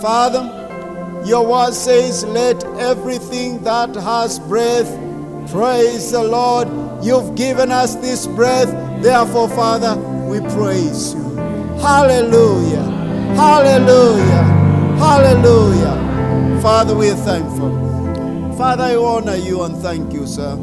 Father, 0.01 1.23
your 1.25 1.47
word 1.47 1.73
says, 1.73 2.25
let 2.25 2.63
everything 2.79 3.63
that 3.65 3.95
has 3.97 4.39
breath 4.39 4.89
praise 5.51 6.13
the 6.13 6.23
Lord. 6.23 6.69
You've 7.05 7.35
given 7.35 7.71
us 7.71 7.95
this 7.97 8.27
breath. 8.27 8.71
Therefore, 9.03 9.49
Father, 9.49 9.97
we 10.29 10.41
praise 10.55 11.15
you. 11.15 11.37
Hallelujah. 11.81 12.85
Hallelujah. 13.35 14.45
Hallelujah. 14.99 16.61
Father, 16.61 16.97
we 16.97 17.11
are 17.11 17.17
thankful. 17.17 18.57
Father, 18.57 18.85
I 18.85 18.97
honor 18.97 19.37
you 19.37 19.63
and 19.63 19.77
thank 19.77 20.13
you, 20.13 20.27
sir 20.27 20.57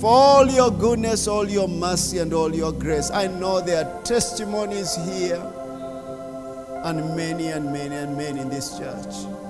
for 0.00 0.10
all 0.10 0.46
your 0.48 0.70
goodness, 0.70 1.26
all 1.26 1.48
your 1.48 1.68
mercy, 1.68 2.18
and 2.18 2.32
all 2.32 2.54
your 2.54 2.72
grace. 2.72 3.10
I 3.10 3.26
know 3.26 3.60
there 3.60 3.84
are 3.84 4.02
testimonies 4.02 4.94
here, 4.94 5.42
and 6.84 7.16
many 7.16 7.48
and 7.48 7.72
many 7.72 7.96
and 7.96 8.16
many 8.16 8.40
in 8.40 8.48
this 8.48 8.78
church. 8.78 9.45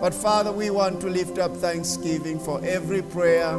But 0.00 0.14
Father, 0.14 0.52
we 0.52 0.70
want 0.70 1.00
to 1.00 1.08
lift 1.08 1.38
up 1.38 1.56
thanksgiving 1.56 2.38
for 2.38 2.62
every 2.64 3.02
prayer 3.02 3.58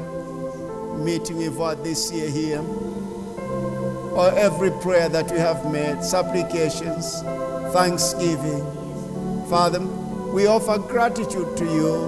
meeting 0.97 1.37
we've 1.37 1.55
had 1.55 1.83
this 1.83 2.11
year 2.11 2.29
here, 2.29 2.61
or 2.61 4.31
every 4.37 4.71
prayer 4.81 5.09
that 5.09 5.31
we 5.31 5.37
have 5.37 5.71
made, 5.71 6.03
supplications, 6.03 7.21
thanksgiving. 7.73 8.63
Father, 9.49 9.79
we 9.79 10.47
offer 10.47 10.77
gratitude 10.77 11.55
to 11.57 11.65
you 11.65 12.07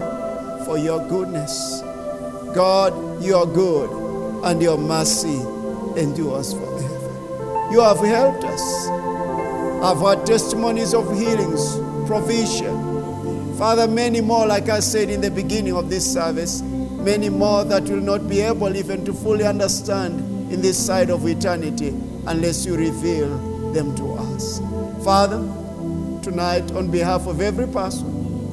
for 0.65 0.77
your 0.77 1.07
goodness. 1.07 1.81
God, 2.53 3.23
you 3.23 3.35
are 3.35 3.45
good, 3.45 3.89
and 4.43 4.61
your 4.61 4.77
mercy 4.77 5.39
endures 5.99 6.53
forever. 6.53 7.69
You 7.71 7.81
have 7.81 7.99
helped 7.99 8.43
us. 8.43 8.87
I've 9.83 9.99
had 9.99 10.25
testimonies 10.25 10.93
of 10.93 11.15
healings, 11.17 11.77
provision. 12.07 12.78
Father, 13.59 13.89
many 13.89 14.21
more, 14.21 14.47
like 14.47 14.69
I 14.69 14.79
said 14.79 15.09
in 15.09 15.19
the 15.19 15.29
beginning 15.29 15.75
of 15.75 15.89
this 15.89 16.13
service, 16.13 16.61
many 16.61 17.27
more 17.27 17.65
that 17.65 17.83
will 17.83 17.99
not 17.99 18.29
be 18.29 18.39
able 18.39 18.73
even 18.73 19.03
to 19.03 19.11
fully 19.11 19.45
understand 19.45 20.17
in 20.49 20.61
this 20.61 20.77
side 20.77 21.09
of 21.09 21.27
eternity 21.27 21.89
unless 22.25 22.65
you 22.65 22.77
reveal 22.77 23.27
them 23.73 23.93
to 23.97 24.13
us. 24.13 24.61
Father, 25.03 25.39
tonight, 26.21 26.71
on 26.71 26.89
behalf 26.89 27.27
of 27.27 27.41
every 27.41 27.67
person 27.67 28.07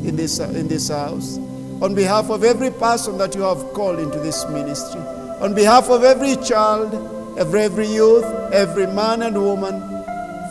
in 0.04 0.16
this, 0.16 0.40
in 0.40 0.66
this 0.66 0.88
house, 0.88 1.38
on 1.80 1.94
behalf 1.94 2.28
of 2.28 2.42
every 2.42 2.72
person 2.72 3.16
that 3.18 3.32
you 3.36 3.42
have 3.42 3.62
called 3.74 4.00
into 4.00 4.18
this 4.18 4.44
ministry, 4.48 5.00
on 5.40 5.54
behalf 5.54 5.88
of 5.88 6.02
every 6.02 6.34
child, 6.44 6.92
every, 7.38 7.60
every 7.60 7.86
youth, 7.86 8.24
every 8.52 8.88
man 8.88 9.22
and 9.22 9.40
woman, 9.40 9.80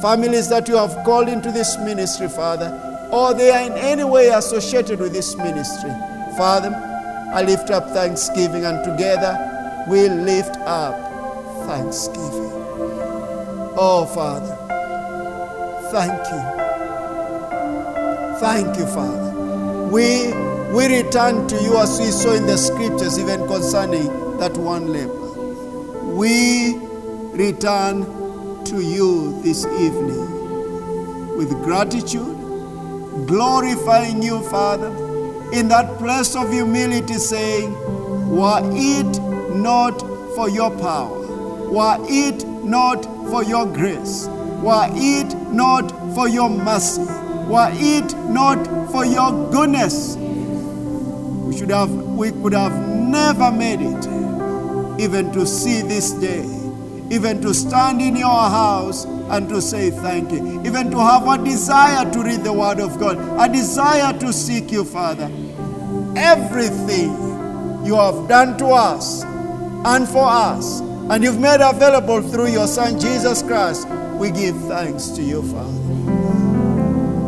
families 0.02 0.48
that 0.48 0.70
you 0.70 0.78
have 0.78 1.04
called 1.04 1.28
into 1.28 1.52
this 1.52 1.78
ministry, 1.80 2.30
Father, 2.30 2.94
or 3.16 3.34
they 3.34 3.50
are 3.50 3.66
in 3.66 3.74
any 3.74 4.04
way 4.04 4.28
associated 4.28 5.00
with 5.00 5.14
this 5.14 5.38
ministry, 5.38 5.92
Father, 6.36 6.70
I 7.34 7.44
lift 7.44 7.70
up 7.70 7.90
thanksgiving, 7.92 8.66
and 8.66 8.84
together 8.84 9.86
we 9.88 10.10
lift 10.10 10.58
up 10.58 10.96
thanksgiving. 11.66 12.52
Oh, 13.78 14.06
Father, 14.14 14.56
thank 15.92 16.20
you. 16.28 16.42
Thank 18.40 18.78
you, 18.78 18.86
Father. 18.88 19.32
We, 19.88 20.34
we 20.76 21.04
return 21.04 21.48
to 21.48 21.56
you 21.64 21.78
as 21.78 21.98
we 22.00 22.08
saw 22.08 22.34
in 22.34 22.46
the 22.46 22.58
scriptures, 22.58 23.18
even 23.18 23.48
concerning 23.48 24.08
that 24.40 24.58
one 24.58 24.88
leper. 24.92 25.32
We 26.14 26.76
return 27.32 28.04
to 28.66 28.82
you 28.82 29.42
this 29.42 29.66
evening 29.66 31.38
with 31.38 31.52
gratitude, 31.64 32.35
glorifying 33.26 34.22
you, 34.22 34.42
Father, 34.50 34.88
in 35.54 35.68
that 35.70 35.98
place 35.98 36.36
of 36.36 36.52
humility, 36.52 37.16
saying, 37.16 37.72
Were 38.30 38.62
it 38.74 39.20
not 39.56 40.00
for 40.36 40.50
your 40.50 40.72
power, 40.78 41.70
were 41.70 41.98
it 42.10 42.46
not 42.64 43.04
for 43.30 43.44
your 43.44 43.66
grace, 43.66 44.28
were 44.62 44.90
it 44.94 45.34
not 45.52 45.90
for 46.14 46.28
your 46.28 46.50
mercy, 46.50 47.02
were 47.48 47.70
it 47.74 48.14
not 48.30 48.66
for 48.92 49.06
your 49.06 49.52
goodness, 49.52 50.18
we 50.18 51.56
should 51.58 51.70
have 51.70 51.92
we 51.92 52.32
could 52.32 52.54
have 52.54 52.74
never 52.88 53.52
made 53.52 53.80
it 53.82 54.06
even 55.00 55.32
to 55.32 55.46
see 55.46 55.82
this 55.82 56.12
day, 56.12 56.44
even 57.12 57.42
to 57.42 57.54
stand 57.54 58.02
in 58.02 58.16
your 58.16 58.50
house 58.50 59.06
and 59.30 59.50
to 59.50 59.62
say 59.62 59.90
thank 59.90 60.32
you, 60.32 60.62
even 60.66 60.92
to 60.92 60.98
have 60.98 61.28
a 61.28 61.44
desire 61.44 62.10
to 62.12 62.24
read 62.24 62.44
the 62.44 62.54
Word 62.54 62.80
of 62.80 63.00
God, 63.00 63.18
a 63.40 63.52
desire 63.52 64.18
to 64.20 64.32
seek 64.32 64.72
you, 64.72 64.84
Father. 64.84 65.32
Everything 66.16 67.12
you 67.86 67.96
have 67.96 68.28
done 68.28 68.58
to 68.58 68.68
us 68.68 69.24
and 69.24 70.08
for 70.08 70.26
us, 70.26 70.80
and 71.10 71.24
you've 71.24 71.40
made 71.40 71.62
available 71.62 72.22
through 72.22 72.48
your 72.48 72.68
Son 72.68 73.00
Jesus 73.00 73.42
Christ, 73.42 73.88
we 74.14 74.32
give 74.32 74.56
thanks 74.68 75.10
to 75.10 75.22
you, 75.22 75.42
Father. 75.44 75.82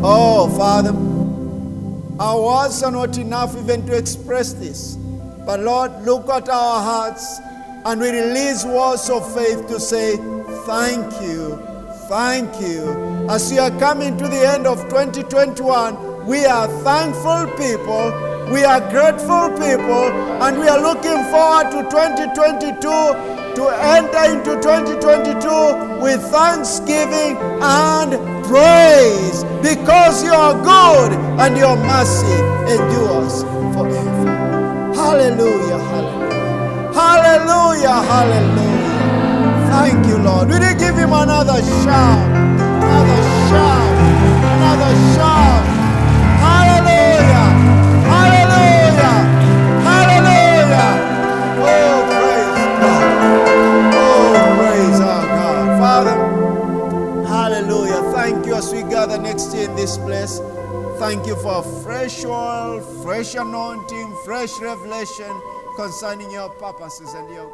Oh, 0.02 0.48
Father, 0.56 0.90
our 2.20 2.40
words 2.40 2.82
are 2.82 2.90
not 2.90 3.18
enough 3.18 3.56
even 3.56 3.86
to 3.86 3.96
express 3.96 4.52
this. 4.52 4.96
But 4.96 5.60
Lord, 5.60 6.02
look 6.02 6.28
at 6.28 6.48
our 6.48 6.82
hearts 6.82 7.38
and 7.84 8.00
we 8.00 8.10
release 8.10 8.64
words 8.64 9.08
of 9.08 9.32
faith 9.34 9.66
to 9.68 9.80
say, 9.80 10.16
Thank 10.66 11.22
you, 11.22 11.57
thank 12.08 12.60
you. 12.60 13.28
As 13.28 13.52
we 13.52 13.58
are 13.58 13.70
coming 13.78 14.16
to 14.16 14.26
the 14.26 14.48
end 14.48 14.66
of 14.66 14.82
2021, 14.88 16.26
we 16.26 16.46
are 16.46 16.66
thankful 16.82 17.46
people, 17.56 18.08
we 18.50 18.64
are 18.64 18.80
grateful 18.90 19.50
people, 19.60 20.08
and 20.42 20.58
we 20.58 20.66
are 20.68 20.80
looking 20.80 21.20
forward 21.28 21.70
to 21.70 21.82
2022 21.90 22.80
to 22.80 23.68
enter 23.82 24.24
into 24.32 24.56
2022 24.56 26.00
with 26.00 26.22
thanksgiving 26.30 27.36
and 27.60 28.10
praise 28.46 29.44
because 29.60 30.24
you 30.24 30.32
are 30.32 30.54
good 30.64 31.12
and 31.40 31.58
your 31.58 31.76
mercy 31.76 32.38
endures 32.72 33.42
forever. 33.76 34.32
Hallelujah, 34.94 35.78
hallelujah. 35.78 36.92
Hallelujah, 36.94 38.02
hallelujah. 38.08 38.77
Thank 39.78 40.06
you, 40.08 40.18
Lord. 40.18 40.48
Will 40.48 40.60
you 40.60 40.74
give 40.76 40.96
him 40.96 41.12
another 41.12 41.62
shout? 41.82 42.26
Another 42.82 43.22
shout. 43.48 43.94
Another 44.54 44.92
shout. 45.14 45.64
Hallelujah. 46.42 47.46
Hallelujah. 48.14 49.14
Hallelujah. 49.88 50.90
Oh, 51.62 51.96
praise 52.10 52.54
God. 52.82 53.04
Oh, 53.94 54.56
praise 54.58 55.00
our 55.00 55.26
God. 55.38 55.66
Father, 55.78 56.16
hallelujah. 57.28 58.02
Thank 58.12 58.46
you 58.46 58.56
as 58.56 58.72
we 58.72 58.82
gather 58.82 59.16
next 59.16 59.54
year 59.54 59.70
in 59.70 59.76
this 59.76 59.96
place. 59.96 60.40
Thank 60.98 61.24
you 61.28 61.36
for 61.36 61.62
fresh 61.84 62.24
oil, 62.24 62.80
fresh 63.04 63.36
anointing, 63.36 64.16
fresh 64.24 64.58
revelation 64.60 65.30
concerning 65.76 66.32
your 66.32 66.48
purposes 66.48 67.14
and 67.14 67.30
your. 67.30 67.48